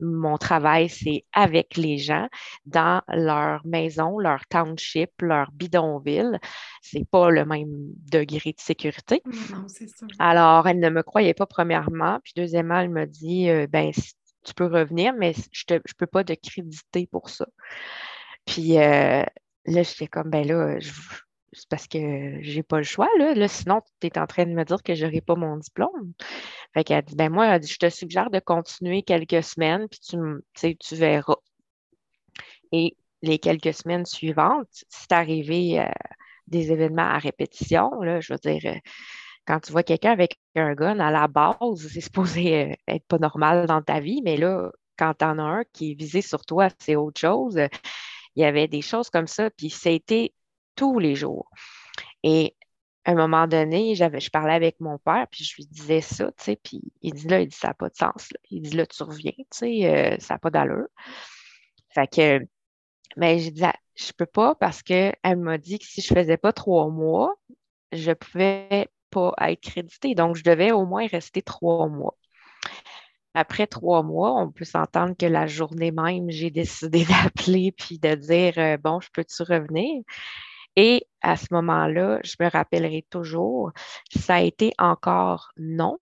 Mon 0.00 0.36
travail, 0.38 0.88
c'est 0.88 1.24
avec 1.32 1.76
les 1.76 1.98
gens 1.98 2.28
dans 2.66 3.02
leur 3.08 3.64
maison, 3.66 4.18
leur 4.18 4.46
township, 4.48 5.10
leur 5.22 5.50
bidonville. 5.52 6.38
C'est 6.82 7.08
pas 7.08 7.30
le 7.30 7.44
même 7.44 7.70
degré 8.10 8.52
de 8.52 8.60
sécurité. 8.60 9.22
Non, 9.50 9.66
c'est 9.68 9.88
ça. 9.88 10.06
Alors, 10.18 10.66
elle 10.68 10.80
ne 10.80 10.90
me 10.90 11.02
croyait 11.02 11.34
pas, 11.34 11.46
premièrement. 11.46 12.18
Puis, 12.24 12.32
deuxièmement, 12.36 12.80
elle 12.80 12.90
me 12.90 13.06
dit 13.06 13.48
euh, 13.50 13.66
ben, 13.68 13.92
tu 14.44 14.54
peux 14.54 14.66
revenir, 14.66 15.14
mais 15.18 15.32
je 15.52 15.64
ne 15.74 15.78
peux 15.96 16.06
pas 16.06 16.24
te 16.24 16.32
créditer 16.34 17.06
pour 17.06 17.30
ça. 17.30 17.46
Puis 18.46 18.78
euh, 18.78 19.22
là, 19.66 19.82
j'étais 19.82 20.06
comme 20.06 20.30
ben 20.30 20.46
là, 20.46 20.78
je- 20.78 20.90
c'est 21.54 21.68
parce 21.68 21.86
que 21.88 22.38
j'ai 22.42 22.62
pas 22.62 22.78
le 22.78 22.84
choix, 22.84 23.08
là. 23.18 23.34
Là, 23.34 23.48
sinon, 23.48 23.80
tu 24.00 24.08
es 24.08 24.18
en 24.18 24.26
train 24.26 24.46
de 24.46 24.52
me 24.52 24.64
dire 24.64 24.82
que 24.82 24.94
je 24.94 25.06
n'aurai 25.06 25.20
pas 25.20 25.36
mon 25.36 25.56
diplôme. 25.56 26.12
Fait 26.74 26.84
qu'elle 26.84 27.04
dit 27.04 27.16
ben 27.16 27.30
moi, 27.32 27.46
elle 27.46 27.60
dit, 27.60 27.68
je 27.72 27.78
te 27.78 27.88
suggère 27.90 28.30
de 28.30 28.40
continuer 28.40 29.02
quelques 29.02 29.42
semaines, 29.42 29.88
puis 29.88 30.00
tu, 30.00 30.76
tu 30.76 30.96
verras. 30.96 31.36
Et 32.72 32.96
les 33.22 33.38
quelques 33.38 33.74
semaines 33.74 34.06
suivantes, 34.06 34.68
c'est 34.88 35.12
arrivé 35.12 35.80
euh, 35.80 35.86
des 36.46 36.72
événements 36.72 37.02
à 37.02 37.18
répétition, 37.18 37.90
là, 38.02 38.20
je 38.20 38.32
veux 38.34 38.38
dire. 38.38 38.60
euh, 38.72 38.78
quand 39.46 39.60
tu 39.60 39.72
vois 39.72 39.82
quelqu'un 39.82 40.12
avec 40.12 40.38
un 40.56 40.74
gun 40.74 40.98
à 41.00 41.10
la 41.10 41.28
base, 41.28 41.88
c'est 41.92 42.00
supposé 42.00 42.64
euh, 42.72 42.74
être 42.88 43.06
pas 43.06 43.18
normal 43.18 43.66
dans 43.66 43.82
ta 43.82 44.00
vie, 44.00 44.22
mais 44.24 44.36
là, 44.36 44.70
quand 44.96 45.14
tu 45.18 45.24
en 45.24 45.38
as 45.38 45.42
un 45.42 45.64
qui 45.72 45.92
est 45.92 45.94
visé 45.94 46.22
sur 46.22 46.44
toi, 46.46 46.68
c'est 46.78 46.96
autre 46.96 47.20
chose. 47.20 47.58
Il 48.36 48.42
y 48.42 48.44
avait 48.44 48.68
des 48.68 48.82
choses 48.82 49.10
comme 49.10 49.26
ça, 49.26 49.50
puis 49.50 49.70
c'était 49.70 50.32
tous 50.76 50.98
les 50.98 51.14
jours. 51.14 51.50
Et 52.22 52.56
à 53.04 53.12
un 53.12 53.14
moment 53.14 53.46
donné, 53.46 53.94
j'avais, 53.94 54.20
je 54.20 54.30
parlais 54.30 54.54
avec 54.54 54.80
mon 54.80 54.98
père, 54.98 55.26
puis 55.30 55.44
je 55.44 55.56
lui 55.56 55.66
disais 55.66 56.00
ça, 56.00 56.26
tu 56.32 56.44
sais, 56.44 56.56
puis 56.56 56.80
il 57.02 57.14
dit 57.14 57.28
là, 57.28 57.40
il 57.40 57.48
dit 57.48 57.56
ça 57.56 57.68
n'a 57.68 57.74
pas 57.74 57.88
de 57.90 57.96
sens. 57.96 58.30
là. 58.32 58.38
Il 58.50 58.62
dit 58.62 58.76
là, 58.76 58.86
tu 58.86 59.02
reviens, 59.02 59.32
tu 59.36 59.46
sais, 59.50 59.86
euh, 59.86 60.16
ça 60.20 60.34
n'a 60.34 60.38
pas 60.38 60.50
d'allure. 60.50 60.88
Fait 61.90 62.08
que, 62.08 62.40
mais 63.16 63.38
j'ai 63.38 63.50
dit, 63.50 63.64
Ah, 63.64 63.74
je 63.94 64.12
peux 64.12 64.26
pas 64.26 64.54
parce 64.56 64.82
qu'elle 64.82 65.14
m'a 65.36 65.58
dit 65.58 65.78
que 65.78 65.86
si 65.86 66.00
je 66.02 66.12
faisais 66.14 66.36
pas 66.36 66.52
trois 66.52 66.88
mois, 66.90 67.34
je 67.92 68.12
pouvais 68.12 68.88
pas 69.10 69.32
être 69.42 69.60
créditée. 69.62 70.14
Donc, 70.14 70.36
je 70.36 70.42
devais 70.44 70.72
au 70.72 70.86
moins 70.86 71.06
rester 71.06 71.42
trois 71.42 71.88
mois. 71.88 72.16
après 73.34 73.66
trois 73.66 74.02
mois, 74.02 74.32
on 74.40 74.50
peut 74.52 74.64
s'entendre 74.64 75.14
que 75.18 75.26
la 75.26 75.46
journée 75.46 75.90
même, 75.90 76.30
j'ai 76.30 76.50
décidé 76.50 77.04
d'appeler 77.34 77.72
puis 77.72 77.98
de 77.98 78.14
dire 78.14 78.54
euh, 78.58 78.76
Bon, 78.78 79.00
je 79.00 79.08
peux-tu 79.12 79.42
revenir? 79.42 80.02
Et 80.76 81.06
à 81.20 81.36
ce 81.36 81.46
moment-là, 81.52 82.20
je 82.24 82.36
me 82.40 82.48
rappellerai 82.48 83.06
toujours, 83.10 83.72
ça 84.10 84.36
a 84.36 84.40
été 84.40 84.72
encore 84.78 85.52
non. 85.56 85.98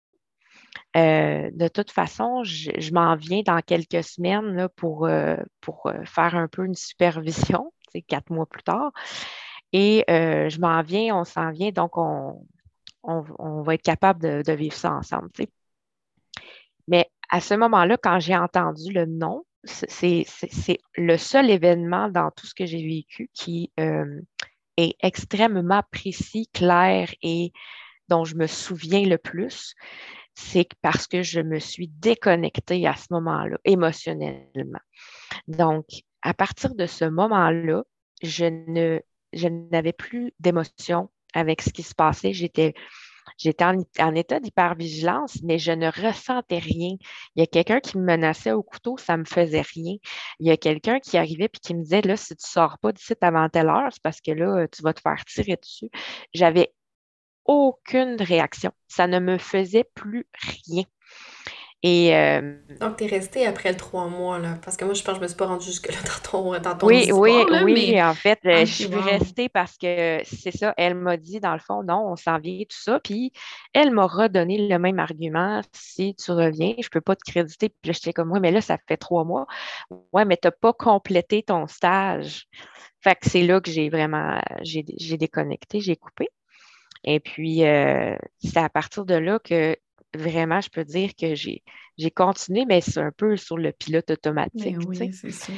Euh, 0.96 1.50
de 1.52 1.68
toute 1.68 1.90
façon, 1.90 2.42
je, 2.44 2.92
m'en 2.92 3.16
viens 3.16 3.42
dans 3.42 3.60
quelques 3.60 4.04
semaines 4.04 4.54
là, 4.54 4.68
pour, 4.68 5.06
euh, 5.06 5.36
pour 5.60 5.90
faire 6.04 6.34
un 6.36 6.48
peu 6.48 6.64
une 6.64 6.74
supervision, 6.74 7.72
c'est 7.92 8.02
quatre 8.02 8.30
mois 8.30 8.46
plus 8.46 8.62
tard. 8.62 8.92
Et 9.74 10.04
je 10.08 10.60
m'en 10.60 10.82
viens, 10.82 11.16
on 11.16 11.24
s'en 11.24 11.50
vient, 11.50 11.70
donc 11.70 11.96
on, 11.96 12.46
on, 13.02 13.62
va 13.62 13.74
être 13.74 13.82
capable 13.82 14.20
de, 14.44 14.52
vivre 14.52 14.74
ça 14.74 14.92
ensemble. 14.92 15.30
Mais 16.88 17.10
à 17.30 17.40
ce 17.40 17.54
moment-là, 17.54 17.96
quand 17.96 18.20
j'ai 18.20 18.36
entendu 18.36 18.92
le 18.92 19.06
non, 19.06 19.44
c'est 19.64 20.26
le 20.96 21.16
seul 21.16 21.50
événement 21.50 22.08
dans 22.08 22.30
tout 22.32 22.46
ce 22.46 22.54
que 22.54 22.66
j'ai 22.66 22.84
vécu 22.84 23.30
qui 23.32 23.72
euh, 23.78 24.20
est 24.76 24.96
extrêmement 25.02 25.82
précis, 25.90 26.48
clair 26.52 27.12
et 27.22 27.52
dont 28.08 28.24
je 28.24 28.36
me 28.36 28.46
souviens 28.46 29.06
le 29.06 29.18
plus. 29.18 29.74
C'est 30.34 30.68
parce 30.80 31.06
que 31.06 31.22
je 31.22 31.40
me 31.40 31.58
suis 31.58 31.88
déconnectée 31.88 32.86
à 32.86 32.96
ce 32.96 33.06
moment-là, 33.10 33.58
émotionnellement. 33.64 34.80
Donc, 35.46 35.86
à 36.22 36.32
partir 36.32 36.74
de 36.74 36.86
ce 36.86 37.04
moment-là, 37.04 37.82
je 38.22 38.46
ne 38.46 39.00
je 39.32 39.48
n'avais 39.48 39.92
plus 39.92 40.32
d'émotion 40.40 41.10
avec 41.34 41.62
ce 41.62 41.70
qui 41.70 41.82
se 41.82 41.94
passait. 41.94 42.32
J'étais 42.32 42.74
J'étais 43.38 43.64
en, 43.64 44.14
état 44.14 44.40
d'hypervigilance, 44.40 45.38
mais 45.42 45.58
je 45.58 45.72
ne 45.72 45.88
ressentais 45.88 46.58
rien. 46.58 46.96
Il 47.36 47.40
y 47.40 47.42
a 47.42 47.46
quelqu'un 47.46 47.80
qui 47.80 47.98
me 47.98 48.04
menaçait 48.04 48.52
au 48.52 48.62
couteau, 48.62 48.96
ça 48.98 49.16
ne 49.16 49.20
me 49.22 49.24
faisait 49.26 49.62
rien. 49.62 49.96
Il 50.40 50.46
y 50.46 50.50
a 50.50 50.56
quelqu'un 50.56 51.00
qui 51.00 51.16
arrivait 51.18 51.46
et 51.46 51.48
qui 51.48 51.74
me 51.74 51.82
disait, 51.82 52.02
là, 52.02 52.16
si 52.16 52.36
tu 52.36 52.44
ne 52.44 52.46
sors 52.46 52.78
pas 52.78 52.92
d'ici 52.92 53.14
avant 53.20 53.48
telle 53.48 53.68
heure, 53.68 53.88
c'est 53.92 54.02
parce 54.02 54.20
que 54.20 54.32
là, 54.32 54.66
tu 54.68 54.82
vas 54.82 54.94
te 54.94 55.00
faire 55.00 55.24
tirer 55.26 55.56
dessus. 55.56 55.90
J'avais 56.34 56.72
aucune 57.44 58.20
réaction. 58.20 58.72
Ça 58.88 59.06
ne 59.06 59.18
me 59.18 59.38
faisait 59.38 59.84
plus 59.94 60.26
rien. 60.34 60.84
Et, 61.84 62.14
euh, 62.14 62.54
Donc, 62.80 62.98
tu 62.98 63.04
es 63.04 63.06
restée 63.08 63.44
après 63.44 63.72
le 63.72 63.76
trois 63.76 64.06
mois, 64.06 64.38
là, 64.38 64.56
parce 64.64 64.76
que 64.76 64.84
moi, 64.84 64.94
je 64.94 65.02
pense 65.02 65.14
que 65.14 65.16
je 65.16 65.18
ne 65.18 65.22
me 65.24 65.28
suis 65.28 65.36
pas 65.36 65.46
rendue 65.46 65.66
jusque-là 65.66 65.96
dans 66.04 66.30
ton, 66.30 66.60
dans 66.60 66.78
ton 66.78 66.86
Oui, 66.86 67.10
oui, 67.12 67.44
oui, 67.64 68.00
en 68.00 68.14
fait, 68.14 68.38
euh, 68.46 68.60
je 68.60 68.72
suis 68.72 68.86
restée 68.86 69.48
parce 69.48 69.76
que 69.78 70.20
c'est 70.24 70.56
ça, 70.56 70.74
elle 70.76 70.94
m'a 70.94 71.16
dit, 71.16 71.40
dans 71.40 71.54
le 71.54 71.58
fond, 71.58 71.82
non, 71.82 72.06
on 72.12 72.14
s'en 72.16 72.38
vient, 72.38 72.60
tout 72.60 72.78
ça, 72.78 73.00
puis 73.00 73.32
elle 73.72 73.90
m'a 73.90 74.06
redonné 74.06 74.68
le 74.68 74.78
même 74.78 75.00
argument, 75.00 75.60
si 75.72 76.14
tu 76.14 76.30
reviens, 76.30 76.74
je 76.78 76.86
ne 76.86 76.90
peux 76.90 77.00
pas 77.00 77.16
te 77.16 77.28
créditer, 77.28 77.68
puis 77.68 77.92
j'étais 77.92 78.12
comme, 78.12 78.30
oui, 78.30 78.38
mais 78.40 78.52
là, 78.52 78.60
ça 78.60 78.78
fait 78.86 78.96
trois 78.96 79.24
mois, 79.24 79.48
ouais, 80.12 80.24
mais 80.24 80.36
tu 80.36 80.46
n'as 80.46 80.52
pas 80.52 80.72
complété 80.72 81.42
ton 81.42 81.66
stage. 81.66 82.46
Fait 83.00 83.16
que 83.16 83.28
c'est 83.28 83.42
là 83.42 83.60
que 83.60 83.72
j'ai 83.72 83.90
vraiment, 83.90 84.40
j'ai 84.62 84.84
déconnecté, 84.84 85.80
j'ai 85.80 85.96
coupé. 85.96 86.28
Et 87.04 87.18
puis, 87.20 87.64
euh, 87.64 88.16
c'est 88.38 88.58
à 88.58 88.68
partir 88.68 89.04
de 89.04 89.14
là 89.14 89.40
que 89.40 89.76
vraiment, 90.14 90.60
je 90.60 90.70
peux 90.70 90.84
dire 90.84 91.10
que 91.18 91.34
j'ai, 91.34 91.62
continué, 92.14 92.64
mais 92.66 92.80
c'est 92.80 93.00
un 93.00 93.12
peu 93.12 93.36
sur 93.36 93.56
le 93.56 93.72
pilote 93.72 94.10
automatique. 94.10 94.76
Mais 94.78 94.86
oui, 94.86 95.12
c'est 95.12 95.30
ça. 95.30 95.52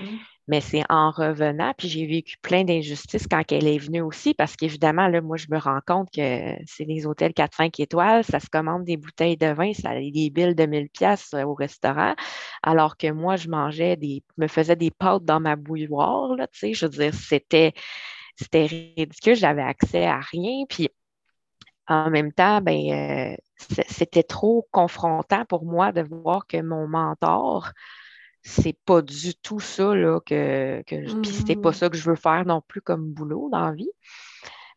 Mais 0.47 0.61
c'est 0.61 0.83
en 0.91 1.11
revenant, 1.11 1.73
puis 1.79 1.89
j'ai 1.89 2.07
vécu 2.07 2.37
plein 2.37 2.65
d'injustices 2.65 3.27
quand 3.27 3.51
elle 3.51 3.67
est 3.67 3.79
venue 3.79 4.03
aussi, 4.03 4.35
parce 4.35 4.57
qu'évidemment, 4.57 5.09
là, 5.09 5.23
moi, 5.23 5.39
je 5.39 5.47
me 5.51 5.57
rends 5.57 5.81
compte 5.87 6.11
que 6.15 6.55
c'est 6.67 6.85
des 6.85 7.07
hôtels 7.07 7.33
4-5 7.33 7.81
étoiles, 7.81 8.25
ça 8.25 8.41
se 8.41 8.49
commande 8.51 8.85
des 8.85 8.99
bouteilles 8.99 9.39
de 9.39 9.47
vin, 9.47 9.73
ça 9.73 9.91
a 9.91 10.01
des 10.01 10.11
billes 10.31 10.55
de 10.55 10.67
1000 10.67 10.91
pièces 10.91 11.33
euh, 11.33 11.45
au 11.45 11.55
restaurant, 11.55 12.15
alors 12.63 12.99
que 12.99 13.11
moi, 13.11 13.37
je 13.37 13.49
mangeais 13.49 13.97
des, 13.97 14.23
me 14.37 14.47
faisais 14.47 14.77
des 14.77 14.91
pâtes 14.91 15.25
dans 15.25 15.41
ma 15.41 15.57
bouilloire, 15.57 16.37
là, 16.37 16.47
tu 16.49 16.59
sais, 16.59 16.75
je 16.75 16.85
veux 16.85 16.93
dire, 16.93 17.15
c'était, 17.15 17.73
c'était 18.37 18.67
ridicule, 18.67 19.37
j'avais 19.37 19.63
accès 19.63 20.05
à 20.05 20.21
rien, 20.21 20.65
puis 20.69 20.91
en 21.89 22.11
même 22.11 22.33
temps, 22.33 22.61
ben, 22.61 22.91
euh, 22.93 23.37
c'était 23.89 24.23
trop 24.23 24.67
confrontant 24.71 25.45
pour 25.45 25.65
moi 25.65 25.93
de 25.93 26.03
voir 26.03 26.47
que 26.47 26.61
mon 26.61 26.89
mentor, 26.89 27.71
c'est 28.43 28.79
pas 28.85 29.03
du 29.03 29.35
tout 29.35 29.61
ça 29.61 29.95
là, 29.95 30.21
que, 30.25 30.83
que 30.87 31.21
puis 31.21 31.31
c'était 31.31 31.57
pas 31.57 31.71
mmh. 31.71 31.75
ça 31.75 31.89
que 31.89 31.97
je 31.97 32.09
veux 32.09 32.17
faire 32.17 32.45
non 32.47 32.63
plus 32.67 32.81
comme 32.81 33.13
boulot 33.13 33.49
dans 33.51 33.67
la 33.67 33.73
vie. 33.73 33.91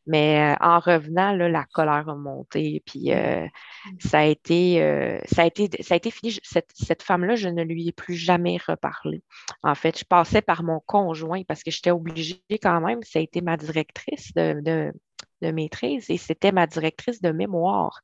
Mais 0.10 0.54
euh, 0.54 0.56
en 0.62 0.80
revenant, 0.80 1.34
là, 1.34 1.50
la 1.50 1.66
colère 1.66 2.08
a 2.08 2.16
monté. 2.16 2.82
Puis 2.86 3.12
euh, 3.12 3.46
mmh. 3.46 3.92
ça, 4.00 4.20
a 4.20 4.24
été, 4.24 5.20
ça, 5.26 5.42
a 5.42 5.46
été, 5.46 5.84
ça 5.84 5.96
a 5.96 5.98
été 5.98 6.12
fini. 6.12 6.40
Cette, 6.44 7.04
femme-là, 7.04 7.36
je 7.36 7.50
ne 7.50 7.62
lui 7.64 7.90
ai 7.90 7.92
plus 7.92 8.16
jamais 8.16 8.58
reparlé. 8.66 9.22
En 9.64 9.76
fait, 9.76 10.00
je 10.00 10.06
passais 10.06 10.42
par 10.42 10.64
mon 10.64 10.80
conjoint 10.86 11.44
parce 11.46 11.62
que 11.62 11.72
j'étais 11.72 11.92
obligée 11.92 12.42
quand 12.62 12.80
même. 12.80 13.04
Ça 13.04 13.20
a 13.20 13.22
été 13.22 13.42
ma 13.42 13.58
directrice 13.58 14.34
de, 14.34 14.62
de 14.62 14.94
maîtrise 15.42 16.10
et 16.10 16.18
c'était 16.18 16.52
ma 16.52 16.68
directrice 16.68 17.22
de 17.22 17.32
mémoire. 17.32 18.02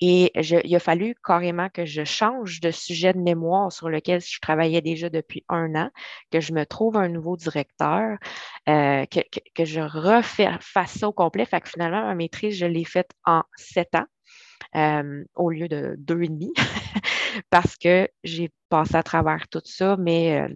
Et 0.00 0.30
il 0.36 0.76
a 0.76 0.78
fallu 0.78 1.14
carrément 1.24 1.70
que 1.70 1.86
je 1.86 2.04
change 2.04 2.60
de 2.60 2.70
sujet 2.70 3.14
de 3.14 3.18
mémoire 3.18 3.72
sur 3.72 3.88
lequel 3.88 4.20
je 4.20 4.40
travaillais 4.40 4.82
déjà 4.82 5.08
depuis 5.08 5.44
un 5.48 5.74
an, 5.74 5.90
que 6.30 6.40
je 6.40 6.52
me 6.52 6.66
trouve 6.66 6.98
un 6.98 7.08
nouveau 7.08 7.36
directeur, 7.36 8.18
euh, 8.68 9.06
que, 9.06 9.64
je 9.64 9.80
refais 9.80 10.50
ça 10.86 11.08
au 11.08 11.12
complet. 11.12 11.46
Fait 11.46 11.62
que 11.62 11.70
finalement, 11.70 12.02
ma 12.02 12.14
maîtrise, 12.14 12.56
je 12.58 12.66
l'ai 12.66 12.84
faite 12.84 13.12
en 13.24 13.42
sept 13.56 13.94
ans. 13.94 14.04
Euh, 14.74 15.24
au 15.34 15.50
lieu 15.50 15.68
de 15.68 15.94
deux 15.98 16.22
et 16.22 16.28
demi, 16.28 16.52
parce 17.50 17.76
que 17.76 18.08
j'ai 18.24 18.50
passé 18.68 18.96
à 18.96 19.02
travers 19.02 19.48
tout 19.48 19.62
ça, 19.64 19.96
mais 19.98 20.40
euh, 20.40 20.48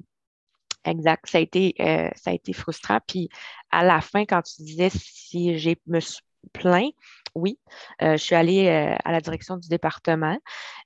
Exact. 0.85 1.29
Ça 1.29 1.39
a 1.39 1.41
été, 1.41 1.75
euh, 1.81 2.09
ça 2.17 2.31
a 2.31 2.35
été 2.35 2.53
frustrant. 2.53 3.01
Puis 3.07 3.29
à 3.71 3.85
la 3.85 4.01
fin, 4.01 4.25
quand 4.25 4.43
tu 4.43 4.63
disais 4.63 4.91
si 4.91 5.59
j'ai 5.59 5.77
me 5.87 6.01
suis 6.01 6.23
plaint, 6.53 6.93
oui, 7.35 7.59
euh, 8.03 8.13
je 8.13 8.23
suis 8.23 8.35
allée 8.35 8.67
euh, 8.69 8.97
à 9.05 9.13
la 9.13 9.21
direction 9.21 9.57
du 9.57 9.69
département. 9.69 10.39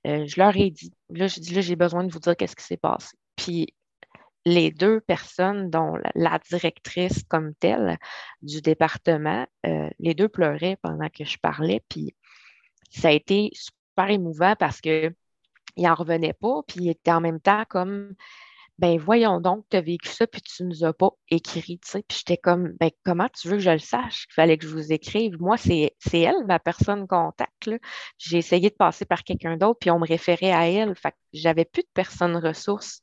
je 0.03 0.39
leur 0.39 0.55
ai 0.57 0.69
dit, 0.69 0.91
là, 1.09 1.27
je 1.27 1.39
dis 1.39 1.53
là, 1.53 1.61
j'ai 1.61 1.75
besoin 1.75 2.03
de 2.03 2.11
vous 2.11 2.19
dire 2.19 2.35
qu'est-ce 2.35 2.55
qui 2.55 2.65
s'est 2.65 2.77
passé. 2.77 3.15
Puis 3.35 3.73
les 4.45 4.71
deux 4.71 4.99
personnes, 5.01 5.69
dont 5.71 5.97
la, 6.13 6.39
directrice 6.49 7.23
comme 7.23 7.55
telle 7.55 7.97
du 8.41 8.61
département, 8.61 9.47
les 9.99 10.13
deux 10.13 10.29
pleuraient 10.29 10.77
pendant 10.81 11.09
que 11.09 11.25
je 11.25 11.37
parlais. 11.39 11.81
Puis 11.89 12.15
ça 12.91 13.07
a 13.09 13.11
été 13.11 13.49
super 13.53 14.09
émouvant 14.11 14.55
parce 14.59 14.81
que 14.81 15.11
n'en 15.77 15.95
revenaient 15.95 16.33
pas, 16.33 16.61
puis 16.67 16.81
ils 16.81 16.89
étaient 16.89 17.11
en 17.11 17.21
même 17.21 17.39
temps 17.39 17.63
comme 17.67 18.13
ben 18.77 18.97
voyons 18.99 19.39
donc, 19.39 19.65
tu 19.69 19.77
as 19.77 19.81
vécu 19.81 20.09
ça, 20.09 20.27
puis 20.27 20.41
tu 20.41 20.63
ne 20.63 20.69
nous 20.69 20.83
as 20.83 20.93
pas 20.93 21.11
écrit, 21.29 21.79
tu 21.79 21.89
sais. 21.91 22.03
Puis 22.07 22.19
j'étais 22.19 22.37
comme, 22.37 22.73
ben 22.79 22.91
comment 23.05 23.29
tu 23.29 23.47
veux 23.47 23.55
que 23.55 23.63
je 23.63 23.69
le 23.69 23.79
sache? 23.79 24.25
Il 24.29 24.33
fallait 24.33 24.57
que 24.57 24.65
je 24.67 24.71
vous 24.71 24.91
écrive? 24.91 25.37
Moi, 25.39 25.57
c'est 25.57 25.93
elle, 26.13 26.45
ma 26.47 26.59
personne 26.59 27.07
contact. 27.07 27.69
J'ai 28.17 28.37
essayé 28.37 28.69
de 28.69 28.75
passer 28.75 29.05
par 29.05 29.23
quelqu'un 29.23 29.57
d'autre, 29.57 29.79
puis 29.79 29.91
on 29.91 29.99
me 29.99 30.07
référait 30.07 30.51
à 30.51 30.67
elle. 30.67 30.95
Fait 30.95 31.11
que 31.11 31.17
j'avais 31.33 31.65
plus 31.65 31.83
de 31.83 31.89
personne 31.93 32.35
ressource. 32.35 33.01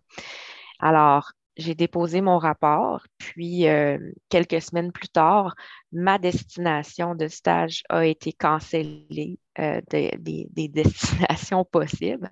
Alors, 0.79 1.33
j'ai 1.57 1.75
déposé 1.75 2.20
mon 2.20 2.39
rapport, 2.39 3.03
puis 3.18 3.68
euh, 3.68 3.99
quelques 4.29 4.62
semaines 4.62 4.93
plus 4.93 5.09
tard, 5.09 5.55
ma 5.93 6.18
destination 6.18 7.14
de 7.14 7.29
stage 7.29 7.83
a 7.89 8.07
été 8.07 8.33
cancellée 8.33 9.39
euh, 9.59 9.81
des, 9.91 10.49
destinations 10.68 11.64
possibles. 11.64 12.31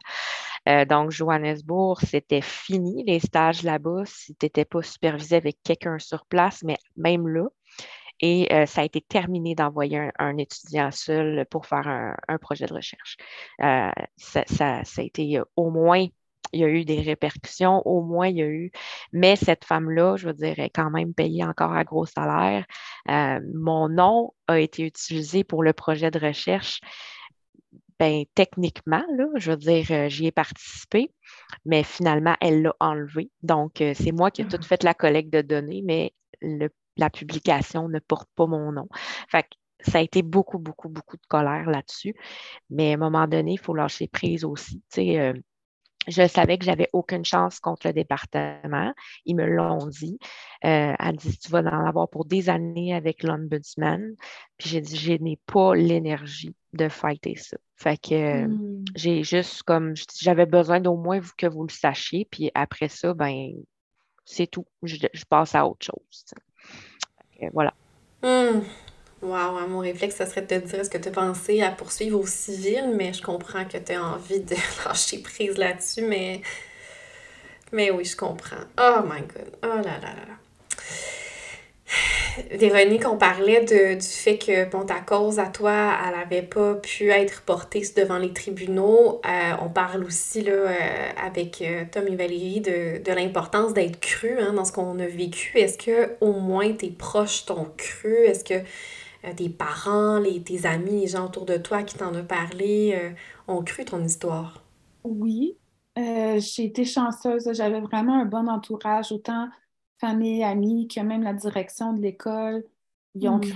Euh, 0.71 0.85
donc, 0.85 1.11
Johannesburg, 1.11 1.99
c'était 2.01 2.41
fini, 2.43 3.05
les 3.07 3.21
stages 3.21 3.63
là-bas, 3.63 4.05
si 4.07 4.35
tu 4.37 4.47
n'étais 4.47 4.65
pas 4.65 4.83
supervisé 4.83 5.37
avec 5.37 5.59
quelqu'un 5.65 5.99
sur 5.99 6.25
place, 6.27 6.63
mais 6.65 6.77
même 6.97 7.29
là. 7.29 7.49
Et 8.23 8.49
ça 8.67 8.83
a 8.83 8.85
été 8.85 9.01
terminé 9.01 9.55
d'envoyer 9.55 10.11
un, 10.19 10.37
étudiant 10.37 10.91
seul 10.91 11.47
pour 11.51 11.65
faire 11.65 11.89
un, 11.89 12.39
projet 12.39 12.67
de 12.67 12.75
recherche. 12.75 13.17
ça, 13.59 14.45
ça, 14.47 14.83
a 14.99 15.03
été 15.03 15.41
au 15.57 15.71
moins 15.71 16.07
il 16.53 16.61
y 16.61 16.65
a 16.65 16.69
eu 16.69 16.85
des 16.85 17.01
répercussions, 17.01 17.83
au 17.87 18.03
moins 18.03 18.29
il 18.29 18.37
y 18.37 18.43
a 18.43 18.47
eu. 18.47 18.73
Mais 19.13 19.37
cette 19.37 19.65
femme-là, 19.65 20.17
je 20.17 20.27
veux 20.29 20.35
dire, 20.35 20.59
est 20.59 20.71
quand 20.71 20.91
même 20.91 21.15
payée 21.15 21.45
encore 21.45 21.73
à 21.73 21.85
gros 21.85 22.07
salaire. 22.07 22.65
Euh, 23.09 23.41
mon 23.55 23.89
nom 23.89 24.33
a 24.49 24.59
été 24.59 24.85
utilisé 24.85 25.45
pour 25.45 25.63
le 25.63 25.73
projet 25.73 26.11
de 26.11 26.19
recherche. 26.19 26.81
Ben, 28.01 28.25
techniquement, 28.35 29.05
là, 29.15 29.27
je 29.37 29.51
veux 29.51 29.59
dire, 29.59 29.87
euh, 29.91 30.09
j'y 30.09 30.27
ai 30.27 30.33
participé, 30.33 31.13
mais 31.67 31.83
finalement, 31.83 32.35
elle 32.41 32.63
l'a 32.63 32.75
enlevé. 32.81 33.31
Donc, 33.43 33.83
euh, 33.83 33.93
c'est 33.95 34.11
moi 34.11 34.31
qui 34.31 34.41
ai 34.41 34.49
tout 34.49 34.57
ah. 34.59 34.65
fait 34.65 34.83
la 34.85 34.95
collecte 34.95 35.31
de 35.31 35.43
données, 35.43 35.83
mais 35.85 36.15
la 36.97 37.11
publication 37.11 37.91
ne 37.91 37.99
porte 37.99 38.29
pas 38.37 38.47
mon 38.47 38.73
nom. 38.73 38.89
Fait 39.29 39.45
ça 39.81 39.99
a 39.99 40.01
été 40.01 40.23
beaucoup, 40.23 40.59
beaucoup, 40.59 40.89
beaucoup 40.89 41.17
de 41.19 41.27
colère 41.29 41.69
là-dessus. 41.69 42.15
Mais 42.71 42.93
à 42.93 42.95
un 42.95 42.97
moment 42.97 43.29
donné, 43.29 43.53
il 43.53 43.59
faut 43.61 43.75
lâcher 43.75 44.09
prise 44.09 44.45
aussi. 44.45 44.83
Tu 44.91 45.03
sais, 45.03 45.35
Je 46.11 46.27
savais 46.27 46.59
que 46.59 46.65
j'avais 46.65 46.89
aucune 46.93 47.25
chance 47.25 47.61
contre 47.61 47.87
le 47.87 47.93
département. 47.93 48.93
Ils 49.25 49.37
me 49.37 49.47
l'ont 49.47 49.87
dit. 49.87 50.19
Euh, 50.65 50.93
elle 50.99 51.17
dit 51.17 51.39
Tu 51.39 51.51
vas 51.51 51.61
en 51.61 51.87
avoir 51.87 52.09
pour 52.09 52.25
des 52.25 52.51
années 52.51 52.95
avec 52.95 53.23
l'Ombudsman. 53.23 54.15
Puis 54.59 54.71
j'ai 54.71 54.81
dit 54.81 54.97
Je 54.97 55.13
n'ai 55.13 55.39
pas 55.47 55.75
l'énergie 55.75 56.55
de 56.73 56.89
fighter 56.89 57.37
ça. 57.37 57.57
Fait 57.77 57.97
que 57.97 58.47
hmm. 58.47 58.85
j'ai 58.97 59.23
juste 59.23 59.63
comme 59.63 59.95
j'avais 60.21 60.47
besoin 60.47 60.81
d'au 60.81 60.97
moins 60.97 61.21
que 61.39 61.47
vous 61.47 61.63
le 61.63 61.73
sachiez. 61.73 62.27
Puis 62.31 62.51
après 62.55 62.89
ça, 62.89 63.15
ben 63.15 63.53
c'est 64.25 64.49
tout. 64.49 64.67
Je, 64.83 65.07
passe 65.29 65.55
à 65.55 65.67
autre 65.67 65.87
chose. 65.87 66.25
voilà. 67.53 67.73
Hmm. 68.23 68.61
Wow, 69.23 69.33
hein, 69.59 69.67
mon 69.69 69.81
réflexe, 69.81 70.17
ça 70.17 70.27
serait 70.27 70.43
de 70.43 70.47
te 70.47 70.55
dire 70.55 70.81
est-ce 70.81 70.89
que 70.89 70.97
tu 70.97 71.09
as 71.09 71.13
pensé 71.13 71.61
à 71.61 71.71
poursuivre 71.71 72.19
au 72.19 72.27
civil, 72.27 72.93
mais 72.95 73.13
je 73.13 73.23
comprends 73.23 73.67
que 73.67 73.77
tu 73.77 73.93
as 73.93 74.03
envie 74.03 74.41
de 74.41 74.55
lâcher 74.85 75.19
prise 75.19 75.59
là-dessus, 75.59 76.03
mais. 76.03 76.41
Mais 77.73 77.91
oui, 77.91 78.05
je 78.05 78.17
comprends. 78.17 78.65
Oh 78.79 79.01
my 79.05 79.21
god. 79.21 79.53
Oh 79.63 79.77
là 79.77 79.83
là 79.83 80.01
là 80.01 80.27
là. 80.27 80.41
Véronique, 82.53 83.07
on 83.09 83.17
parlait 83.17 83.65
de, 83.65 83.95
du 83.95 84.07
fait 84.07 84.39
que 84.39 84.69
bon, 84.71 84.85
ta 84.85 85.01
cause 85.01 85.39
à 85.39 85.47
toi, 85.47 85.93
elle 86.07 86.19
n'avait 86.19 86.43
pas 86.43 86.75
pu 86.75 87.11
être 87.11 87.43
portée 87.43 87.83
devant 87.97 88.19
les 88.19 88.33
tribunaux. 88.33 89.21
Euh, 89.27 89.53
on 89.61 89.69
parle 89.69 90.05
aussi 90.05 90.43
là, 90.43 90.53
euh, 90.53 90.75
avec 91.25 91.61
euh, 91.63 91.85
Tom 91.91 92.07
et 92.07 92.17
Valérie 92.17 92.61
de, 92.61 93.13
l'importance 93.13 93.75
d'être 93.75 93.99
cru 94.01 94.39
hein, 94.39 94.53
dans 94.53 94.65
ce 94.65 94.73
qu'on 94.73 94.99
a 95.01 95.07
vécu. 95.07 95.59
Est-ce 95.59 95.79
que 95.79 96.13
au 96.21 96.33
moins 96.33 96.73
tes 96.73 96.91
proches 96.91 97.47
t'ont 97.47 97.69
cru? 97.77 98.15
Est-ce 98.25 98.45
que 98.45 98.63
tes 99.37 99.49
parents, 99.49 100.19
les, 100.19 100.43
tes 100.43 100.67
amis, 100.67 101.03
les 101.03 101.07
gens 101.09 101.27
autour 101.27 101.47
de 101.47 101.57
toi 101.57 101.83
qui 101.83 101.97
t'en 101.97 102.15
ont 102.15 102.25
parlé 102.25 103.15
ont 103.49 103.63
cru 103.63 103.85
ton 103.85 104.03
histoire? 104.03 104.63
Oui. 105.05 105.57
j'ai 105.97 106.65
été 106.65 106.85
chanceuse. 106.85 107.49
J'avais 107.53 107.81
vraiment 107.81 108.21
un 108.21 108.25
bon 108.25 108.49
entourage, 108.49 109.13
autant 109.13 109.49
famille, 110.01 110.43
amis, 110.43 110.89
que 110.89 111.01
même 111.01 111.23
la 111.23 111.35
direction 111.35 111.93
de 111.93 112.01
l'école, 112.01 112.65
ils 113.15 113.29
ont 113.29 113.39
cru. 113.39 113.53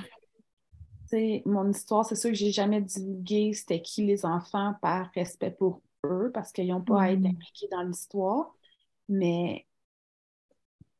mon 1.46 1.70
histoire, 1.70 2.04
c'est 2.04 2.16
sûr 2.16 2.30
que 2.30 2.36
j'ai 2.36 2.52
jamais 2.52 2.80
divulgué 2.80 3.52
c'était 3.54 3.80
qui 3.80 4.04
les 4.04 4.26
enfants 4.26 4.74
par 4.82 5.10
respect 5.14 5.50
pour 5.50 5.80
eux, 6.04 6.30
parce 6.32 6.52
qu'ils 6.52 6.68
n'ont 6.68 6.82
pas 6.82 7.02
à 7.02 7.10
être 7.12 7.24
impliqués 7.24 7.68
dans 7.70 7.82
l'histoire. 7.82 8.54
Mais 9.08 9.66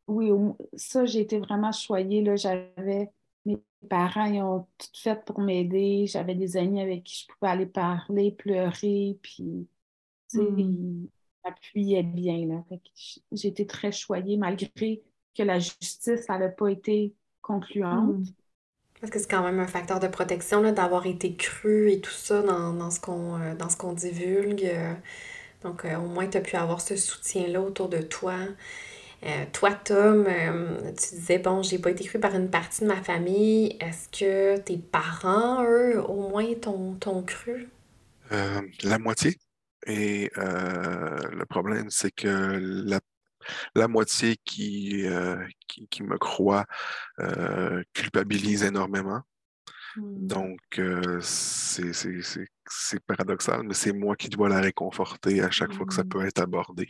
oui, 0.07 0.31
ça, 0.75 1.05
j'ai 1.05 1.21
été 1.21 1.39
vraiment 1.39 1.73
choyée. 1.73 2.25
J'avais 2.37 3.11
mes 3.45 3.59
parents, 3.89 4.25
ils 4.25 4.43
ont 4.43 4.67
tout 4.79 4.89
fait 4.95 5.25
pour 5.25 5.41
m'aider. 5.41 6.07
J'avais 6.07 6.35
des 6.35 6.57
amis 6.57 6.81
avec 6.81 7.05
qui 7.05 7.23
je 7.23 7.33
pouvais 7.33 7.51
aller 7.51 7.67
parler, 7.67 8.33
pleurer, 8.33 9.19
puis 9.23 9.69
mm. 10.33 10.59
ils 10.59 11.09
m'appuyaient 11.45 12.03
bien. 12.03 12.47
Là. 12.47 12.79
J'ai 13.33 13.49
été 13.49 13.67
très 13.67 13.93
choyée 13.93 14.37
malgré 14.37 15.03
que 15.37 15.43
la 15.43 15.59
justice 15.59 16.29
n'a 16.29 16.49
pas 16.49 16.69
été 16.69 17.15
concluante. 17.43 18.19
Hmm. 18.19 18.25
Parce 19.01 19.11
que 19.13 19.19
c'est 19.19 19.31
quand 19.31 19.43
même 19.43 19.59
un 19.59 19.67
facteur 19.67 20.01
de 20.01 20.07
protection 20.07 20.63
d'avoir 20.73 21.05
été 21.07 21.35
cru 21.35 21.91
et 21.91 22.01
tout 22.01 22.13
ça 22.13 22.41
dans, 22.43 22.73
dans 22.73 22.91
ce 22.91 23.01
qu'on 23.01 23.39
euh, 23.41 23.55
qu'on 23.79 23.93
divulgue. 23.93 24.71
Donc, 25.63 25.85
euh, 25.85 25.97
au 25.97 26.07
moins, 26.07 26.29
tu 26.29 26.39
as 26.39 26.41
pu 26.41 26.57
avoir 26.57 26.81
ce 26.81 26.97
soutien-là 26.97 27.61
autour 27.61 27.89
de 27.89 27.99
toi. 27.99 28.35
Euh, 29.25 29.45
toi, 29.53 29.73
Tom, 29.73 30.27
tu 30.89 31.17
disais, 31.17 31.39
bon, 31.39 31.63
j'ai 31.63 31.79
pas 31.79 31.91
été 31.91 32.05
cru 32.05 32.19
par 32.19 32.35
une 32.35 32.51
partie 32.51 32.83
de 32.83 32.89
ma 32.89 33.03
famille. 33.03 33.77
Est-ce 33.81 34.09
que 34.09 34.59
tes 34.59 34.77
parents, 34.77 35.65
eux, 35.65 36.01
au 36.03 36.29
moins, 36.29 36.55
t'ont 36.55 37.23
cru? 37.23 37.69
la 38.83 38.99
moitié. 38.99 39.39
Et 39.87 40.31
le 40.37 41.45
problème, 41.45 41.89
c'est 41.91 42.11
que 42.11 42.59
la 42.87 43.01
la 43.75 43.89
moitié 43.89 44.37
qui, 44.45 45.07
euh, 45.07 45.45
qui, 45.69 46.03
me 46.03 46.19
croit 46.19 46.67
euh, 47.21 47.83
culpabilise 47.93 48.63
énormément. 48.63 49.23
Mmh. 49.97 50.27
Donc, 50.27 50.61
euh, 50.79 51.19
c'est 51.21 51.93
paradoxal, 53.07 53.63
mais 53.65 53.75
c'est 53.75 53.93
moi 53.93 54.17
qui 54.17 54.29
dois 54.29 54.49
la 54.49 54.61
réconforter 54.61 55.43
à 55.43 55.51
chaque 55.51 55.73
fois 55.73 55.87
que 55.87 55.95
ça 55.95 56.05
mmh. 56.05 56.09
peut 56.09 56.27
être 56.27 56.41
abordé. 56.41 56.89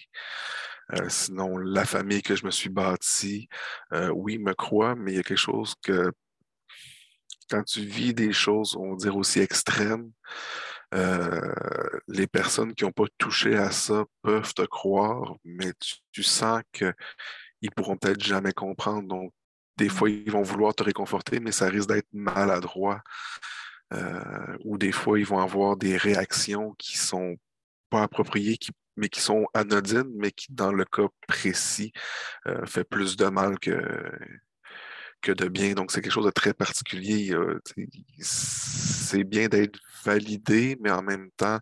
sinon, 1.08 1.56
la 1.58 1.84
famille 1.84 2.22
que 2.22 2.36
je 2.36 2.44
me 2.46 2.50
suis 2.50 2.70
bâtie, 2.70 3.48
oui, 4.12 4.38
me 4.38 4.54
croit, 4.54 4.94
mais 4.94 5.12
il 5.12 5.16
y 5.16 5.20
a 5.20 5.22
quelque 5.22 5.38
chose 5.38 5.74
que 5.82 6.12
quand 7.50 7.62
tu 7.64 7.80
vis 7.80 8.14
des 8.14 8.32
choses, 8.32 8.76
on 8.76 8.90
va 8.90 8.96
dire 8.96 9.16
aussi 9.16 9.40
extrêmes, 9.40 10.10
euh, 10.94 11.52
les 12.06 12.26
personnes 12.26 12.74
qui 12.74 12.84
n'ont 12.84 12.92
pas 12.92 13.04
touché 13.18 13.56
à 13.56 13.70
ça 13.70 14.04
peuvent 14.22 14.54
te 14.54 14.62
croire, 14.62 15.34
mais 15.44 15.72
tu, 16.12 16.22
sens 16.22 16.62
qu'ils 16.72 16.94
ne 17.62 17.70
pourront 17.70 17.96
peut-être 17.96 18.22
jamais 18.22 18.52
comprendre. 18.52 19.08
Donc, 19.08 19.32
des 19.76 19.88
fois, 19.88 20.08
ils 20.08 20.30
vont 20.30 20.42
vouloir 20.42 20.74
te 20.74 20.84
réconforter, 20.84 21.40
mais 21.40 21.50
ça 21.50 21.68
risque 21.68 21.88
d'être 21.88 22.06
maladroit. 22.12 23.02
Euh, 23.94 24.56
ou 24.64 24.78
des 24.78 24.92
fois, 24.92 25.18
ils 25.18 25.26
vont 25.26 25.38
avoir 25.38 25.76
des 25.76 25.96
réactions 25.96 26.74
qui 26.78 26.98
sont 26.98 27.36
pas 27.90 28.02
appropriées, 28.02 28.58
mais 28.96 29.08
qui 29.08 29.20
sont 29.20 29.46
anodines, 29.54 30.12
mais 30.16 30.32
qui, 30.32 30.46
dans 30.50 30.72
le 30.72 30.84
cas 30.84 31.08
précis, 31.28 31.92
euh, 32.48 32.66
fait 32.66 32.84
plus 32.84 33.16
de 33.16 33.26
mal 33.26 33.58
que, 33.58 33.80
que 35.20 35.32
de 35.32 35.48
bien. 35.48 35.74
Donc, 35.74 35.92
c'est 35.92 36.00
quelque 36.02 36.12
chose 36.12 36.26
de 36.26 36.30
très 36.30 36.54
particulier. 36.54 37.34
c'est 38.20 39.24
bien 39.24 39.48
d'être 39.48 39.78
validé, 40.04 40.76
mais 40.80 40.90
en 40.90 41.02
même 41.02 41.30
temps, 41.36 41.58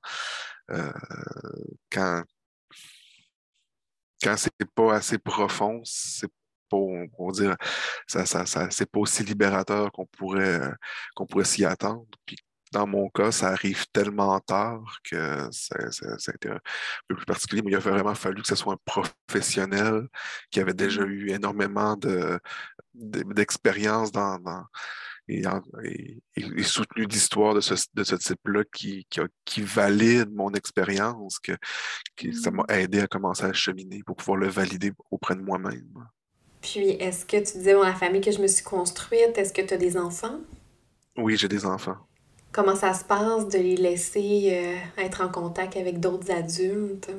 euh, 0.70 0.93
quand, 1.91 2.24
quand 4.22 4.37
c'est 4.37 4.53
pas 4.74 4.95
assez 4.95 5.18
profond, 5.18 5.83
c'est 5.85 6.30
pas, 6.73 7.09
on, 7.18 7.31
dire, 7.33 7.57
ça, 8.07 8.27
ça, 8.27 8.47
ça 8.47 8.68
c'est 8.70 8.91
pas 8.91 9.01
aussi 9.01 9.25
libérateur 9.25 9.93
qu'on 9.93 10.07
pourrait, 10.07 10.61
qu'on 11.14 11.27
pourrait 11.27 11.45
s'y 11.45 11.64
attendre. 11.64 12.07
Puis 12.27 12.37
dans 12.73 12.87
mon 12.87 13.09
cas, 13.11 13.31
ça 13.31 13.49
arrive 13.49 13.87
tellement 13.93 14.41
tard 14.41 14.99
que 15.05 15.49
ça, 15.53 15.77
a 15.77 16.35
été 16.35 16.49
un 16.49 16.59
peu 17.07 17.16
plus 17.16 17.27
particulier, 17.27 17.62
mais 17.62 17.70
il 17.70 17.77
a 17.77 17.81
vraiment 17.81 18.14
fallu 18.14 18.43
que 18.43 18.49
ce 18.49 18.57
soit 18.57 18.75
un 18.75 18.79
professionnel 18.85 20.09
qui 20.51 20.61
avait 20.61 20.75
déjà 20.75 21.05
mmh. 21.05 21.11
eu 21.11 21.31
énormément 21.31 21.97
de, 21.97 22.41
d'expérience 22.95 24.11
dans, 24.11 24.39
et, 25.29 25.43
soutenu 26.62 27.07
d'histoire 27.07 27.55
de 27.55 27.61
ce, 27.61 27.75
de 27.95 28.05
ce 28.05 28.16
type-là 28.16 28.64
qui, 28.73 29.07
qui, 29.45 29.62
valide 29.62 30.31
mon 30.33 30.53
expérience, 30.53 31.39
que, 31.39 31.53
ça 32.43 32.51
m'a 32.51 32.62
mmh. 32.62 32.73
aidé 32.73 33.01
à 33.01 33.07
commencer 33.07 33.45
à 33.45 33.53
cheminer 33.53 34.03
pour 34.05 34.16
pouvoir 34.16 34.39
le 34.39 34.49
valider 34.49 34.93
auprès 35.11 35.37
de 35.37 35.43
moi-même. 35.43 36.09
Puis, 36.62 36.90
est-ce 36.90 37.26
que 37.26 37.36
tu 37.38 37.58
disais, 37.58 37.74
dans 37.74 37.82
la 37.82 37.94
famille 37.94 38.20
que 38.20 38.30
je 38.30 38.40
me 38.40 38.46
suis 38.46 38.64
construite, 38.64 39.36
est-ce 39.36 39.52
que 39.52 39.62
tu 39.62 39.74
as 39.74 39.76
des 39.76 39.96
enfants? 39.96 40.38
Oui, 41.16 41.36
j'ai 41.36 41.48
des 41.48 41.66
enfants. 41.66 41.98
Comment 42.52 42.76
ça 42.76 42.94
se 42.94 43.04
passe 43.04 43.48
de 43.48 43.58
les 43.58 43.76
laisser 43.76 44.50
euh, 44.52 45.02
être 45.02 45.22
en 45.22 45.28
contact 45.28 45.76
avec 45.76 46.00
d'autres 46.00 46.30
adultes? 46.30 47.10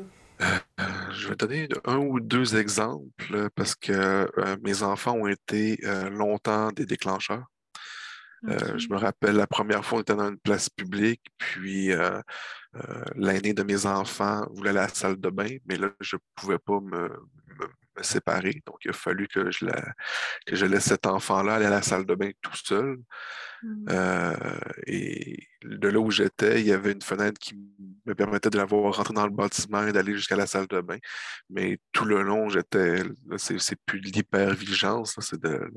Euh, 0.42 0.84
je 1.12 1.28
vais 1.28 1.36
donner 1.36 1.68
un 1.86 1.98
ou 1.98 2.20
deux 2.20 2.56
exemples 2.56 3.50
parce 3.56 3.76
que 3.76 3.92
euh, 3.92 4.58
mes 4.64 4.82
enfants 4.84 5.14
ont 5.14 5.28
été 5.28 5.78
longtemps 6.12 6.72
des 6.72 6.86
déclencheurs. 6.86 7.46
je 8.44 8.88
me 8.90 8.98
rappelle 8.98 9.36
la 9.36 9.48
première 9.48 9.84
fois, 9.84 10.00
on 10.00 10.02
était 10.02 10.16
dans 10.16 10.30
une 10.30 10.40
place 10.40 10.70
publique, 10.70 11.24
puis 11.38 11.92
l'aîné 13.16 13.54
de 13.54 13.64
mes 13.64 13.86
enfants 13.86 14.46
voulait 14.54 14.72
aller 14.72 14.80
à 14.80 14.84
la 14.84 14.90
salle 14.90 15.20
de 15.20 15.30
bain, 15.30 15.58
mais 15.66 15.78
là, 15.78 15.90
je 16.00 16.16
ne 16.16 16.22
pouvais 16.36 16.60
pas 16.60 16.80
me, 16.80 17.10
séparer. 18.02 18.62
Donc, 18.66 18.78
il 18.86 18.92
a 18.92 18.94
fallu 18.94 19.28
que 19.28 19.52
je, 19.52 19.66
que 20.46 20.56
je 20.56 20.66
laisse 20.66 20.86
cet 20.86 21.06
enfant-là 21.06 21.56
aller 21.56 21.66
à 21.66 21.70
la 21.70 21.82
salle 21.82 22.06
de 22.06 22.16
bain 22.16 22.32
tout 22.42 22.56
seul. 22.56 22.98
Mmh. 23.62 23.86
Euh, 23.90 24.60
et 24.88 25.48
de 25.64 25.88
là 25.88 26.00
où 26.00 26.12
j'étais, 26.12 26.62
il 26.62 26.68
y 26.68 26.72
avait 26.72 26.92
une 26.92 27.02
fenêtre 27.02 27.40
qui 27.40 27.56
me 28.06 28.16
permettait 28.16 28.50
de 28.50 28.58
la 28.58 28.66
voir 28.66 28.96
rentrer 28.96 29.14
dans 29.14 29.26
le 29.26 29.32
bâtiment 29.32 29.88
et 29.88 29.92
d'aller 29.92 30.14
jusqu'à 30.16 30.36
la 30.36 30.46
salle 30.46 30.68
de 30.68 30.82
bain. 30.82 30.98
Mais 31.50 31.80
tout 31.92 32.06
le 32.06 32.22
long, 32.22 32.50
j'étais. 32.50 33.04
C'est 33.38 33.78
plus 33.86 34.00
l'hyper-vigilance, 34.00 35.16
c'est 35.20 35.42
de, 35.42 35.72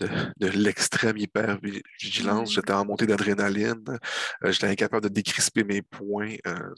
de, 0.00 0.08
de, 0.36 0.48
l'extrême 0.48 1.16
hyper-vigilance. 1.16 2.50
Mmh. 2.50 2.52
J'étais 2.52 2.72
en 2.72 2.84
montée 2.84 3.06
d'adrénaline. 3.06 3.84
Euh, 4.44 4.52
j'étais 4.52 4.68
incapable 4.68 5.04
de 5.04 5.08
décrisper 5.08 5.64
mes 5.64 5.82
points. 5.82 6.34
Euh, 6.46 6.74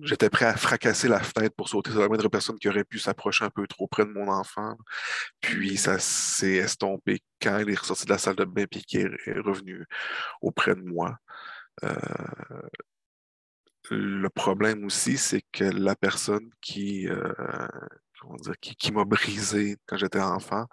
j'étais 0.00 0.30
prêt 0.30 0.46
à 0.46 0.56
fracasser 0.56 1.08
la 1.08 1.20
fenêtre 1.20 1.54
pour 1.56 1.68
sauter 1.68 1.90
sur 1.90 2.00
la 2.00 2.08
moindre 2.08 2.28
personne 2.28 2.58
qui 2.58 2.68
aurait 2.68 2.84
pu 2.84 2.98
s'approcher 2.98 3.44
un 3.44 3.50
peu 3.50 3.66
trop 3.66 3.86
près 3.86 4.04
de 4.04 4.10
mon 4.10 4.28
enfant. 4.28 4.76
Puis 5.40 5.76
ça 5.76 5.98
s'est 5.98 6.56
estompé 6.56 7.20
quand 7.40 7.58
il 7.58 7.70
est 7.70 7.78
ressorti 7.78 8.06
de 8.06 8.10
la 8.10 8.18
salle 8.18 8.36
de 8.36 8.44
bain 8.44 8.64
et 8.70 8.80
qu'il 8.82 9.16
est 9.26 9.40
revenu 9.40 9.84
auprès 10.40 10.74
de 10.74 10.82
moi. 10.82 11.18
Euh, 11.84 11.96
le 13.90 14.28
problème 14.28 14.84
aussi, 14.84 15.18
c'est 15.18 15.42
que 15.52 15.64
la 15.64 15.96
personne 15.96 16.50
qui, 16.60 17.08
euh, 17.08 17.66
qui, 18.60 18.92
m'a 18.92 19.04
brisé 19.04 19.76
quand 19.86 19.96
j'étais 19.96 20.20
enfant 20.20 20.66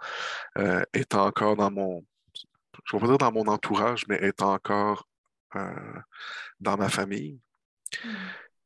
euh, 0.58 0.82
est 0.92 1.14
encore 1.14 1.56
dans 1.56 1.70
mon, 1.70 2.04
je 2.84 2.96
vais 2.96 3.00
pas 3.00 3.06
dire 3.08 3.18
dans 3.18 3.32
mon 3.32 3.46
entourage, 3.46 4.04
mais 4.08 4.16
est 4.16 4.42
encore 4.42 5.08
dans 6.60 6.76
ma 6.76 6.88
famille. 6.88 7.40
Mmh. 8.04 8.08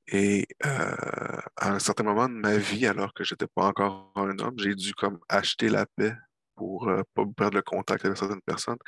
Et 0.09 0.47
à 0.61 1.71
un 1.73 1.79
certain 1.79 2.05
moment 2.05 2.29
de 2.29 2.35
ma 2.35 2.59
vie, 2.59 2.87
alors 2.87 3.15
que 3.15 3.25
j'étais 3.25 3.47
pas 3.47 3.69
encore 3.69 4.13
un 4.17 4.39
homme, 4.39 4.59
j'ai 4.59 4.75
dû 4.75 4.93
comme 4.93 5.19
acheter 5.31 5.71
la 5.71 5.87
paix 5.87 6.15
pour 6.57 6.87
ne 6.89 7.03
pas 7.15 7.25
perdre 7.37 7.57
le 7.57 7.63
contact 7.63 8.05
avec 8.05 8.17
certaines 8.17 8.43
personnes. 8.43 8.79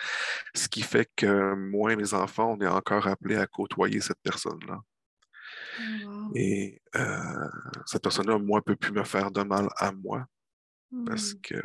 Ce 0.54 0.68
qui 0.68 0.82
fait 0.82 1.10
que 1.16 1.54
moi 1.54 1.92
et 1.92 1.96
mes 1.96 2.14
enfants, 2.14 2.56
on 2.58 2.60
est 2.60 2.68
encore 2.68 3.06
appelés 3.06 3.36
à 3.36 3.46
côtoyer 3.46 4.00
cette 4.00 4.20
personne-là. 4.22 4.80
Et 6.34 6.80
cette 7.84 8.02
personne-là, 8.02 8.38
moi, 8.38 8.58
ne 8.58 8.62
peut 8.62 8.76
plus 8.76 8.92
me 8.92 9.04
faire 9.04 9.30
de 9.30 9.42
mal 9.42 9.68
à 9.76 9.92
moi 9.92 10.26
parce 11.04 11.34
Hmm. 11.34 11.40
que 11.42 11.62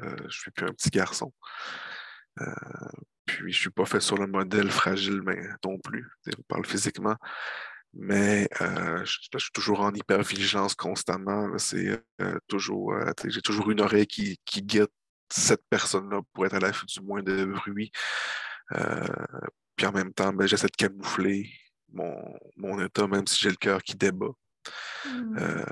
je 0.00 0.24
ne 0.24 0.30
suis 0.30 0.50
plus 0.50 0.66
un 0.66 0.72
petit 0.72 0.90
garçon. 0.90 1.32
puis, 3.26 3.38
je 3.38 3.44
ne 3.44 3.52
suis 3.52 3.70
pas 3.70 3.84
fait 3.84 4.00
sur 4.00 4.16
le 4.16 4.26
modèle 4.26 4.70
fragile 4.70 5.20
mais 5.22 5.38
non 5.64 5.78
plus. 5.78 6.08
On 6.38 6.42
parle 6.48 6.66
physiquement. 6.66 7.16
Mais 7.94 8.48
je, 8.58 9.04
je, 9.32 9.38
suis 9.38 9.52
toujours 9.52 9.80
en 9.80 9.92
hypervigilance 9.92 10.74
constamment. 10.74 11.46
C'est 11.58 12.02
toujours, 12.48 12.94
j'ai 13.26 13.42
toujours 13.42 13.70
une 13.70 13.80
oreille 13.80 14.06
qui, 14.06 14.38
qui 14.44 14.62
guette 14.62 14.92
cette 15.32 15.62
personne-là 15.68 16.20
pour 16.32 16.46
être 16.46 16.54
à 16.54 16.60
l'affût 16.60 16.86
du 16.86 17.00
moins 17.00 17.22
de 17.22 17.44
bruit. 17.44 17.90
puis 19.76 19.86
en 19.86 19.92
même 19.92 20.12
temps, 20.12 20.32
ben, 20.32 20.46
j'essaie 20.46 20.68
de 20.68 20.76
camoufler 20.76 21.50
mon, 21.92 22.38
mon, 22.56 22.80
état, 22.84 23.06
même 23.06 23.26
si 23.26 23.38
j'ai 23.40 23.50
le 23.50 23.56
cœur 23.56 23.82
qui 23.82 23.94
débat. 23.94 24.30
Hmm. 25.04 25.36
Euh, 25.38 25.64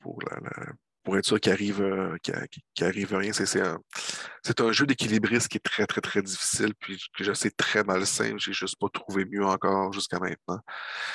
pour, 0.00 0.18
la, 0.22 0.38
la, 0.40 0.72
pour, 1.04 1.16
être 1.16 1.24
sûr 1.24 1.40
qu'il 1.40 1.52
arrive, 1.52 1.80
euh, 1.80 2.16
arrive 2.80 3.14
rien. 3.14 3.32
C'est 3.32 3.60
un, 3.60 3.78
un, 4.58 4.72
jeu 4.72 4.86
d'équilibriste 4.86 5.48
qui 5.48 5.56
est 5.56 5.60
très, 5.60 5.86
très, 5.86 6.00
très 6.00 6.22
difficile, 6.22 6.74
puis 6.78 7.02
que 7.16 7.24
je 7.24 7.32
sais 7.32 7.50
très 7.50 7.84
malsain. 7.84 8.34
J'ai 8.38 8.52
juste 8.52 8.78
pas 8.78 8.88
trouvé 8.92 9.24
mieux 9.24 9.44
encore 9.44 9.92
jusqu'à 9.92 10.18
maintenant. 10.18 10.60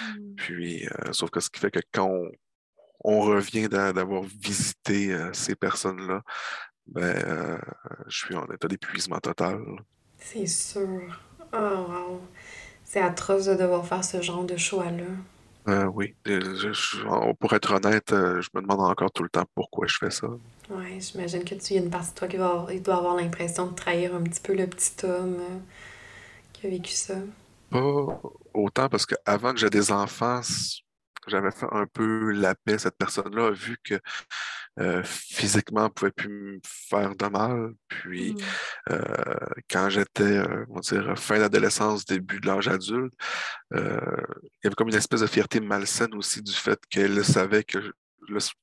Hmm. 0.02 0.36
Puis, 0.36 0.88
euh, 0.88 1.14
sauf 1.14 1.30
que 1.30 1.40
ce 1.40 1.50
qui 1.50 1.60
fait 1.60 1.72
que 1.72 1.80
quand 1.92 2.10
on, 2.10 2.32
on 3.04 3.22
revient 3.22 3.70
d'avoir 3.70 4.24
visité 4.24 5.14
euh, 5.14 5.32
ces 5.34 5.56
personnes-là, 5.56 6.24
ben, 6.88 7.02
euh, 7.26 7.58
je 8.08 8.18
suis 8.18 8.36
en 8.36 8.46
état 8.48 8.68
d'épuisement 8.68 9.20
total. 9.20 9.62
C'est 10.18 10.46
sûr. 10.48 11.22
Oh, 11.54 11.58
wow. 11.58 12.22
C'est 12.84 13.02
atroce 13.02 13.46
de 13.46 13.56
devoir 13.56 13.86
faire 13.88 14.04
ce 14.04 14.22
genre 14.22 14.46
de 14.46 14.58
choix-là. 14.58 15.06
Euh, 15.68 15.86
oui. 15.86 16.16
Je, 16.26 16.72
je, 16.72 17.34
pour 17.34 17.54
être 17.54 17.74
honnête, 17.74 18.14
euh, 18.14 18.42
je 18.42 18.50
me 18.54 18.62
demande 18.62 18.82
encore 18.82 19.12
tout 19.12 19.24
le 19.24 19.30
temps 19.30 19.46
pourquoi 19.54 19.88
je 19.88 19.98
fais 19.98 20.12
ça. 20.12 20.28
Oui, 20.70 21.00
j'imagine 21.02 21.44
que 21.46 21.56
tu 21.56 21.74
y 21.74 21.78
a 21.78 21.82
une 21.82 21.90
partie 21.90 22.12
de 22.14 22.16
toi 22.16 22.28
qui 22.28 22.38
va 22.38 22.48
avoir, 22.48 22.72
il 22.72 22.82
doit 22.82 22.98
avoir 22.98 23.16
l'impression 23.16 23.68
de 23.68 23.76
trahir 23.76 24.16
un 24.16 24.24
petit 24.24 24.42
peu 24.42 24.54
le 24.54 24.68
petit 24.68 25.06
homme 25.06 25.38
euh, 25.40 25.60
qui 26.54 26.68
a 26.68 26.70
vécu 26.70 26.92
ça. 26.92 27.16
Pas 27.70 28.22
autant 28.54 28.90
parce 28.90 29.06
qu'avant 29.06 29.54
que 29.54 29.60
j'ai 29.60 29.70
des 29.70 29.92
enfants, 29.92 30.42
j'avais 31.28 31.52
fait 31.52 31.68
un 31.72 31.86
peu 31.86 32.32
la 32.32 32.56
paix. 32.56 32.78
Cette 32.78 32.98
personne-là 32.98 33.48
a 33.48 33.52
vu 33.52 33.78
que 33.84 34.00
euh, 34.80 35.02
physiquement, 35.04 35.86
elle 35.86 35.92
pouvait 35.92 36.12
plus 36.12 36.30
me 36.30 36.60
faire 36.64 37.16
de 37.16 37.26
mal. 37.28 37.72
Puis, 37.88 38.34
Hmm. 38.34 38.94
euh, 38.94 39.36
quand 39.70 39.90
j'étais, 39.90 40.38
euh, 40.38 40.66
on 40.70 40.76
va 40.76 40.82
dire, 40.82 41.18
fin 41.18 41.40
d'adolescence, 41.40 42.06
début 42.06 42.40
de 42.40 42.48
l'âge 42.48 42.68
adulte, 42.68 43.14
euh, 43.74 44.00
il 44.44 44.60
y 44.64 44.68
avait 44.68 44.76
comme 44.76 44.90
une 44.90 44.96
espèce 44.96 45.22
de 45.22 45.28
fierté 45.28 45.60
malsaine 45.60 46.14
aussi 46.16 46.42
du 46.42 46.54
fait 46.54 46.80
qu'elle 46.90 47.24
savait 47.26 47.64
que 47.64 47.82
je- 47.82 47.92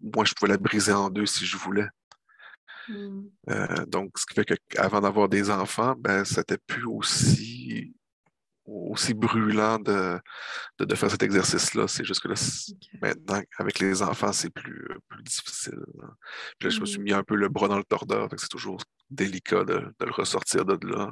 moi, 0.00 0.24
je 0.24 0.34
pouvais 0.34 0.52
la 0.52 0.58
briser 0.58 0.92
en 0.92 1.10
deux 1.10 1.26
si 1.26 1.46
je 1.46 1.56
voulais. 1.56 1.88
Hmm. 2.88 3.22
Donc, 3.88 4.18
ce 4.18 4.26
qui 4.26 4.34
fait 4.34 4.58
qu'avant 4.68 5.00
d'avoir 5.00 5.28
des 5.28 5.50
enfants, 5.50 5.94
ben, 5.98 6.24
c'était 6.24 6.58
plus 6.58 6.84
aussi 6.86 7.94
aussi 8.66 9.14
brûlant 9.14 9.78
de, 9.78 10.18
de, 10.80 10.84
de 10.86 10.94
faire 10.96 11.10
cet 11.10 11.22
exercice-là. 11.22 11.88
C'est 11.88 12.04
juste 12.04 12.22
que 12.22 12.28
là, 12.28 12.34
maintenant, 13.02 13.42
avec 13.58 13.78
les 13.80 14.02
enfants, 14.02 14.32
c'est 14.32 14.50
plus, 14.50 14.86
euh, 14.90 14.98
plus 15.08 15.22
difficile. 15.24 15.80
là. 16.00 16.08
Puis 16.58 16.68
là, 16.68 16.70
je 16.70 16.80
me 16.80 16.86
suis 16.86 17.00
Mhm. 17.00 17.04
mis 17.04 17.12
un 17.12 17.22
peu 17.24 17.36
le 17.36 17.48
bras 17.48 17.68
dans 17.68 17.78
le 17.78 17.84
tordeur, 17.84 18.28
c'est 18.38 18.48
toujours 18.48 18.78
délicat 19.10 19.64
de, 19.64 19.74
de 20.00 20.06
le 20.06 20.12
ressortir 20.12 20.64
de 20.64 20.78
là. 20.88 21.10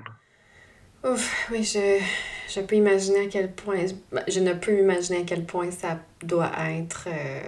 Ouf, 1.04 1.48
oui, 1.50 1.64
je, 1.64 2.00
je 2.48 2.60
peux 2.60 2.76
imaginer 2.76 3.26
à 3.26 3.28
quel 3.28 3.52
point, 3.52 3.84
ben, 4.12 4.22
je 4.28 4.38
ne 4.40 4.52
peux 4.54 4.78
imaginer 4.80 5.18
à 5.22 5.24
quel 5.24 5.44
point 5.44 5.70
ça 5.72 5.98
doit 6.22 6.52
être 6.70 7.08
euh, 7.08 7.40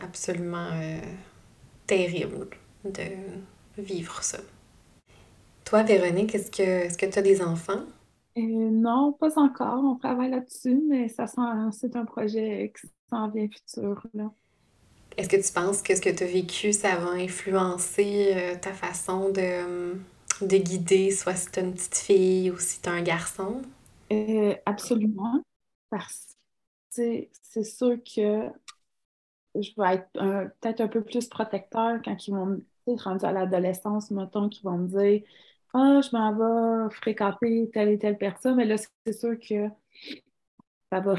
absolument 0.00 0.68
euh, 0.74 1.00
terrible 1.86 2.48
de 2.84 3.02
vivre 3.78 4.22
ça. 4.24 4.38
Toi, 5.64 5.82
Véronique, 5.82 6.34
est-ce 6.34 6.50
que 6.50 6.62
est-ce 6.62 6.98
que 6.98 7.06
tu 7.06 7.18
as 7.18 7.22
des 7.22 7.42
enfants? 7.42 7.84
Euh, 8.36 8.42
non, 8.70 9.12
pas 9.12 9.38
encore. 9.38 9.84
On 9.84 9.96
travaille 9.96 10.30
là-dessus, 10.30 10.82
mais 10.88 11.08
ça 11.08 11.26
c'est 11.72 11.96
un 11.96 12.04
projet 12.04 12.72
qui 12.80 12.88
s'en 13.10 13.30
vient 13.30 13.48
futur, 13.48 14.04
là. 14.14 14.32
Est-ce 15.16 15.28
que 15.28 15.36
tu 15.36 15.52
penses 15.52 15.80
que 15.82 15.94
ce 15.94 16.00
que 16.00 16.10
tu 16.10 16.24
as 16.24 16.26
vécu, 16.26 16.72
ça 16.72 16.96
va 16.96 17.10
influencer 17.10 18.32
euh, 18.34 18.56
ta 18.60 18.72
façon 18.72 19.28
de, 19.30 19.40
euh, 19.40 19.94
de 20.40 20.56
guider, 20.56 21.10
soit 21.12 21.36
si 21.36 21.50
tu 21.52 21.60
as 21.60 21.62
une 21.62 21.72
petite 21.74 21.96
fille 21.96 22.50
ou 22.50 22.58
si 22.58 22.80
tu 22.80 22.88
as 22.88 22.92
un 22.92 23.02
garçon? 23.02 23.62
Euh, 24.12 24.54
absolument, 24.66 25.42
parce 25.90 26.36
que 26.96 27.28
c'est 27.42 27.64
sûr 27.64 27.98
que 28.04 28.50
je 29.54 29.70
vais 29.76 29.94
être 29.94 30.10
peut-être 30.60 30.80
un 30.80 30.88
peu 30.88 31.04
plus 31.04 31.28
protecteur 31.28 32.00
quand 32.04 32.26
ils 32.26 32.32
vont, 32.32 32.46
me- 32.46 32.66
rendu 33.02 33.24
à 33.24 33.32
l'adolescence, 33.32 34.10
mettons, 34.10 34.48
qu'ils 34.48 34.64
vont 34.64 34.78
me 34.78 34.88
dire 34.88 35.22
Ah, 35.74 36.00
je 36.00 36.16
m'en 36.16 36.86
vais 36.86 36.94
fréquenter 36.94 37.68
telle 37.72 37.88
et 37.88 37.98
telle 37.98 38.16
personne, 38.16 38.56
mais 38.56 38.64
là, 38.64 38.76
c'est 38.78 39.12
sûr 39.12 39.36
que 39.38 39.68
ça 40.92 41.00
va 41.00 41.16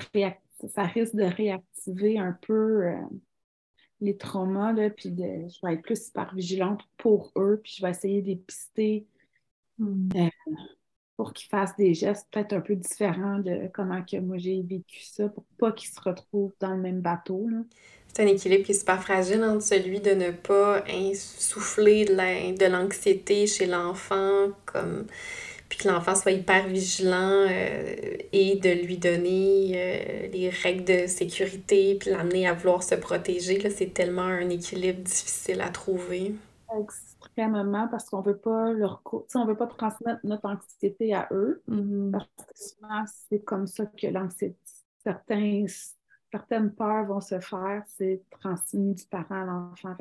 ça 0.69 0.83
risque 0.83 1.15
de 1.15 1.23
réactiver 1.23 2.17
un 2.17 2.31
peu 2.31 2.87
euh, 2.87 2.95
les 4.01 4.15
traumas, 4.17 4.71
là, 4.71 4.89
puis 4.89 5.11
de, 5.11 5.23
je 5.23 5.65
vais 5.65 5.73
être 5.73 5.81
plus 5.81 6.07
hyper 6.07 6.33
vigilante 6.33 6.81
pour 6.97 7.31
eux, 7.35 7.59
puis 7.61 7.75
je 7.77 7.81
vais 7.83 7.91
essayer 7.91 8.21
d'épister 8.21 9.05
euh, 9.81 10.29
pour 11.17 11.33
qu'ils 11.33 11.49
fassent 11.49 11.75
des 11.75 11.93
gestes 11.93 12.27
peut-être 12.31 12.53
un 12.53 12.61
peu 12.61 12.75
différents 12.75 13.39
de 13.39 13.69
comment 13.73 14.03
que 14.03 14.17
moi 14.17 14.37
j'ai 14.37 14.61
vécu 14.61 15.01
ça, 15.01 15.29
pour 15.29 15.45
pas 15.57 15.71
qu'ils 15.73 15.89
se 15.89 15.99
retrouvent 15.99 16.55
dans 16.61 16.75
le 16.75 16.81
même 16.81 17.01
bateau, 17.01 17.47
là. 17.49 17.59
C'est 18.15 18.23
un 18.23 18.27
équilibre 18.27 18.63
qui 18.65 18.71
est 18.71 18.75
super 18.79 19.01
fragile 19.03 19.43
entre 19.43 19.61
celui 19.63 19.99
de 19.99 20.11
ne 20.11 20.31
pas 20.31 20.83
insuffler 20.89 22.05
de 22.05 22.13
la- 22.15 22.51
de 22.53 22.65
l'anxiété 22.65 23.45
chez 23.47 23.65
l'enfant, 23.67 24.49
comme 24.65 25.05
puis 25.69 25.79
que 25.79 25.87
l'enfant 25.89 26.15
soit 26.15 26.31
hyper 26.33 26.67
vigilant 26.67 27.47
euh, 27.49 27.95
et 28.33 28.57
de 28.57 28.69
lui 28.85 28.97
donner 28.97 29.73
euh, 29.75 30.27
les 30.33 30.49
règles 30.49 30.85
de 30.85 31.07
sécurité 31.07 31.95
puis 31.99 32.11
l'amener 32.11 32.47
à 32.47 32.53
vouloir 32.53 32.83
se 32.83 32.95
protéger. 32.95 33.59
Là, 33.59 33.69
c'est 33.71 33.93
tellement 33.93 34.23
un 34.23 34.49
équilibre 34.49 35.01
difficile 35.03 35.61
à 35.61 35.69
trouver. 35.69 36.35
Extrêmement, 36.79 37.87
parce 37.87 38.09
qu'on 38.09 38.21
veut 38.21 38.37
pas 38.37 38.71
leur 38.73 39.01
on 39.35 39.45
veut 39.45 39.55
pas 39.55 39.67
transmettre 39.67 40.19
notre 40.23 40.45
anxiété 40.49 41.13
à 41.13 41.27
eux, 41.31 41.63
parce 42.11 42.27
que 42.47 42.53
souvent, 42.55 43.05
c'est 43.29 43.43
comme 43.43 43.67
ça 43.67 43.85
que 43.85 44.07
l'anxiété, 44.07 44.57
certains, 45.03 45.65
certaines 46.35 46.73
peurs 46.73 47.05
vont 47.05 47.21
se 47.21 47.39
faire, 47.39 47.83
c'est 47.97 48.21
transmis 48.29 48.93
du 48.93 49.05
parent 49.05 49.41
à 49.41 49.45
l'enfant. 49.45 49.95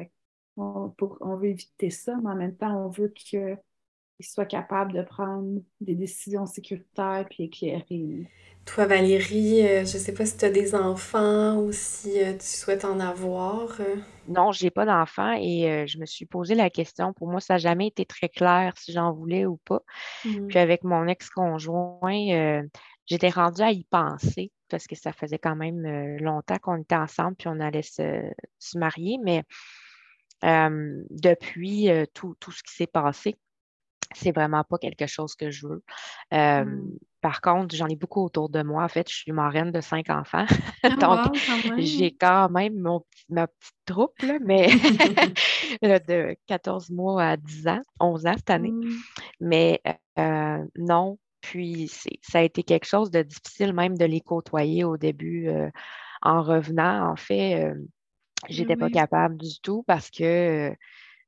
On, 0.57 0.89
pour, 0.91 1.17
on 1.21 1.37
veut 1.37 1.49
éviter 1.49 1.91
ça, 1.91 2.17
mais 2.23 2.31
en 2.31 2.35
même 2.35 2.57
temps, 2.57 2.85
on 2.85 2.89
veut 2.89 3.09
qu'ils 3.09 3.57
soient 4.21 4.45
capables 4.45 4.93
de 4.93 5.03
prendre 5.03 5.61
des 5.81 5.95
décisions 5.95 6.47
sécuritaires 6.47 7.27
puis 7.31 7.45
éclairées. 7.45 8.29
Toi, 8.65 8.87
Valérie, 8.87 9.63
euh, 9.63 9.81
je 9.81 9.99
sais 9.99 10.15
pas 10.15 10.25
si 10.27 10.37
tu 10.37 10.45
as 10.47 10.51
des 10.51 10.75
enfants 10.75 11.59
ou 11.59 11.71
si 11.71 12.21
euh, 12.21 12.33
tu 12.33 12.47
souhaites 12.47 12.85
en 12.85 12.99
avoir. 12.99 13.81
euh. 13.81 13.97
Non, 14.27 14.51
j'ai 14.53 14.71
pas 14.71 14.87
d'enfant 14.87 15.37
et 15.39 15.87
je 15.87 15.99
me 15.99 16.07
suis 16.07 16.25
posé 16.25 16.55
la 16.55 16.71
question. 16.71 17.13
Pour 17.13 17.29
moi, 17.29 17.41
ça 17.41 17.55
n'a 17.55 17.59
jamais 17.59 17.89
été 17.89 18.07
très 18.07 18.31
clair 18.31 18.73
si 18.79 18.91
j'en 18.93 19.13
voulais 19.13 19.45
ou 19.45 19.59
pas. 19.59 19.83
Mm. 20.25 20.47
Puis 20.47 20.59
avec 20.59 20.83
mon 20.83 21.07
ex-conjoint, 21.07 22.31
euh, 22.33 22.63
j'étais 23.07 23.29
rendue 23.29 23.63
à 23.63 23.71
y 23.71 23.85
penser 23.85 24.51
parce 24.75 24.89
que 24.89 24.97
ça 24.97 25.13
faisait 25.13 25.39
quand 25.39 25.55
même 25.55 25.87
euh, 25.87 26.19
longtemps 26.19 26.59
qu'on 26.59 26.79
était 26.79 26.97
ensemble 26.97 27.37
puis 27.37 27.47
on 27.47 27.61
allait 27.61 27.83
se, 27.83 28.29
se 28.59 28.77
marier. 28.77 29.19
Mais 29.23 29.45
euh, 30.43 31.01
depuis 31.11 31.89
euh, 31.91 32.07
tout, 32.13 32.35
tout 32.41 32.51
ce 32.51 32.65
qui 32.65 32.75
s'est 32.75 32.89
passé, 32.89 33.37
c'est 34.17 34.33
vraiment 34.33 34.65
pas 34.65 34.79
quelque 34.79 35.07
chose 35.07 35.37
que 35.37 35.53
je 35.53 35.69
veux. 35.69 35.85
Euh, 36.33 36.65
Mm. 36.65 36.99
Par 37.21 37.41
contre, 37.41 37.77
j'en 37.77 37.87
ai 37.87 37.95
beaucoup 37.95 38.25
autour 38.25 38.49
de 38.49 38.65
moi. 38.65 38.83
En 38.83 38.89
fait, 38.89 39.09
je 39.09 39.15
suis 39.15 39.31
marraine 39.31 39.71
de 39.71 39.81
cinq 39.81 40.11
enfants. 40.11 40.45
Ah, 40.83 40.89
Donc, 41.01 41.37
wow, 41.37 41.75
j'ai 41.79 42.13
quand 42.13 42.49
même 42.51 42.77
mon 42.81 43.07
ma 43.29 43.47
petite 43.47 43.77
troupe, 43.87 44.19
là, 44.23 44.39
mais 44.45 44.67
de 45.83 46.37
14 46.49 46.91
mois 46.91 47.23
à 47.23 47.37
10 47.37 47.69
ans, 47.69 47.81
11 48.01 48.27
ans 48.27 48.35
cette 48.37 48.51
année. 48.51 48.73
Mm. 48.73 48.97
Mais 49.39 49.81
non, 50.77 51.17
puis 51.45 51.91
ça 52.23 52.39
a 52.39 52.43
été 52.43 52.63
quelque 52.63 52.87
chose 52.87 53.11
de 53.11 53.23
difficile 53.23 53.75
même 53.75 53.99
de 53.99 54.05
les 54.07 54.21
côtoyer 54.21 54.83
au 54.85 54.97
début. 54.97 55.49
euh, 55.49 55.71
en 56.25 56.43
revenant, 56.43 57.11
en 57.11 57.17
fait, 57.17 57.63
euh, 57.63 57.75
j'étais 58.49 58.77
pas 58.77 58.87
oui. 58.87 58.93
capable 58.93 59.37
du 59.37 59.61
tout 59.61 59.85
parce 59.87 60.11
que, 60.11 60.71
euh, 60.71 60.75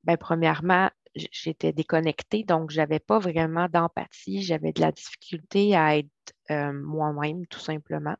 ben, 0.05 0.17
premièrement, 0.17 0.91
j'étais 1.15 1.73
déconnectée, 1.73 2.45
donc 2.45 2.71
j'avais 2.71 2.99
pas 2.99 3.19
vraiment 3.19 3.69
d'empathie, 3.69 4.43
j'avais 4.43 4.73
de 4.73 4.81
la 4.81 4.93
difficulté 4.93 5.77
à 5.77 5.99
être 5.99 6.09
euh, 6.51 6.73
moi-même, 6.73 7.47
tout 7.47 7.61
simplement. 7.61 8.17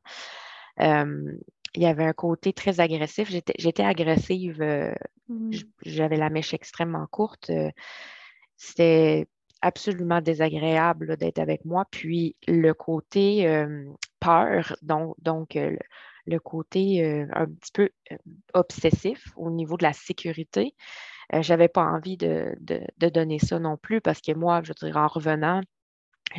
Il 0.79 1.83
y 1.83 1.87
avait 1.87 2.05
un 2.05 2.13
côté 2.13 2.53
très 2.55 2.81
agressif. 2.81 3.31
J'étais 3.31 3.83
agressive. 3.83 4.65
J'avais 5.85 6.17
la 6.17 6.31
mèche 6.31 6.55
extrêmement 6.55 7.07
courte. 7.07 7.51
C'était 8.57 9.27
absolument 9.67 10.21
désagréable 10.21 11.17
d'être 11.17 11.39
avec 11.39 11.65
moi. 11.65 11.85
Puis 11.91 12.37
le 12.47 12.73
côté 12.73 13.65
peur, 14.21 14.77
donc, 14.83 15.15
donc 15.19 15.55
le, 16.27 16.39
côté 16.39 17.27
un 17.33 17.47
petit 17.47 17.73
peu 17.73 17.91
obsessif 18.55 19.33
au 19.37 19.51
niveau 19.51 19.77
de 19.77 19.83
la 19.83 19.93
sécurité, 19.93 20.75
je 21.33 21.53
n'avais 21.53 21.69
pas 21.69 21.83
envie 21.83 22.17
de, 22.17 22.57
donner 22.99 23.39
ça 23.39 23.59
non 23.59 23.77
plus 23.77 24.01
parce 24.01 24.21
que 24.21 24.33
moi, 24.33 24.63
je 24.63 24.73
dirais, 24.73 24.99
en 24.99 25.09
revenant, 25.09 25.61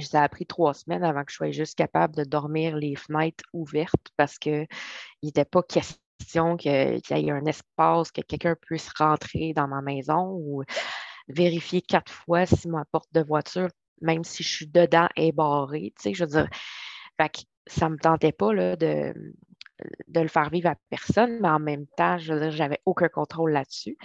ça 0.02 0.24
a 0.24 0.30
pris 0.30 0.46
trois 0.46 0.74
semaines 0.74 1.04
avant 1.04 1.24
que 1.24 1.32
je 1.32 1.38
sois 1.38 1.52
juste 1.52 1.76
capable 1.76 2.16
de 2.16 2.24
dormir 2.24 2.76
les 2.76 2.96
fenêtres 2.96 3.44
ouvertes 3.54 4.12
parce 4.16 4.38
qu'il 4.38 4.68
n'était 5.24 5.46
pas 5.46 5.64
question 5.64 6.58
qu'il 6.58 6.72
y 6.72 7.14
ait 7.14 7.32
un 7.32 7.46
espace, 7.46 8.12
que 8.12 8.22
quelqu'un 8.22 8.56
puisse 8.60 8.90
rentrer 8.98 9.54
dans 9.54 9.68
ma 9.68 9.82
maison 9.82 10.38
ou 10.40 10.64
vérifier 11.28 11.82
quatre 11.82 12.12
fois 12.12 12.46
si 12.46 12.68
ma 12.68 12.86
porte 12.86 13.12
de 13.14 13.22
voiture, 13.22 13.70
même 14.02 14.24
si 14.24 14.44
je 14.44 14.50
suis 14.50 14.68
dedans, 14.68 15.08
est 15.16 15.32
barrée. 15.32 15.94
Tu 15.98 16.04
sais, 16.04 16.14
je 16.14 16.24
veux 16.24 16.30
dire, 16.30 16.50
ça 17.68 17.90
ne 17.90 17.94
me 17.94 18.00
tentait 18.00 18.32
pas 18.32 18.54
là, 18.54 18.76
de, 18.76 19.14
de 20.08 20.20
le 20.20 20.28
faire 20.28 20.50
vivre 20.50 20.70
à 20.70 20.76
personne, 20.90 21.40
mais 21.42 21.50
en 21.50 21.60
même 21.60 21.86
temps, 21.98 22.18
je 22.18 22.34
veux 22.34 22.40
dire, 22.40 22.52
j'avais 22.52 22.80
aucun 22.86 23.10
contrôle 23.10 23.52
là-dessus. 23.52 23.98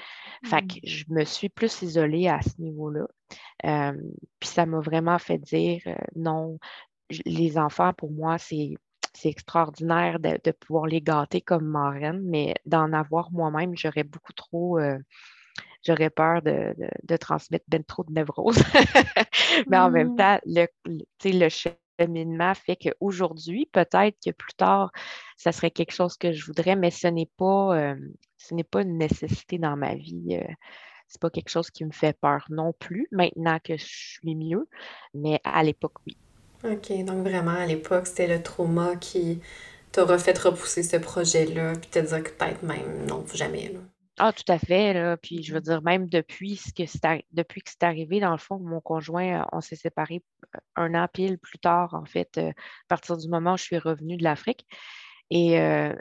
Fait 0.44 0.62
que 0.62 0.74
mmh. 0.74 0.80
je 0.84 1.04
me 1.08 1.24
suis 1.24 1.48
plus 1.48 1.82
isolée 1.82 2.28
à 2.28 2.40
ce 2.42 2.60
niveau-là. 2.60 3.06
puis 4.40 4.48
ça 4.48 4.66
m'a 4.66 4.80
vraiment 4.80 5.18
fait 5.18 5.38
dire 5.38 5.82
euh, 5.86 5.94
non, 6.16 6.58
les 7.26 7.58
enfants, 7.58 7.92
pour 7.92 8.10
moi, 8.10 8.38
c'est 8.38 8.74
c'est 9.14 9.28
extraordinaire 9.28 10.18
de, 10.18 10.50
pouvoir 10.52 10.86
les 10.86 11.00
gâter 11.02 11.40
comme 11.40 11.66
marraine, 11.66 12.22
mais 12.24 12.54
d'en 12.64 12.92
avoir 12.92 13.30
moi-même, 13.30 13.76
j'aurais 13.76 14.04
beaucoup 14.04 14.32
trop, 14.32 14.78
euh, 14.78 14.98
j'aurais 15.82 16.10
peur 16.10 16.42
de, 16.42 17.16
transmettre 17.16 17.64
ben 17.68 17.84
trop 17.84 18.04
de 18.04 18.12
névrose. 18.12 18.58
mais 19.68 19.78
en 19.78 19.90
même 19.90 20.12
mmh. 20.12 20.16
temps, 20.16 20.38
le, 20.46 20.66
le 21.24 21.48
cheminement 21.48 22.54
fait 22.54 22.76
qu'aujourd'hui, 22.76 23.68
peut-être 23.72 24.16
que 24.24 24.30
plus 24.30 24.54
tard, 24.54 24.90
ça 25.36 25.52
serait 25.52 25.70
quelque 25.70 25.92
chose 25.92 26.16
que 26.16 26.32
je 26.32 26.44
voudrais, 26.44 26.76
mais 26.76 26.90
ce 26.90 27.08
n'est 27.08 27.30
pas, 27.36 27.76
euh, 27.76 27.96
ce 28.38 28.54
n'est 28.54 28.64
pas 28.64 28.82
une 28.82 28.98
nécessité 28.98 29.58
dans 29.58 29.76
ma 29.76 29.94
vie. 29.94 30.38
Euh, 30.40 30.52
c'est 31.08 31.20
pas 31.20 31.30
quelque 31.30 31.50
chose 31.50 31.70
qui 31.70 31.84
me 31.84 31.92
fait 31.92 32.18
peur 32.18 32.46
non 32.48 32.72
plus, 32.72 33.06
maintenant 33.12 33.58
que 33.62 33.76
je 33.76 33.84
suis 33.84 34.34
mieux, 34.34 34.66
mais 35.12 35.40
à 35.44 35.62
l'époque, 35.62 35.94
oui. 36.06 36.16
OK, 36.64 37.04
donc 37.04 37.26
vraiment, 37.26 37.50
à 37.50 37.66
l'époque, 37.66 38.06
c'était 38.06 38.28
le 38.28 38.42
trauma 38.42 38.96
qui 38.96 39.40
t'aura 39.90 40.16
fait 40.16 40.38
repousser 40.38 40.82
ce 40.82 40.96
projet-là, 40.96 41.74
puis 41.74 41.90
te 41.90 41.98
dire 41.98 42.22
que 42.22 42.30
peut-être 42.30 42.62
même 42.62 43.04
non, 43.06 43.26
jamais. 43.34 43.68
Là. 43.68 43.80
Ah, 44.24 44.32
tout 44.32 44.44
à 44.52 44.58
fait. 44.60 44.94
Là. 44.94 45.16
Puis 45.16 45.42
je 45.42 45.52
veux 45.52 45.60
dire, 45.60 45.82
même 45.82 46.08
depuis, 46.08 46.54
ce 46.56 46.72
que 46.72 46.86
c'est 46.86 47.24
depuis 47.32 47.60
que 47.60 47.70
c'est 47.70 47.82
arrivé, 47.82 48.20
dans 48.20 48.30
le 48.30 48.38
fond, 48.38 48.60
mon 48.60 48.80
conjoint, 48.80 49.40
euh, 49.40 49.44
on 49.50 49.60
s'est 49.60 49.74
séparés 49.74 50.22
euh, 50.54 50.58
un 50.76 50.94
an 50.94 51.08
pile 51.12 51.38
plus 51.38 51.58
tard, 51.58 51.92
en 51.94 52.04
fait, 52.04 52.38
euh, 52.38 52.50
à 52.50 52.54
partir 52.88 53.16
du 53.16 53.28
moment 53.28 53.54
où 53.54 53.56
je 53.56 53.64
suis 53.64 53.78
revenue 53.78 54.16
de 54.16 54.22
l'Afrique. 54.22 54.64
Et 55.30 55.56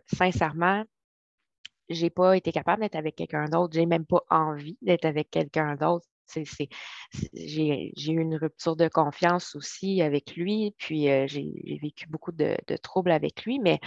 sincèrement, 0.07 0.84
je 1.89 2.03
n'ai 2.03 2.09
pas 2.11 2.38
été 2.38 2.51
capable 2.51 2.82
d'être 2.84 2.95
avec 2.95 3.15
quelqu'un 3.15 3.45
d'autre. 3.45 3.74
Je 3.74 3.80
n'ai 3.80 3.86
même 3.88 4.05
pas 4.05 4.24
envie 4.30 4.78
d'être 4.82 5.05
avec 5.05 5.32
quelqu'un 5.32 5.76
d'autre. 5.76 6.05
j'ai, 7.34 7.93
eu 7.97 8.22
une 8.22 8.36
rupture 8.36 8.76
de 8.76 8.88
confiance 8.88 9.55
aussi 9.55 10.01
avec 10.01 10.36
lui, 10.36 10.76
puis 10.78 11.05
j'ai, 11.28 11.80
vécu 11.82 12.07
beaucoup 12.07 12.34
de, 12.34 12.57
de, 12.67 12.78
troubles 12.78 13.11
avec 13.11 13.45
lui, 13.45 13.59
mais 13.59 13.80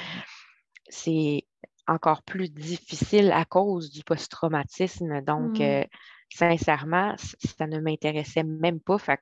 c'est 0.89 1.45
encore 1.87 2.22
plus 2.22 2.51
difficile 2.51 3.32
à 3.32 3.45
cause 3.45 3.91
du 3.91 4.03
post-traumatisme. 4.05 5.20
Donc, 5.22 5.59
mmh. 5.59 5.62
euh, 5.62 5.85
sincèrement, 6.30 7.14
ça 7.18 7.66
ne 7.66 7.80
m'intéressait 7.80 8.45
même 8.45 8.80
pas. 8.80 8.99
Fait 8.99 9.20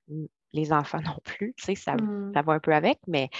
les 0.52 0.72
enfants 0.72 1.00
non 1.04 1.18
plus, 1.24 1.54
tu 1.56 1.64
sais, 1.64 1.74
ça, 1.74 1.94
mmh. 1.94 2.32
ça 2.34 2.42
va 2.42 2.52
un 2.54 2.60
peu 2.60 2.74
avec, 2.74 2.98
mais 3.06 3.30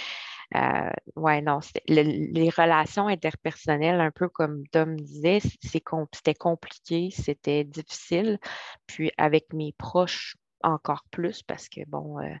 euh, 0.55 0.89
ouais, 1.15 1.41
non, 1.41 1.59
les 1.87 2.49
relations 2.49 3.07
interpersonnelles, 3.07 3.99
un 3.99 4.11
peu 4.11 4.29
comme 4.29 4.67
Tom 4.67 4.99
disait, 4.99 5.39
c'était 5.39 6.33
compliqué, 6.33 7.09
c'était 7.11 7.63
difficile. 7.63 8.39
Puis 8.85 9.11
avec 9.17 9.51
mes 9.53 9.73
proches, 9.77 10.35
encore 10.63 11.03
plus, 11.11 11.43
parce 11.43 11.69
que 11.69 11.81
bon, 11.87 12.19
euh, 12.19 12.35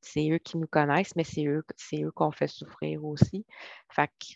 c'est 0.00 0.30
eux 0.30 0.38
qui 0.38 0.58
nous 0.58 0.66
connaissent, 0.66 1.14
mais 1.16 1.24
c'est 1.24 1.46
eux, 1.46 1.64
c'est 1.76 2.02
eux 2.02 2.12
qu'on 2.12 2.30
fait 2.30 2.48
souffrir 2.48 3.04
aussi. 3.04 3.44
Fait 3.90 4.08
que 4.08 4.34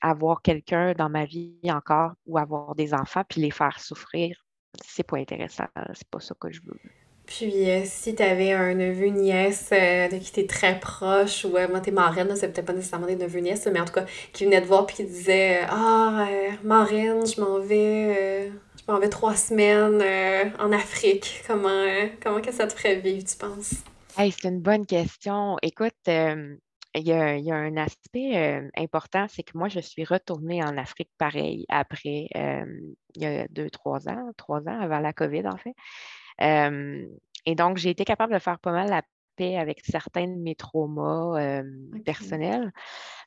avoir 0.00 0.42
quelqu'un 0.42 0.92
dans 0.94 1.08
ma 1.08 1.24
vie 1.24 1.58
encore 1.68 2.12
ou 2.26 2.38
avoir 2.38 2.74
des 2.74 2.94
enfants 2.94 3.22
puis 3.28 3.40
les 3.40 3.50
faire 3.50 3.80
souffrir, 3.80 4.36
c'est 4.84 5.06
pas 5.06 5.18
intéressant. 5.18 5.66
C'est 5.94 6.08
pas 6.08 6.20
ça 6.20 6.34
que 6.38 6.50
je 6.50 6.60
veux. 6.64 6.78
Puis 7.26 7.68
euh, 7.68 7.82
si 7.84 8.14
tu 8.14 8.22
avais 8.22 8.52
un 8.52 8.74
neveu, 8.74 9.08
nièce 9.08 9.70
euh, 9.72 10.08
de 10.08 10.16
qui 10.16 10.30
t'es 10.30 10.46
très 10.46 10.78
proche, 10.78 11.44
ou 11.44 11.56
euh, 11.56 11.66
moi 11.68 11.80
t'es 11.80 11.90
marraine, 11.90 12.34
c'est 12.36 12.52
peut-être 12.52 12.66
pas 12.66 12.72
nécessairement 12.72 13.08
des 13.08 13.16
neveux, 13.16 13.40
nièces, 13.40 13.66
mais 13.72 13.80
en 13.80 13.84
tout 13.84 13.94
cas, 13.94 14.06
qui 14.32 14.44
venait 14.44 14.60
te 14.62 14.66
voir 14.66 14.86
puis 14.86 14.96
qui 14.96 15.04
disait 15.04 15.62
Ah, 15.68 16.28
marraine, 16.62 17.26
je 17.26 17.40
m'en 17.40 17.58
vais, 17.58 18.48
je 18.48 18.92
m'en 18.92 19.00
vais 19.00 19.08
trois 19.08 19.34
semaines 19.34 20.02
en 20.60 20.70
Afrique. 20.70 21.42
Comment, 21.48 21.84
comment 22.22 22.40
que 22.40 22.52
ça 22.52 22.68
te 22.68 22.72
ferait 22.72 22.96
vivre, 22.96 23.24
tu 23.26 23.36
penses? 23.36 23.74
Hey, 24.16 24.30
c'est 24.32 24.48
une 24.48 24.60
bonne 24.60 24.86
question. 24.86 25.56
Écoute, 25.62 26.08
il 26.96 27.06
y, 27.06 27.12
a, 27.12 27.56
un 27.56 27.76
aspect 27.76 28.70
important, 28.76 29.26
c'est 29.28 29.42
que 29.42 29.56
moi, 29.56 29.68
je 29.68 29.80
suis 29.80 30.04
retournée 30.04 30.62
en 30.62 30.76
Afrique 30.76 31.10
pareil 31.18 31.66
après, 31.68 32.28
il 32.34 33.22
y 33.22 33.26
a 33.26 33.46
deux, 33.48 33.70
trois 33.70 34.08
ans, 34.08 34.32
trois 34.36 34.60
ans 34.62 34.80
avant 34.80 35.00
la 35.00 35.12
COVID, 35.12 35.44
en 35.46 35.56
fait. 35.56 35.74
et 37.46 37.54
donc, 37.54 37.76
j'ai 37.76 37.90
été 37.90 38.04
capable 38.04 38.32
de 38.32 38.38
faire 38.38 38.58
pas 38.58 38.72
mal 38.72 38.88
la 38.88 39.02
paix 39.36 39.56
avec 39.56 39.80
certains 39.84 40.26
de 40.26 40.40
mes 40.40 40.54
traumas 40.54 41.62
personnels. 42.04 42.72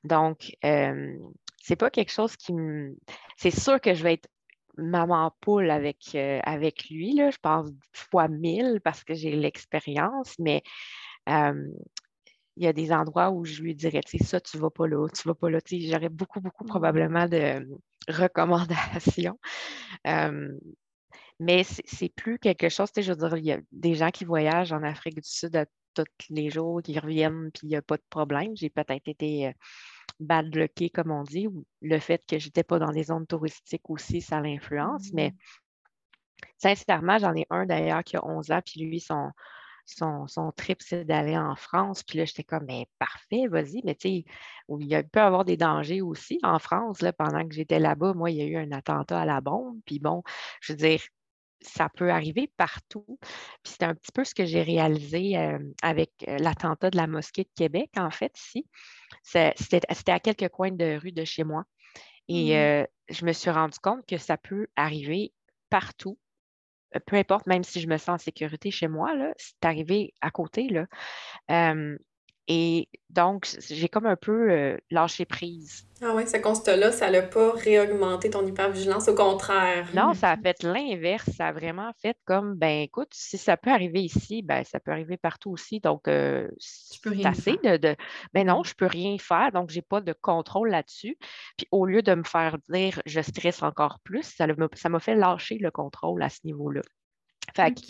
Donc, 0.04 0.56
c'est 0.62 1.76
pas 1.76 1.90
quelque 1.90 2.12
chose 2.12 2.36
qui 2.36 2.54
me. 2.54 2.98
C'est 3.38 3.52
sûr 3.58 3.80
que 3.80 3.94
je 3.94 4.04
vais 4.04 4.14
être 4.14 4.30
maman 4.78 5.32
poule 5.42 5.70
avec, 5.70 6.16
avec 6.16 6.90
lui, 6.90 7.14
là, 7.14 7.30
je 7.30 7.38
pense 7.42 7.70
fois 7.94 8.28
mille 8.28 8.80
parce 8.84 9.04
que 9.04 9.14
j'ai 9.14 9.36
l'expérience, 9.36 10.36
mais 10.40 10.64
il 12.60 12.66
y 12.66 12.68
a 12.68 12.74
des 12.74 12.92
endroits 12.92 13.32
où 13.32 13.46
je 13.46 13.62
lui 13.62 13.74
dirais, 13.74 14.02
tu 14.06 14.18
sais, 14.18 14.24
ça, 14.24 14.42
tu 14.42 14.58
vas 14.58 14.70
pas 14.70 14.86
là, 14.86 15.08
tu 15.08 15.26
vas 15.26 15.34
pas 15.34 15.50
là. 15.50 15.62
Tu 15.62 15.80
sais, 15.80 15.88
j'aurais 15.88 16.10
beaucoup, 16.10 16.42
beaucoup 16.42 16.66
mmh. 16.66 16.68
probablement 16.68 17.26
de 17.26 17.66
recommandations. 18.10 19.40
mais 21.40 21.64
c'est 21.64 22.10
plus 22.10 22.38
quelque 22.38 22.68
chose, 22.68 22.92
tu 22.92 23.02
sais, 23.02 23.04
je 23.04 23.14
veux 23.14 23.30
dire, 23.30 23.38
il 23.38 23.46
y 23.46 23.54
a 23.54 23.60
des 23.72 23.96
gens 23.96 24.12
qui 24.12 24.26
voyagent 24.26 24.74
en 24.74 24.84
Afrique 24.84 25.16
du 25.16 25.30
Sud 25.30 25.66
tous 25.94 26.06
les 26.30 26.50
jours, 26.50 26.82
qui 26.82 27.00
reviennent, 27.00 27.50
puis 27.52 27.62
il 27.64 27.70
n'y 27.70 27.76
a 27.78 27.82
pas 27.82 27.98
de 27.98 28.04
problème. 28.10 28.56
J'ai 28.56 28.70
peut-être 28.70 29.08
été 29.08 29.48
euh, 29.48 29.52
bad 30.20 30.54
lucké, 30.54 30.90
comme 30.90 31.12
on 31.12 31.24
dit, 31.24 31.48
ou 31.48 31.66
le 31.82 32.00
fait 32.00 32.22
que 32.28 32.40
je 32.40 32.48
n'étais 32.48 32.64
pas 32.64 32.80
dans 32.80 32.92
des 32.92 33.04
zones 33.04 33.26
touristiques 33.26 33.90
aussi, 33.90 34.22
ça 34.22 34.42
l'influence. 34.42 35.14
Mais 35.14 35.30
mmh. 35.30 36.46
sincèrement, 36.58 37.18
j'en 37.20 37.34
ai 37.36 37.48
un 37.50 37.66
d'ailleurs 37.66 38.04
qui 38.04 38.18
a 38.18 38.26
11 38.26 38.52
ans, 38.52 38.62
puis 38.66 38.82
lui, 38.82 39.00
son, 39.00 39.32
son, 39.90 40.52
trip, 40.56 40.82
c'est 40.82 41.06
d'aller 41.06 41.38
en 41.38 41.56
France. 41.56 42.04
Puis 42.04 42.18
là, 42.18 42.26
j'étais 42.26 42.44
comme, 42.44 42.66
mais 42.66 42.88
parfait, 43.00 43.48
vas-y. 43.48 43.82
Mais 43.84 43.96
tu 43.96 44.10
sais, 44.10 44.26
il 44.70 45.04
peut 45.12 45.20
y 45.20 45.24
avoir 45.24 45.46
des 45.46 45.58
dangers 45.58 46.02
aussi 46.02 46.40
en 46.44 46.60
France. 46.60 47.02
Là, 47.02 47.14
pendant 47.14 47.48
que 47.48 47.54
j'étais 47.54 47.80
là-bas, 47.80 48.14
moi, 48.14 48.32
il 48.32 48.38
y 48.38 48.42
a 48.42 48.46
eu 48.46 48.58
un 48.58 48.72
attentat 48.72 49.22
à 49.22 49.26
la 49.26 49.42
bombe. 49.42 49.80
Puis 49.86 50.00
bon, 50.00 50.24
je 50.62 50.74
veux 50.74 50.78
dire, 50.78 51.02
ça 51.62 51.90
peut 51.90 52.12
arriver 52.12 52.52
partout. 52.58 53.20
Puis 53.64 53.74
c'est 53.78 53.84
un 53.84 53.96
petit 53.96 54.12
peu 54.12 54.24
ce 54.24 54.34
que 54.34 54.46
j'ai 54.46 54.62
réalisé 54.62 55.38
euh, 55.38 55.60
avec 55.82 56.12
euh, 56.28 56.38
l'attentat 56.38 56.90
de 56.90 56.98
la 56.98 57.08
mosquée 57.08 57.44
de 57.44 57.50
Québec, 57.56 57.90
en 57.98 58.12
fait, 58.12 58.38
ici. 58.38 58.66
C'était 59.24 60.12
à 60.12 60.20
quelques 60.20 60.50
coins 60.50 60.72
de 60.72 60.98
rue 60.98 61.12
de 61.12 61.24
chez 61.26 61.44
moi. 61.44 61.64
Et 62.28 62.54
mmh 62.54 62.58
euh, 62.58 62.86
je 63.10 63.26
me 63.26 63.34
suis 63.34 63.50
rendu 63.50 63.80
compte 63.80 64.06
que 64.06 64.18
ça 64.18 64.38
peut 64.38 64.68
arriver 64.76 65.34
partout 65.70 66.18
peu 67.06 67.16
importe, 67.16 67.48
même 67.48 67.64
si 67.64 67.82
je 67.82 67.88
me 67.88 67.98
sens 67.98 68.10
en 68.10 68.18
sécurité 68.18 68.72
chez 68.72 68.88
moi, 68.88 69.12
c'est 69.38 69.64
arrivé 69.64 70.14
à 70.22 70.32
côté. 70.32 70.70
Là. 70.70 70.86
Et 72.52 72.90
donc, 73.12 73.48
j'ai 73.70 73.88
comme 73.90 74.08
un 74.08 74.16
peu 74.16 74.52
euh, 74.52 74.78
lâché 74.90 75.24
prise. 75.24 75.88
Ah 76.02 76.14
oui, 76.16 76.28
ce 76.28 76.38
constat-là, 76.38 76.92
ça 76.92 77.12
n'a 77.12 77.22
pas 77.22 77.52
réaugmenté 77.52 78.32
ton 78.32 78.44
hypervigilance, 78.46 79.08
au 79.08 79.14
contraire. 79.14 79.88
Non, 79.94 80.16
ça 80.16 80.32
a 80.32 80.38
fait 80.38 80.64
l'inverse. 80.64 81.30
Ça 81.38 81.50
a 81.50 81.52
vraiment 81.52 81.92
fait 82.02 82.18
comme, 82.26 82.56
ben 82.56 82.82
écoute, 82.82 83.10
si 83.12 83.38
ça 83.38 83.56
peut 83.56 83.70
arriver 83.70 84.02
ici, 84.02 84.42
ben 84.42 84.64
ça 84.64 84.80
peut 84.80 84.92
arriver 84.92 85.16
partout 85.16 85.52
aussi. 85.52 85.80
Donc, 85.80 86.08
euh, 86.08 86.48
c'est 86.58 87.24
assez 87.24 87.60
de, 87.64 87.78
de, 87.78 87.96
Ben 88.34 88.48
non, 88.48 88.64
je 88.64 88.72
ne 88.72 88.76
peux 88.76 88.88
rien 88.88 89.16
faire, 89.20 89.52
donc 89.52 89.70
je 89.70 89.76
n'ai 89.76 89.84
pas 89.84 90.02
de 90.02 90.14
contrôle 90.14 90.72
là-dessus. 90.72 91.20
Puis 91.56 91.68
au 91.72 91.86
lieu 91.86 92.02
de 92.02 92.16
me 92.16 92.24
faire 92.24 92.58
dire 92.68 93.00
je 93.06 93.22
stresse 93.22 93.62
encore 93.62 94.00
plus, 94.04 94.24
ça 94.24 94.90
m'a 94.90 95.00
fait 95.00 95.16
lâcher 95.16 95.60
le 95.60 95.70
contrôle 95.70 96.24
à 96.24 96.30
ce 96.30 96.40
niveau-là. 96.46 96.82
Fait 97.56 97.74
que 97.74 97.82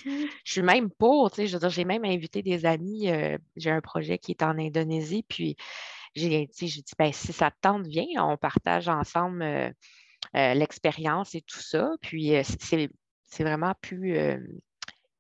je 0.43 0.51
suis 0.51 0.61
même 0.61 0.89
pour, 0.89 1.31
tu 1.31 1.37
sais, 1.37 1.47
je 1.47 1.53
veux 1.53 1.59
dire, 1.59 1.69
j'ai 1.69 1.85
même 1.85 2.05
invité 2.05 2.41
des 2.41 2.65
amis. 2.65 3.09
Euh, 3.09 3.37
j'ai 3.55 3.71
un 3.71 3.81
projet 3.81 4.17
qui 4.17 4.31
est 4.31 4.43
en 4.43 4.57
Indonésie, 4.57 5.23
puis 5.27 5.55
j'ai 6.15 6.47
dit, 6.47 6.83
ben, 6.97 7.11
si 7.13 7.33
ça 7.33 7.51
te 7.51 7.57
tente, 7.61 7.85
viens, 7.87 8.07
on 8.17 8.37
partage 8.37 8.87
ensemble 8.87 9.41
euh, 9.41 9.71
euh, 10.35 10.53
l'expérience 10.53 11.35
et 11.35 11.41
tout 11.41 11.59
ça. 11.59 11.91
Puis 12.01 12.33
c'est 12.43 13.43
vraiment 13.43 13.73
plus 13.81 14.17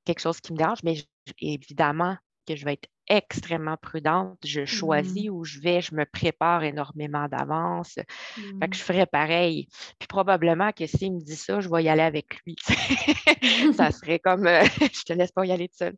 quelque 0.05 0.19
chose 0.19 0.41
qui 0.41 0.53
me 0.53 0.57
dérange, 0.57 0.79
mais 0.83 0.95
évidemment 1.39 2.17
que 2.49 2.55
je 2.55 2.65
vais 2.65 2.73
être 2.73 2.89
extrêmement 3.07 3.77
prudente. 3.77 4.37
Je 4.43 4.65
choisis 4.65 5.29
mmh. 5.29 5.33
où 5.33 5.43
je 5.43 5.59
vais, 5.59 5.81
je 5.81 5.93
me 5.93 6.05
prépare 6.05 6.63
énormément 6.63 7.27
d'avance. 7.27 7.93
Fait 7.93 8.69
que 8.69 8.75
je 8.75 8.81
mmh. 8.81 8.85
ferais 8.85 9.05
pareil. 9.05 9.67
Puis 9.99 10.07
probablement 10.07 10.71
que 10.71 10.87
s'il 10.87 11.13
me 11.13 11.19
dit 11.19 11.35
ça, 11.35 11.59
je 11.59 11.69
vais 11.69 11.83
y 11.83 11.89
aller 11.89 12.01
avec 12.01 12.39
lui. 12.45 12.55
ça 13.73 13.91
serait 13.91 14.19
comme 14.19 14.45
je 14.81 15.03
te 15.03 15.13
laisse 15.13 15.31
pas 15.31 15.45
y 15.45 15.51
aller 15.51 15.67
tout 15.67 15.77
seul. 15.77 15.95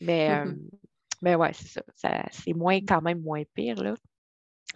Mais, 0.00 0.44
mais 1.22 1.34
ouais, 1.34 1.52
c'est 1.52 1.82
ça. 1.96 2.24
c'est 2.30 2.54
moins 2.54 2.80
quand 2.80 3.02
même 3.02 3.20
moins 3.20 3.42
pire, 3.54 3.82
là. 3.82 3.94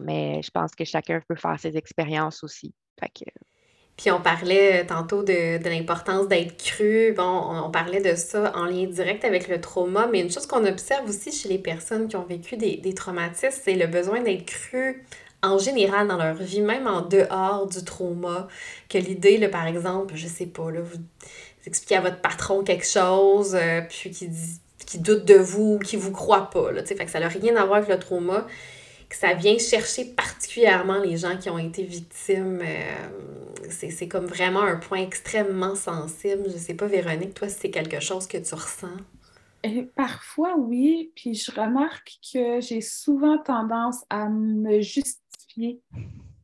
Mais 0.00 0.40
je 0.42 0.50
pense 0.50 0.74
que 0.74 0.84
chacun 0.84 1.20
peut 1.28 1.36
faire 1.36 1.60
ses 1.60 1.76
expériences 1.76 2.42
aussi. 2.42 2.74
Fait 2.98 3.10
que, 3.10 3.30
puis 3.96 4.10
on 4.10 4.20
parlait 4.20 4.82
euh, 4.82 4.86
tantôt 4.86 5.22
de, 5.22 5.62
l'importance 5.68 6.26
d'être 6.28 6.56
cru. 6.56 7.12
Bon, 7.16 7.62
on, 7.64 7.70
parlait 7.70 8.00
de 8.00 8.16
ça 8.16 8.52
en 8.56 8.64
lien 8.64 8.86
direct 8.86 9.24
avec 9.24 9.48
le 9.48 9.60
trauma, 9.60 10.08
mais 10.10 10.20
une 10.20 10.30
chose 10.30 10.46
qu'on 10.46 10.64
observe 10.64 11.08
aussi 11.08 11.30
chez 11.30 11.48
les 11.48 11.58
personnes 11.58 12.08
qui 12.08 12.16
ont 12.16 12.24
vécu 12.24 12.56
des, 12.56 12.94
traumatismes, 12.94 13.60
c'est 13.62 13.74
le 13.74 13.86
besoin 13.86 14.20
d'être 14.22 14.46
cru 14.46 15.04
en 15.42 15.58
général 15.58 16.08
dans 16.08 16.16
leur 16.16 16.36
vie, 16.36 16.62
même 16.62 16.86
en 16.86 17.02
dehors 17.02 17.66
du 17.66 17.84
trauma. 17.84 18.48
Que 18.88 18.98
l'idée, 18.98 19.46
par 19.48 19.66
exemple, 19.66 20.14
je 20.16 20.26
sais 20.26 20.46
pas, 20.46 20.70
là, 20.70 20.80
vous, 20.80 20.98
expliquez 21.66 21.96
à 21.96 22.00
votre 22.00 22.20
patron 22.20 22.64
quelque 22.64 22.86
chose, 22.86 23.54
euh, 23.54 23.82
puis 23.88 24.10
qui, 24.10 24.28
dit, 24.28 24.60
qui 24.86 24.98
doute 24.98 25.24
de 25.24 25.36
vous, 25.36 25.78
qui 25.78 25.96
vous 25.96 26.12
croit 26.12 26.50
pas. 26.50 26.72
Là, 26.72 26.84
fait 26.84 26.94
que 26.96 27.10
ça 27.10 27.20
n'a 27.20 27.28
rien 27.28 27.56
à 27.56 27.64
voir 27.64 27.78
avec 27.78 27.88
le 27.88 27.98
trauma 27.98 28.46
que 29.12 29.18
ça 29.18 29.34
vient 29.34 29.58
chercher 29.58 30.06
particulièrement 30.06 30.98
les 30.98 31.18
gens 31.18 31.36
qui 31.36 31.50
ont 31.50 31.58
été 31.58 31.82
victimes. 31.82 32.60
Euh, 32.62 33.68
c'est 33.68 34.08
comme 34.08 34.24
vraiment 34.24 34.62
un 34.62 34.76
point 34.76 35.00
extrêmement 35.00 35.74
sensible. 35.74 36.44
Je 36.46 36.56
sais 36.56 36.72
pas, 36.72 36.86
Véronique, 36.86 37.34
toi, 37.34 37.48
c'est 37.50 37.70
quelque 37.70 38.00
chose 38.00 38.26
que 38.26 38.38
tu 38.38 38.54
ressens. 38.54 38.96
Euh, 39.66 39.84
parfois, 39.94 40.56
oui. 40.56 41.12
Puis 41.14 41.34
je 41.34 41.52
remarque 41.52 42.18
que 42.32 42.62
j'ai 42.62 42.80
souvent 42.80 43.36
tendance 43.36 44.02
à 44.08 44.30
me 44.30 44.80
justifier 44.80 45.82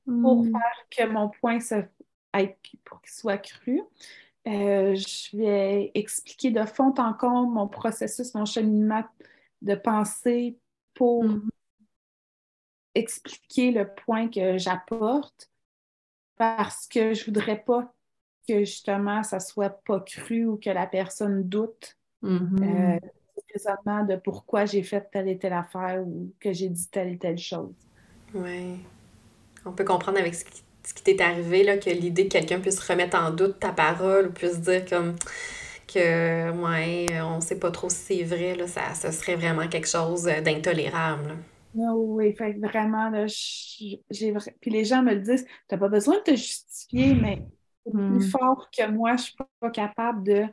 pour 0.05 0.43
hmm. 0.43 0.53
faire 0.53 1.07
que 1.09 1.11
mon 1.11 1.31
point 1.41 1.61
se, 1.61 1.77
pour 2.85 3.01
qu'il 3.01 3.12
soit 3.12 3.39
cru. 3.39 3.81
Euh, 4.47 4.95
je 4.95 5.37
vais 5.39 5.91
expliquer 5.95 6.51
de 6.51 6.64
fond 6.64 6.95
en 6.99 7.14
comble 7.14 7.51
mon 7.51 7.66
processus, 7.66 8.35
mon 8.35 8.45
cheminement 8.45 9.05
de 9.62 9.75
pensée 9.75 10.59
pour 10.95 11.25
hmm 11.25 11.49
expliquer 12.99 13.70
le 13.70 13.88
point 13.88 14.28
que 14.28 14.59
j'apporte 14.59 15.51
parce 16.36 16.86
que 16.86 17.14
je 17.14 17.24
voudrais 17.24 17.62
pas 17.62 17.92
que 18.46 18.61
justement 18.61 19.22
ça 19.22 19.40
soit 19.40 19.82
pas 19.84 20.01
cru 20.01 20.46
ou 20.46 20.57
que 20.57 20.70
la 20.70 20.86
personne 20.86 21.49
doute 21.49 21.96
mm 22.22 22.99
de 24.07 24.16
pourquoi 24.16 24.64
j'ai 24.64 24.82
fait 24.82 25.09
telle 25.11 25.28
et 25.28 25.38
telle 25.38 25.53
affaire 25.53 26.03
ou 26.07 26.32
que 26.40 26.53
j'ai 26.53 26.68
dit 26.68 26.88
telle 26.88 27.09
et 27.09 27.18
telle 27.18 27.38
chose. 27.38 27.74
Oui. 28.34 28.78
On 29.64 29.72
peut 29.72 29.84
comprendre 29.84 30.18
avec 30.18 30.34
ce 30.34 30.44
qui, 30.44 31.03
t'est 31.03 31.20
arrivé, 31.20 31.64
là, 31.64 31.78
que 31.78 31.90
l'idée 31.90 32.28
que 32.28 32.32
quelqu'un 32.32 32.61
puisse 32.61 32.80
remettre 32.80 33.16
en 33.16 33.30
doute 33.30 33.59
ta 33.59 33.72
parole 33.72 34.28
ou 34.28 34.32
puisse 34.32 34.61
dire 34.61 34.84
comme 34.86 35.16
que 35.86 36.51
ouais, 36.51 37.20
on 37.20 37.40
sait 37.40 37.59
pas 37.59 37.70
trop 37.70 37.88
si 37.88 37.96
c'est 37.96 38.22
vrai, 38.22 38.55
là, 38.55 38.66
ça, 38.66 38.94
ce 38.94 39.11
serait 39.11 39.36
vraiment 39.36 39.68
quelque 39.68 39.88
chose 39.88 40.24
d'intolérable. 40.24 41.36
Oui, 41.95 42.35
fait 42.35 42.53
vraiment, 42.55 43.11
là, 43.11 43.26
j'ai 43.26 44.03
Puis 44.61 44.70
les 44.70 44.85
gens 44.85 45.03
me 45.03 45.14
le 45.14 45.20
disent, 45.20 45.45
tu 45.45 45.74
n'as 45.74 45.79
pas 45.79 45.89
besoin 45.89 46.16
de 46.18 46.22
te 46.22 46.31
justifier, 46.33 47.14
mais 47.14 47.43
c'est 47.85 47.93
plus 47.93 48.31
fort 48.31 48.68
que 48.76 48.91
moi, 48.91 49.11
je 49.11 49.14
ne 49.14 49.18
suis 49.18 49.37
pas 49.61 49.70
capable 49.70 50.24
de 50.24 50.45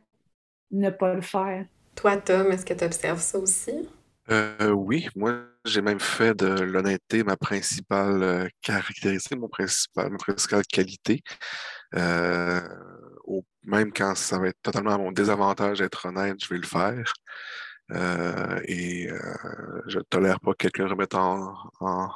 ne 0.71 0.89
pas 0.89 1.13
le 1.13 1.21
faire. 1.21 1.65
Toi, 1.95 2.17
Tom, 2.17 2.51
est-ce 2.51 2.65
que 2.65 2.73
tu 2.73 2.83
observes 2.83 3.21
ça 3.21 3.39
aussi? 3.39 3.87
Euh, 4.31 4.71
oui, 4.71 5.07
moi, 5.15 5.43
j'ai 5.65 5.81
même 5.81 5.99
fait 5.99 6.33
de 6.35 6.47
l'honnêteté 6.47 7.23
ma 7.23 7.37
principale 7.37 8.23
euh, 8.23 8.47
caractéristique, 8.61 9.37
mon 9.37 9.47
principal, 9.47 10.09
ma 10.09 10.17
principale 10.17 10.65
qualité. 10.65 11.21
Euh, 11.95 12.59
même 13.63 13.91
quand 13.91 14.15
ça 14.15 14.39
va 14.39 14.47
être 14.47 14.61
totalement 14.61 14.91
à 14.91 14.97
mon 14.97 15.11
désavantage 15.11 15.79
d'être 15.79 16.05
honnête, 16.05 16.37
je 16.43 16.49
vais 16.49 16.59
le 16.59 16.67
faire. 16.67 17.13
Euh, 17.91 18.59
et 18.65 19.09
euh, 19.09 19.81
je 19.87 19.99
ne 19.99 20.03
tolère 20.03 20.39
pas 20.39 20.51
que 20.53 20.57
quelqu'un 20.57 20.87
remette 20.87 21.13
en, 21.15 21.53
en, 21.79 22.09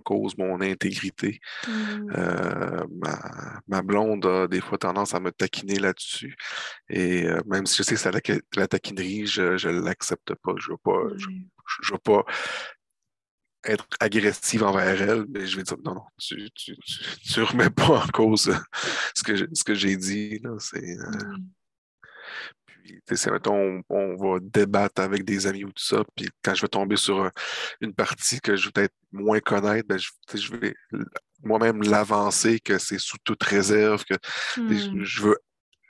cause 0.00 0.36
mon 0.38 0.60
intégrité. 0.60 1.40
Mmh. 1.68 2.10
Euh, 2.16 2.84
ma, 2.90 3.60
ma, 3.68 3.82
blonde 3.82 4.24
a 4.26 4.48
des 4.48 4.60
fois 4.60 4.78
tendance 4.78 5.14
à 5.14 5.20
me 5.20 5.30
taquiner 5.30 5.78
là-dessus. 5.78 6.36
Et 6.88 7.26
même 7.46 7.66
si 7.66 7.76
je 7.78 7.82
sais 7.82 7.94
que 7.94 8.00
c'est 8.00 8.10
la, 8.10 8.20
la 8.56 8.66
taquinerie, 8.66 9.26
je 9.26 9.68
ne 9.68 9.80
l'accepte 9.80 10.34
pas. 10.36 10.54
Je 10.58 10.70
ne 10.70 10.72
veux 10.72 10.78
pas. 10.78 11.16
Je, 11.82 11.92
veux 11.92 11.98
pas 11.98 12.24
être 13.66 13.86
agressive 14.00 14.62
envers 14.62 15.00
elle, 15.00 15.24
mais 15.28 15.46
je 15.46 15.56
vais 15.56 15.62
dire 15.62 15.78
non, 15.84 15.94
non, 15.94 16.04
tu 16.18 16.36
ne 16.36 17.42
remets 17.44 17.70
pas 17.70 18.04
en 18.04 18.08
cause 18.08 18.54
ce 19.14 19.22
que, 19.22 19.48
ce 19.54 19.64
que 19.64 19.74
j'ai 19.74 19.96
dit. 19.96 20.38
Là, 20.40 20.56
c'est, 20.58 20.96
mmh 20.96 21.44
si 23.12 23.28
on, 23.46 23.82
on, 23.88 24.16
va 24.16 24.38
débattre 24.40 25.02
avec 25.02 25.24
des 25.24 25.46
amis 25.46 25.64
ou 25.64 25.68
tout 25.68 25.84
ça, 25.84 26.02
puis 26.16 26.28
quand 26.42 26.54
je 26.54 26.62
vais 26.62 26.68
tomber 26.68 26.96
sur 26.96 27.30
une 27.80 27.94
partie 27.94 28.40
que 28.40 28.56
je 28.56 28.66
vais 28.66 28.72
peut-être 28.72 28.94
moins 29.12 29.40
connaître, 29.40 29.88
ben, 29.88 29.98
je, 29.98 30.56
vais 30.56 30.74
moi-même 31.42 31.82
l'avancer, 31.82 32.60
que 32.60 32.78
c'est 32.78 32.98
sous 32.98 33.16
toute 33.24 33.42
réserve, 33.42 34.04
que 34.04 34.14
mmh. 34.60 35.04
je 35.04 35.22
veux 35.22 35.38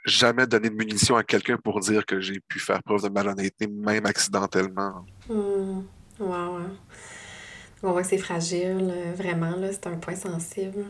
jamais 0.05 0.47
donner 0.47 0.70
de 0.70 0.74
munitions 0.74 1.16
à 1.16 1.24
quelqu'un 1.24 1.57
pour 1.57 1.80
dire 1.80 2.05
que 2.05 2.20
j'ai 2.20 2.40
pu 2.40 2.61
faire 2.61 2.82
preuve 2.82 3.03
de 3.03 3.09
malhonnêteté, 3.09 3.66
même 3.66 4.07
accidentellement. 4.07 5.05
Mmh. 5.28 5.82
On 7.82 7.92
voit 7.92 8.03
que 8.03 8.09
c'est 8.09 8.18
fragile, 8.18 8.95
vraiment, 9.14 9.57
c'est 9.70 9.86
un 9.86 9.97
point 9.97 10.16
sensible. 10.16 10.86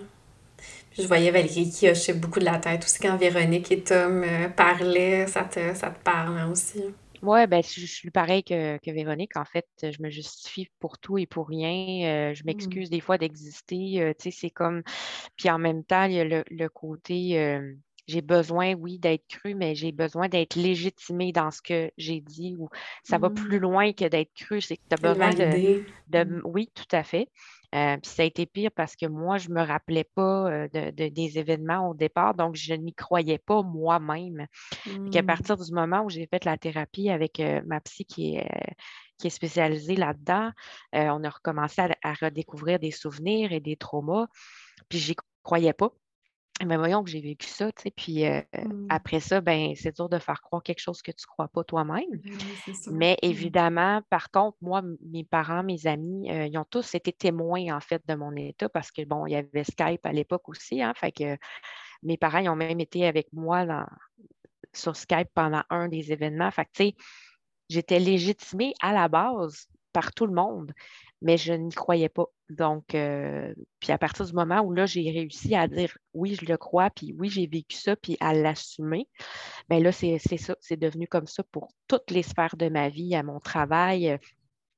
Je 0.96 1.06
voyais 1.06 1.30
Valérie 1.30 1.70
qui 1.70 1.88
hochait 1.88 2.14
beaucoup 2.14 2.38
de 2.38 2.44
la 2.44 2.58
tête 2.58 2.84
aussi 2.84 3.00
quand 3.00 3.16
Véronique 3.16 3.72
et 3.72 3.82
Tom 3.82 4.22
euh, 4.22 4.48
parlaient. 4.48 5.26
Ça 5.26 5.42
te, 5.42 5.74
ça 5.74 5.90
te 5.90 6.02
parle 6.02 6.38
hein, 6.38 6.50
aussi? 6.50 6.84
Oui, 7.22 7.46
ben, 7.48 7.62
je, 7.62 7.86
suis 7.86 8.10
pareil 8.10 8.44
que, 8.44 8.78
Véronique. 8.92 9.36
En 9.36 9.44
fait, 9.44 9.66
je 9.82 10.00
me 10.00 10.10
justifie 10.10 10.68
pour 10.78 10.98
tout 10.98 11.18
et 11.18 11.26
pour 11.26 11.48
rien. 11.48 12.30
Euh, 12.30 12.34
je 12.34 12.42
mmh. 12.42 12.46
m'excuse 12.46 12.90
des 12.90 13.00
fois 13.00 13.18
d'exister. 13.18 14.02
Euh, 14.02 14.12
tu 14.16 14.30
sais, 14.30 14.38
c'est 14.38 14.50
comme. 14.50 14.82
Puis 15.36 15.50
en 15.50 15.58
même 15.58 15.82
temps, 15.82 16.04
il 16.04 16.12
y 16.12 16.20
a 16.20 16.24
le, 16.24 16.68
côté. 16.68 17.72
j'ai 18.06 18.20
besoin, 18.20 18.74
oui, 18.74 19.00
d'être 19.00 19.26
cru, 19.26 19.54
mais 19.56 19.74
j'ai 19.74 19.90
besoin 19.90 20.28
d'être 20.28 20.54
légitimé 20.54 21.32
dans 21.32 21.50
ce 21.50 21.60
que 21.60 21.90
j'ai 21.96 22.20
dit 22.20 22.54
ou 22.56 22.68
ça 23.02 23.18
va 23.18 23.30
plus 23.30 23.58
mmh. 23.58 23.62
loin 23.62 23.92
que 23.92 24.04
d'être 24.04 24.32
cru. 24.34 24.60
C'est 24.60 24.76
que 24.76 24.82
tu 24.88 24.94
as 24.94 25.12
besoin 25.12 25.30
de, 25.30 25.82
de, 26.08 26.24
mmh. 26.24 26.42
Oui, 26.44 26.70
tout 26.72 26.94
à 26.94 27.02
fait. 27.02 27.28
Euh, 27.74 27.96
puis 27.96 28.10
ça 28.10 28.22
a 28.22 28.26
été 28.26 28.46
pire 28.46 28.70
parce 28.74 28.94
que 28.94 29.06
moi, 29.06 29.38
je 29.38 29.48
ne 29.48 29.54
me 29.54 29.62
rappelais 29.62 30.04
pas 30.04 30.50
euh, 30.50 30.68
de, 30.68 31.08
des 31.08 31.38
événements 31.38 31.88
au 31.90 31.94
départ, 31.94 32.34
donc 32.34 32.54
je 32.54 32.74
n'y 32.74 32.94
croyais 32.94 33.38
pas 33.38 33.62
moi-même. 33.62 34.46
À 34.86 34.90
mmh. 34.90 35.26
partir 35.26 35.56
du 35.56 35.72
moment 35.72 36.02
où 36.04 36.10
j'ai 36.10 36.26
fait 36.26 36.44
la 36.44 36.56
thérapie 36.56 37.10
avec 37.10 37.40
euh, 37.40 37.62
ma 37.66 37.80
psy 37.80 38.04
qui 38.04 38.36
est, 38.36 38.48
qui 39.18 39.26
est 39.26 39.30
spécialisée 39.30 39.96
là-dedans, 39.96 40.50
on 40.92 41.24
a 41.24 41.30
recommencé 41.30 41.82
à, 41.82 41.90
à, 42.02 42.14
redécouvrir 42.14 42.78
des 42.78 42.90
souvenirs 42.90 43.52
et 43.52 43.60
des 43.60 43.76
traumas, 43.76 44.26
puis 44.88 44.98
j'y 44.98 45.16
croyais 45.42 45.72
pas. 45.72 45.90
Mais 46.64 46.76
voyons 46.76 47.02
que 47.02 47.10
j'ai 47.10 47.20
vécu 47.20 47.48
ça, 47.48 47.72
tu 47.72 47.82
sais, 47.82 47.90
puis 47.90 48.24
mmh. 48.24 48.86
après 48.88 49.18
ça, 49.18 49.40
ben 49.40 49.74
c'est 49.74 49.96
dur 49.96 50.08
de 50.08 50.18
faire 50.18 50.40
croire 50.40 50.62
quelque 50.62 50.80
chose 50.80 51.02
que 51.02 51.10
tu 51.10 51.24
ne 51.24 51.26
crois 51.26 51.48
pas 51.48 51.64
toi-même. 51.64 52.04
Mais 52.92 53.14
mmh. 53.14 53.26
évidemment, 53.26 54.02
par 54.08 54.30
contre, 54.30 54.56
moi, 54.60 54.82
mes 55.04 55.24
parents, 55.24 55.64
mes 55.64 55.86
amis, 55.88 56.28
ils 56.28 56.56
ont 56.56 56.66
tous 56.68 56.94
été 56.94 57.12
témoins, 57.12 57.74
en 57.74 57.80
fait, 57.80 58.02
de 58.06 58.14
mon 58.14 58.34
état 58.36 58.68
parce 58.68 58.92
que, 58.92 59.04
bon, 59.04 59.26
il 59.26 59.32
y 59.32 59.36
avait 59.36 59.64
Skype 59.64 60.06
à 60.06 60.12
l'époque 60.12 60.48
aussi, 60.48 60.80
hein, 60.80 60.92
fait 60.94 61.10
que 61.10 61.36
mes 62.04 62.16
parents, 62.16 62.38
ils 62.38 62.48
ont 62.48 62.56
même 62.56 62.80
été 62.80 63.04
avec 63.04 63.32
moi 63.32 63.86
sur 64.72 64.94
Skype 64.94 65.30
pendant 65.34 65.62
un 65.70 65.88
des 65.88 66.12
événements. 66.12 66.50
Fait 66.52 66.66
que, 66.66 66.70
tu 66.72 66.84
sais, 66.84 66.94
j'étais 67.68 67.98
légitimée 67.98 68.74
à 68.80 68.92
la 68.92 69.08
base 69.08 69.66
par 69.92 70.12
tout 70.12 70.26
le 70.26 70.34
monde 70.34 70.72
mais 71.24 71.38
je 71.38 71.52
n'y 71.54 71.74
croyais 71.74 72.10
pas. 72.10 72.26
Donc, 72.50 72.94
euh, 72.94 73.54
puis 73.80 73.92
à 73.92 73.98
partir 73.98 74.26
du 74.26 74.32
moment 74.32 74.60
où 74.60 74.72
là, 74.72 74.86
j'ai 74.86 75.10
réussi 75.10 75.54
à 75.54 75.66
dire 75.66 75.96
oui, 76.12 76.36
je 76.40 76.44
le 76.44 76.56
crois, 76.56 76.90
puis 76.90 77.14
oui, 77.18 77.28
j'ai 77.30 77.46
vécu 77.46 77.76
ça, 77.76 77.96
puis 77.96 78.16
à 78.20 78.34
l'assumer, 78.34 79.08
bien 79.68 79.80
là, 79.80 79.92
c'est 79.92 80.18
ça, 80.18 80.54
c'est 80.60 80.78
devenu 80.78 81.06
comme 81.06 81.26
ça 81.26 81.42
pour 81.50 81.68
toutes 81.88 82.10
les 82.10 82.22
sphères 82.22 82.56
de 82.56 82.68
ma 82.68 82.90
vie, 82.90 83.14
à 83.14 83.22
mon 83.22 83.40
travail, 83.40 84.18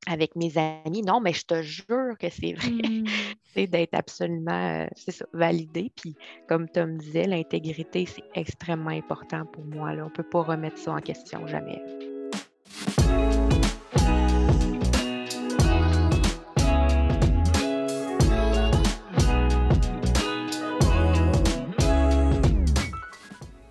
avec 0.07 0.37
mes 0.37 0.57
amis. 0.57 1.03
Non, 1.03 1.21
mais 1.21 1.33
je 1.33 1.45
te 1.45 1.63
jure 1.63 2.17
que 2.19 2.31
c'est 2.31 2.53
vrai. 2.53 2.71
Mm. 2.71 3.05
C'est 3.55 3.67
d'être 3.67 3.95
absolument, 3.95 4.83
euh, 4.83 4.87
c'est 4.95 5.13
ça, 5.13 5.25
validé. 5.33 5.91
Puis, 5.97 6.15
comme 6.47 6.69
Tom 6.69 6.99
disait, 6.99 7.27
l'intégrité, 7.27 8.05
c'est 8.05 8.23
extrêmement 8.35 8.91
important 8.91 9.47
pour 9.47 9.65
moi. 9.65 9.95
Là. 9.95 10.03
On 10.03 10.11
ne 10.11 10.11
peut 10.11 10.29
pas 10.29 10.43
remettre 10.43 10.77
ça 10.77 10.93
en 10.93 11.01
question 11.01 11.47
jamais. 11.47 11.81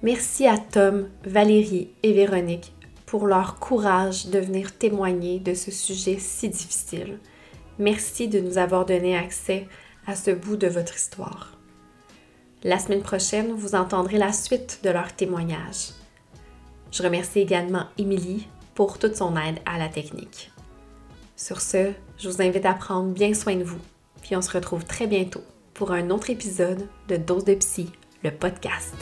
Merci 0.06 0.46
à 0.46 0.60
Tom, 0.60 1.10
Valérie 1.24 1.90
et 2.04 2.14
Véronique 2.14 2.76
pour 3.08 3.26
leur 3.26 3.58
courage 3.58 4.28
de 4.28 4.38
venir 4.38 4.78
témoigner 4.78 5.40
de 5.40 5.56
ce 5.56 5.72
sujet 5.72 6.20
si 6.20 6.48
difficile. 6.48 7.18
Merci 7.80 8.28
de 8.28 8.40
nous 8.40 8.60
avoir 8.60 8.86
donné 8.86 9.18
accès 9.18 9.68
à 10.06 10.16
ce 10.16 10.30
bout 10.30 10.58
de 10.58 10.68
votre 10.68 10.96
histoire. 10.96 11.58
La 12.64 12.78
semaine 12.78 13.02
prochaine, 13.02 13.52
vous 13.54 13.74
entendrez 13.74 14.20
la 14.20 14.32
suite 14.32 14.82
de 14.84 14.92
leur 14.92 15.12
témoignage. 15.16 15.94
Je 16.92 17.02
remercie 17.02 17.40
également 17.40 17.88
Émilie 17.98 18.48
pour 18.76 19.00
toute 19.00 19.16
son 19.16 19.36
aide 19.36 19.58
à 19.66 19.80
la 19.80 19.90
technique. 19.90 20.52
Sur 21.36 21.62
ce, 21.62 21.94
je 22.20 22.30
vous 22.30 22.44
invite 22.44 22.68
à 22.68 22.76
prendre 22.76 23.12
bien 23.12 23.34
soin 23.34 23.56
de 23.56 23.64
vous, 23.64 23.82
puis 24.22 24.36
on 24.36 24.44
se 24.44 24.52
retrouve 24.52 24.86
très 24.86 25.08
bientôt 25.08 25.42
pour 25.74 25.92
un 25.92 26.12
autre 26.12 26.30
épisode 26.30 26.88
de 27.08 27.18
Dose 27.18 27.46
de 27.46 27.56
Psy, 27.56 27.92
le 28.24 28.30
podcast. 28.30 28.94